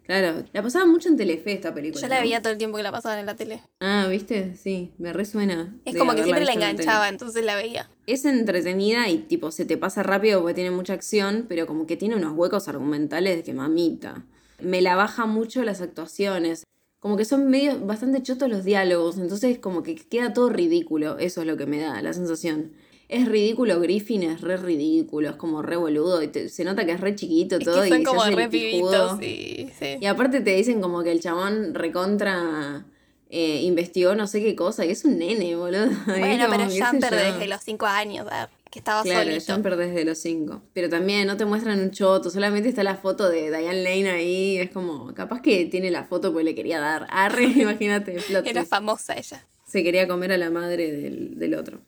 [0.04, 2.00] Claro, la pasaba mucho en Telefe esta película.
[2.00, 2.22] Yo la ¿no?
[2.22, 3.60] veía todo el tiempo que la pasaban en la tele.
[3.80, 4.56] Ah, ¿viste?
[4.56, 5.76] Sí, me resuena.
[5.84, 7.90] Es como que siempre la en enganchaba, entonces la veía.
[8.06, 11.98] Es entretenida y tipo se te pasa rápido porque tiene mucha acción, pero como que
[11.98, 14.24] tiene unos huecos argumentales de que mamita.
[14.60, 16.64] Me la baja mucho las actuaciones.
[17.00, 21.18] Como que son medio bastante chotos los diálogos, entonces como que queda todo ridículo.
[21.18, 22.72] Eso es lo que me da la sensación.
[23.08, 26.22] Es ridículo Griffin, es re ridículo, es como re boludo.
[26.22, 28.20] Y te- se nota que es re chiquito Es todo que y son se como
[28.22, 29.70] hace el re pibitos y...
[29.78, 29.96] Sí.
[30.00, 32.84] Y aparte te dicen como que el chabón recontra
[33.30, 35.86] eh, investigó no sé qué cosa, y es un nene, boludo.
[36.16, 39.52] Y Bueno, pero Jumper desde los 5 años, arre, que estaba Claro, solito.
[39.54, 40.62] Jumper desde los cinco.
[40.72, 44.58] Pero también no te muestran un choto, solamente está la foto de Diane Lane ahí.
[44.58, 47.06] Es como, capaz que tiene la foto porque le quería dar.
[47.10, 49.44] Arre, imagínate, Era famosa ella.
[49.66, 51.80] Se quería comer a la madre del, del otro.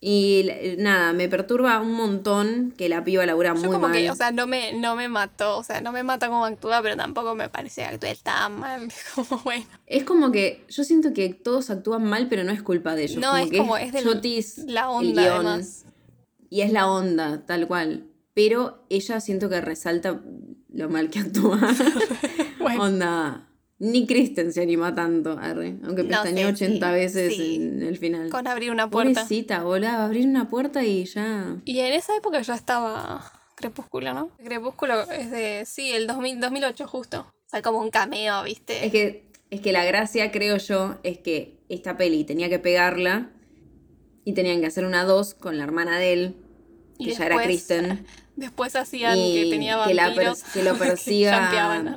[0.00, 0.48] Y
[0.78, 3.92] nada, me perturba un montón que la piba labura Yo muy como mal.
[3.96, 6.80] que, o sea, no me, no me mató, o sea, no me mata como actúa,
[6.82, 8.88] pero tampoco me parece que actúe tan mal.
[9.16, 9.66] Como bueno.
[9.88, 13.16] Es como que yo siento que todos actúan mal, pero no es culpa de ellos.
[13.16, 15.84] No, como es que como, es del- chotis, la el onda, guion, además.
[16.50, 18.06] Y es la onda, tal cual.
[18.34, 20.20] Pero ella siento que resalta
[20.72, 21.60] lo mal que actúa.
[22.58, 22.82] Bueno.
[22.82, 23.48] Onda.
[23.78, 27.54] Ni Kristen se anima tanto, arre, aunque No pestañeó sé, 80 sí, veces sí.
[27.54, 28.30] en el final.
[28.30, 29.22] Con abrir una puerta.
[29.22, 31.56] Pobrecita, boludo, abrir una puerta y ya.
[31.64, 34.30] Y en esa época ya estaba Crepúsculo, ¿no?
[34.44, 37.20] Crepúsculo es de, sí, el 2000, 2008 justo.
[37.20, 38.86] O sea, como un cameo, ¿viste?
[38.86, 43.32] Es que, es que la gracia, creo yo, es que esta peli tenía que pegarla
[44.28, 46.36] y tenían que hacer una 2 con la hermana de él,
[46.98, 48.04] que Y ya era Kristen.
[48.36, 51.96] Después hacían que tenía que la que lo persiga-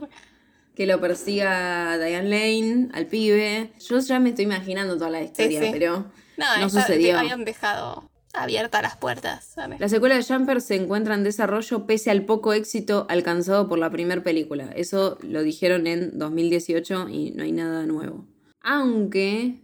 [0.73, 3.73] que lo persiga Diane Lane al pibe.
[3.87, 5.69] Yo ya me estoy imaginando toda la historia, sí.
[5.73, 7.19] pero No, no esa- sucedió.
[7.19, 9.43] habían dejado abiertas las puertas.
[9.53, 9.79] ¿sabes?
[9.81, 13.89] La secuela de Jumper se encuentra en desarrollo pese al poco éxito alcanzado por la
[13.91, 14.71] primera película.
[14.75, 18.25] Eso lo dijeron en 2018 y no hay nada nuevo.
[18.61, 19.59] Aunque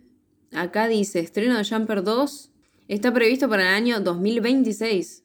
[0.53, 2.52] Acá dice, estreno de Jumper 2
[2.88, 5.23] está previsto para el año 2026.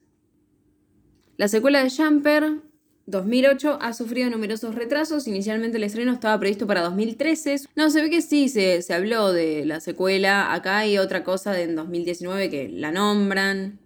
[1.37, 2.61] La secuela de Jumper
[3.07, 5.27] 2008 ha sufrido numerosos retrasos.
[5.27, 7.57] Inicialmente el estreno estaba previsto para 2013.
[7.75, 10.53] No, se ve que sí, se, se habló de la secuela.
[10.53, 13.79] Acá hay otra cosa de en 2019 que la nombran.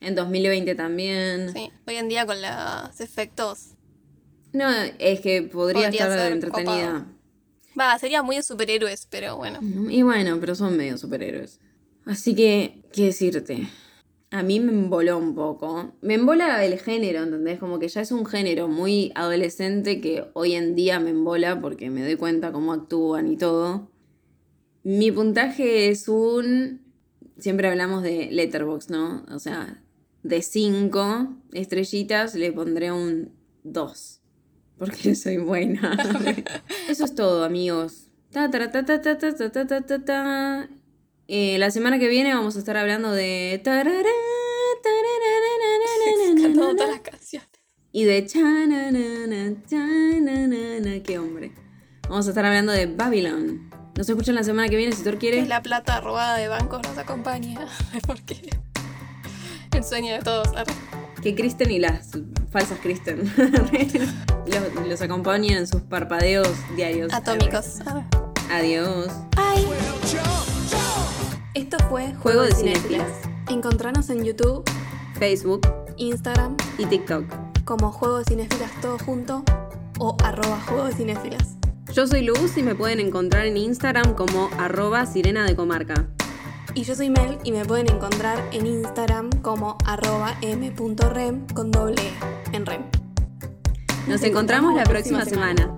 [0.00, 1.52] En 2020 también.
[1.52, 3.74] Sí, hoy en día con los efectos.
[4.52, 4.68] No,
[4.98, 6.92] es que podría, Podría estar entretenida.
[6.92, 7.04] copado.
[7.78, 9.60] Va, sería muy de superhéroes, pero bueno.
[9.90, 11.60] Y bueno, pero son medio superhéroes.
[12.08, 13.68] Así que, ¿qué decirte?
[14.30, 15.92] A mí me emboló un poco.
[16.00, 17.58] Me embola el género, ¿entendés?
[17.58, 21.90] Como que ya es un género muy adolescente que hoy en día me embola porque
[21.90, 23.90] me doy cuenta cómo actúan y todo.
[24.84, 26.80] Mi puntaje es un...
[27.36, 29.26] Siempre hablamos de Letterbox, ¿no?
[29.30, 29.82] O sea,
[30.22, 33.32] de 5 estrellitas le pondré un
[33.64, 34.20] 2.
[34.78, 35.94] Porque soy buena.
[36.88, 38.06] Eso es todo, amigos.
[38.30, 40.68] Ta, ta, ta, ta, ta, ta, ta, ta, ta, ta, ta.
[41.30, 43.60] Eh, la semana que viene vamos a estar hablando de.
[43.62, 44.08] tarará, tarará,
[46.26, 47.48] Cantando todas las canciones.
[47.92, 48.24] Y de.
[48.24, 51.02] chananana, chananana.
[51.02, 51.52] Qué hombre.
[52.08, 53.70] Vamos a estar hablando de Babylon.
[53.94, 55.42] Nos escuchan la semana que viene si Thor quiere.
[55.42, 57.60] Que la plata robada de bancos nos acompaña.
[58.06, 58.48] Porque
[59.76, 60.48] el sueño de todos.
[61.22, 62.12] Que Kristen y las
[62.50, 63.30] falsas Kristen
[64.46, 67.12] los, los acompañen en sus parpadeos diarios.
[67.12, 67.80] Atómicos.
[68.50, 69.12] Adiós.
[71.54, 73.10] Esto fue Juego de Cinéfilas.
[73.48, 74.64] Encontranos en YouTube,
[75.18, 75.66] Facebook
[75.96, 77.24] Instagram, y TikTok.
[77.64, 79.42] como Juego de Cinéfilas todo junto
[79.98, 81.56] o arroba Juego de Cinéfilas.
[81.92, 86.06] Yo soy Luz y me pueden encontrar en Instagram como arroba sirena de comarca.
[86.74, 92.02] Y yo soy Mel y me pueden encontrar en Instagram como arroba m.rem con doble
[92.02, 92.82] E en rem.
[94.06, 95.76] Nos encontramos la próxima semana.